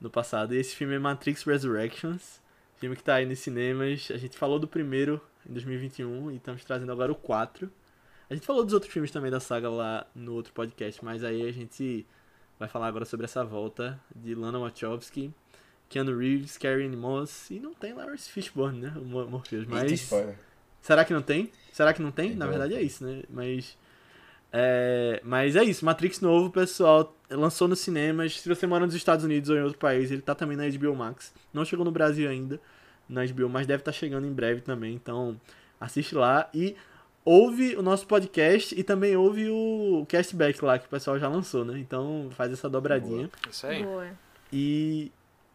[0.00, 0.54] no passado.
[0.54, 2.40] E esse filme é Matrix Resurrections,
[2.76, 4.08] filme que tá aí nos cinemas.
[4.12, 7.70] A gente falou do primeiro em 2021 e estamos trazendo agora o 4.
[8.30, 11.48] A gente falou dos outros filmes também da saga lá no outro podcast, mas aí
[11.48, 12.06] a gente
[12.58, 15.32] vai falar agora sobre essa volta de Lana Wachowski,
[15.88, 18.92] Keanu Reeves, Carrie Moss e não tem Lawrence Fishburne, né?
[18.96, 20.10] O Morpheus, mas
[20.82, 21.50] será que não tem?
[21.72, 22.34] Será que não tem?
[22.34, 23.22] Na verdade é isso, né?
[23.30, 23.78] Mas
[24.52, 28.40] é, mas é isso, Matrix novo, pessoal, lançou nos cinemas.
[28.40, 30.94] Se você mora nos Estados Unidos ou em outro país, ele tá também na HBO
[30.94, 31.32] Max.
[31.52, 32.60] Não chegou no Brasil ainda,
[33.08, 34.94] na HBO, mas deve estar tá chegando em breve também.
[34.94, 35.40] Então,
[35.80, 36.76] assiste lá e
[37.24, 41.64] ouve o nosso podcast e também ouve o castback lá que o pessoal já lançou,
[41.64, 41.78] né?
[41.78, 43.28] Então faz essa dobradinha.
[43.28, 43.50] Boa.
[43.50, 43.84] Isso aí.
[43.84, 44.08] Boa.
[44.52, 45.12] E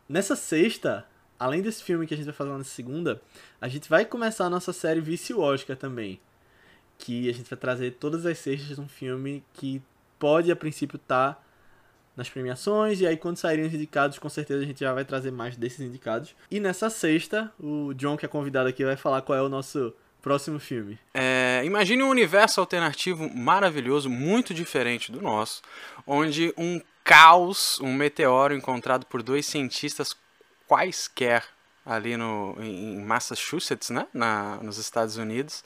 [0.08, 1.06] nessa sexta,
[1.40, 3.22] além desse filme que a gente vai fazer na segunda,
[3.60, 6.20] a gente vai começar a nossa série Vício Oscar também.
[6.98, 9.82] Que a gente vai trazer todas as sextas um filme que
[10.20, 11.41] pode a princípio estar tá
[12.15, 15.31] nas premiações, e aí quando saírem os indicados, com certeza a gente já vai trazer
[15.31, 16.35] mais desses indicados.
[16.52, 19.94] E nessa sexta, o John, que é convidado aqui, vai falar qual é o nosso
[20.23, 20.98] Próximo filme.
[21.14, 25.61] É, imagine um universo alternativo maravilhoso, muito diferente do nosso,
[26.07, 30.15] onde um caos, um meteoro encontrado por dois cientistas
[30.65, 31.44] quaisquer
[31.85, 35.61] ali no, em Massachusetts, né, Na, nos Estados Unidos.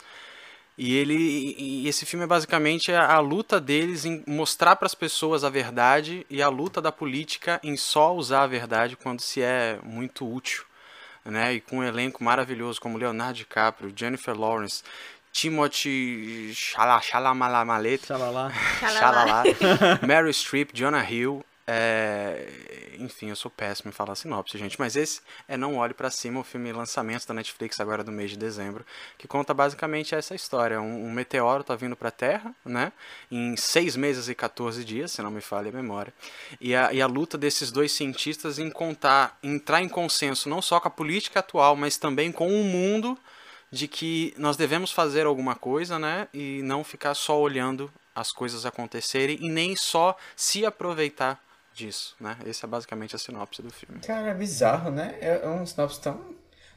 [0.78, 4.94] E ele, e esse filme é basicamente a, a luta deles em mostrar para as
[4.94, 9.42] pessoas a verdade e a luta da política em só usar a verdade quando se
[9.42, 10.68] é muito útil
[11.30, 11.54] né?
[11.54, 14.82] E com um elenco maravilhoso como Leonardo DiCaprio, Jennifer Lawrence,
[15.32, 18.50] Timothy Chalamalamalet, Chalala,
[18.80, 19.44] Chalala,
[20.06, 22.96] Meryl Streep, Jonah Hill, é...
[22.98, 24.80] Enfim, eu sou péssimo em falar sinopse, gente.
[24.80, 28.30] Mas esse é Não Olhe para Cima, o filme lançamento da Netflix agora do mês
[28.30, 28.86] de dezembro,
[29.18, 30.80] que conta basicamente essa história.
[30.80, 32.90] Um, um meteoro tá vindo para a Terra, né?
[33.30, 36.12] Em seis meses e 14 dias, se não me falha a memória.
[36.58, 40.80] E a, e a luta desses dois cientistas em contar, entrar em consenso não só
[40.80, 43.18] com a política atual, mas também com o mundo
[43.70, 46.28] de que nós devemos fazer alguma coisa, né?
[46.32, 51.38] E não ficar só olhando as coisas acontecerem e nem só se aproveitar
[51.78, 52.36] disso, né?
[52.46, 54.00] Essa é basicamente a sinopse do filme.
[54.00, 55.14] Cara, é bizarro, né?
[55.20, 56.14] É um sinopse tão...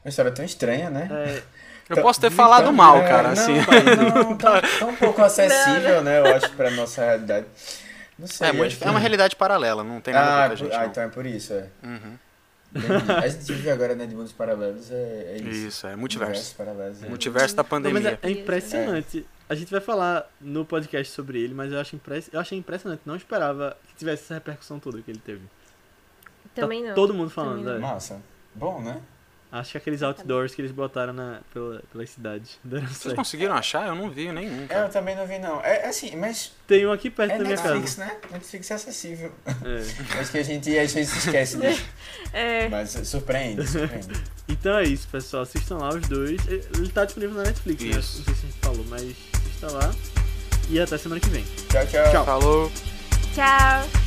[0.04, 1.08] Uma história tão estranha, né?
[1.12, 1.44] É,
[1.90, 3.54] eu posso ter falado tão, mal, cara, não, assim.
[3.54, 6.20] Não, tão, tão pouco acessível, né?
[6.20, 7.46] Eu acho, pra nossa realidade.
[8.18, 8.50] Não sei.
[8.50, 10.76] É, muito, é uma realidade paralela, não tem nada ah, a ver com a gente.
[10.76, 10.86] Ah, não.
[10.88, 11.68] então é por isso, é.
[11.84, 12.18] Uhum.
[12.74, 15.68] A gente vive agora, né, de mundos paralelos, é, é isso.
[15.68, 16.56] Isso, é multiverso.
[16.56, 17.10] Paralelos, é.
[17.10, 18.02] Multiverso da Não, pandemia.
[18.02, 19.26] mas é, é impressionante.
[19.50, 22.30] A gente vai falar no podcast sobre ele, mas eu, acho impress...
[22.32, 23.02] eu achei impressionante.
[23.06, 25.42] Não esperava que tivesse essa repercussão toda que ele teve.
[26.56, 26.96] Também tá não.
[26.96, 27.80] Todo mundo falando, Também né?
[27.80, 28.22] Massa.
[28.56, 29.02] Bom, né?
[29.52, 32.58] Acho que aqueles outdoors que eles botaram na, pela, pela cidade.
[32.64, 33.16] deram Vocês certo.
[33.18, 33.88] conseguiram achar?
[33.88, 34.64] Eu não vi nenhum.
[34.64, 34.88] É, Cara.
[34.88, 35.60] eu também não vi, não.
[35.62, 38.14] É assim, mas Tem um aqui perto é da minha Netflix, casa.
[38.14, 38.18] né?
[38.32, 39.32] Netflix é acessível.
[39.46, 39.52] É.
[40.20, 41.86] Acho que a gente às vezes esquece disso.
[42.34, 42.70] É.
[42.70, 44.08] Mas surpreende, surpreende.
[44.48, 45.44] Então é isso, pessoal.
[45.44, 46.40] Assistam lá os dois.
[46.48, 47.90] Ele tá disponível na Netflix, né?
[47.90, 48.18] Isso.
[48.20, 49.02] Não sei se a gente falou, mas
[49.34, 49.94] assista lá.
[50.70, 51.44] E até semana que vem.
[51.70, 52.12] Tchau, tchau.
[52.12, 52.26] Tchau.
[52.26, 52.72] Falou!
[53.36, 54.02] Tchau.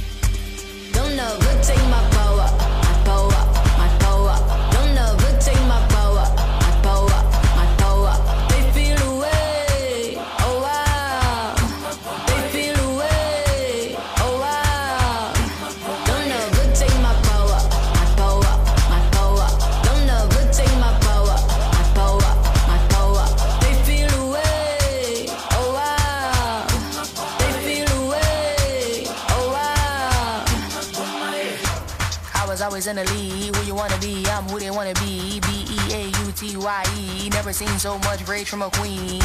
[32.75, 33.55] Always in the lead.
[33.55, 34.27] Who you wanna be?
[34.27, 35.39] I'm who they wanna be.
[35.47, 37.31] B E A U T Y E.
[37.31, 39.23] Never seen so much rage from a queen.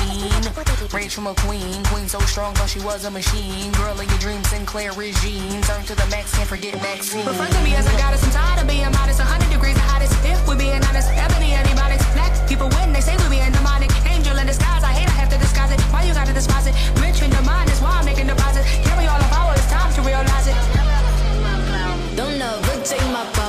[0.93, 1.81] Rage from a queen.
[1.89, 3.71] Queen so strong, thought she was a machine.
[3.73, 5.61] Girl of your dreams, Sinclair Regine.
[5.65, 7.25] Turn to the max, can't forget Maxine.
[7.25, 8.21] Refer to me as a goddess.
[8.21, 9.17] I'm tired of being modest.
[9.17, 10.13] 100 degrees the hottest.
[10.21, 12.05] If we're being honest, ebony antibiotics.
[12.13, 13.89] Black people win, they say we being demonic.
[14.05, 15.81] Angel in disguise, I hate I have to disguise it.
[15.89, 16.75] Why you gotta despise it?
[17.01, 18.69] Rich in the mind is why I'm making deposits.
[18.85, 20.78] Carry all the power, it's time to realize it.
[22.19, 23.48] Don't ever take my power,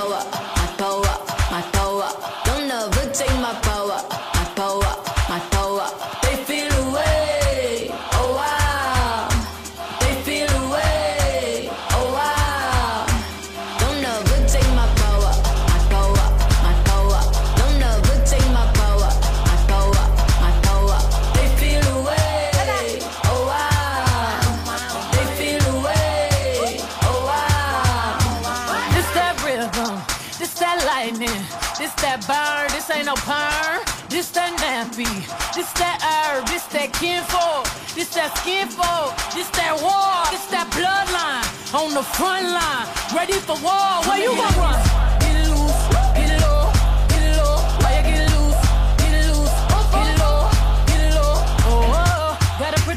[33.01, 35.09] ain't no perm, this that nappy,
[35.55, 37.65] this that herb, this that kinfolk,
[37.97, 42.87] this that skinfolk, this that war, this that bloodline on the front line,
[43.17, 44.05] ready for war.
[44.05, 44.81] Where you gonna run?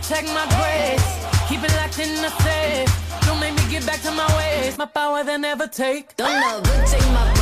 [0.04, 1.08] Protect my grace.
[1.48, 2.90] Keep it locked in the safe.
[3.26, 4.78] Don't make me get back to my ways.
[4.78, 6.14] My power they never take.
[6.18, 7.32] Don't ever take my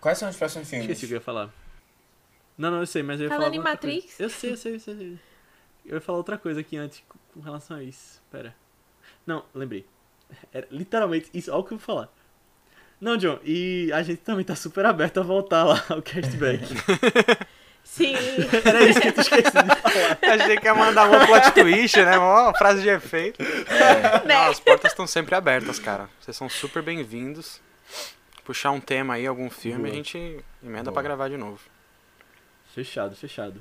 [0.00, 0.86] Quais são os próximos filmes?
[0.88, 1.50] Esqueci o que eu ia falar.
[2.56, 3.54] Não, não, eu sei, mas eu ia Falando falar.
[3.54, 4.16] em alguma outra Matrix.
[4.16, 4.22] coisa.
[4.22, 5.18] Eu sei, eu sei, eu sei, eu sei.
[5.86, 8.20] Eu ia falar outra coisa aqui antes com- relação a isso.
[8.30, 8.54] Pera.
[9.26, 9.86] Não, lembrei.
[10.52, 12.08] Era literalmente isso, olha o que eu vou falar.
[13.00, 16.64] Não, John, e a gente também tá super aberto a voltar lá ao castback.
[17.84, 18.14] Sim.
[18.64, 20.18] Era isso que eu tinha esquecido de falar.
[20.34, 22.18] Achei que ia mandar uma plot twist, né?
[22.18, 23.40] Uma frase de efeito.
[23.42, 24.24] Né?
[24.26, 26.10] Não, as portas estão sempre abertas, cara.
[26.20, 27.60] Vocês são super bem-vindos.
[28.48, 29.92] Puxar um tema aí, algum filme, Boa.
[29.92, 30.94] a gente emenda Boa.
[30.94, 31.60] pra gravar de novo.
[32.74, 33.60] Fechado, fechado.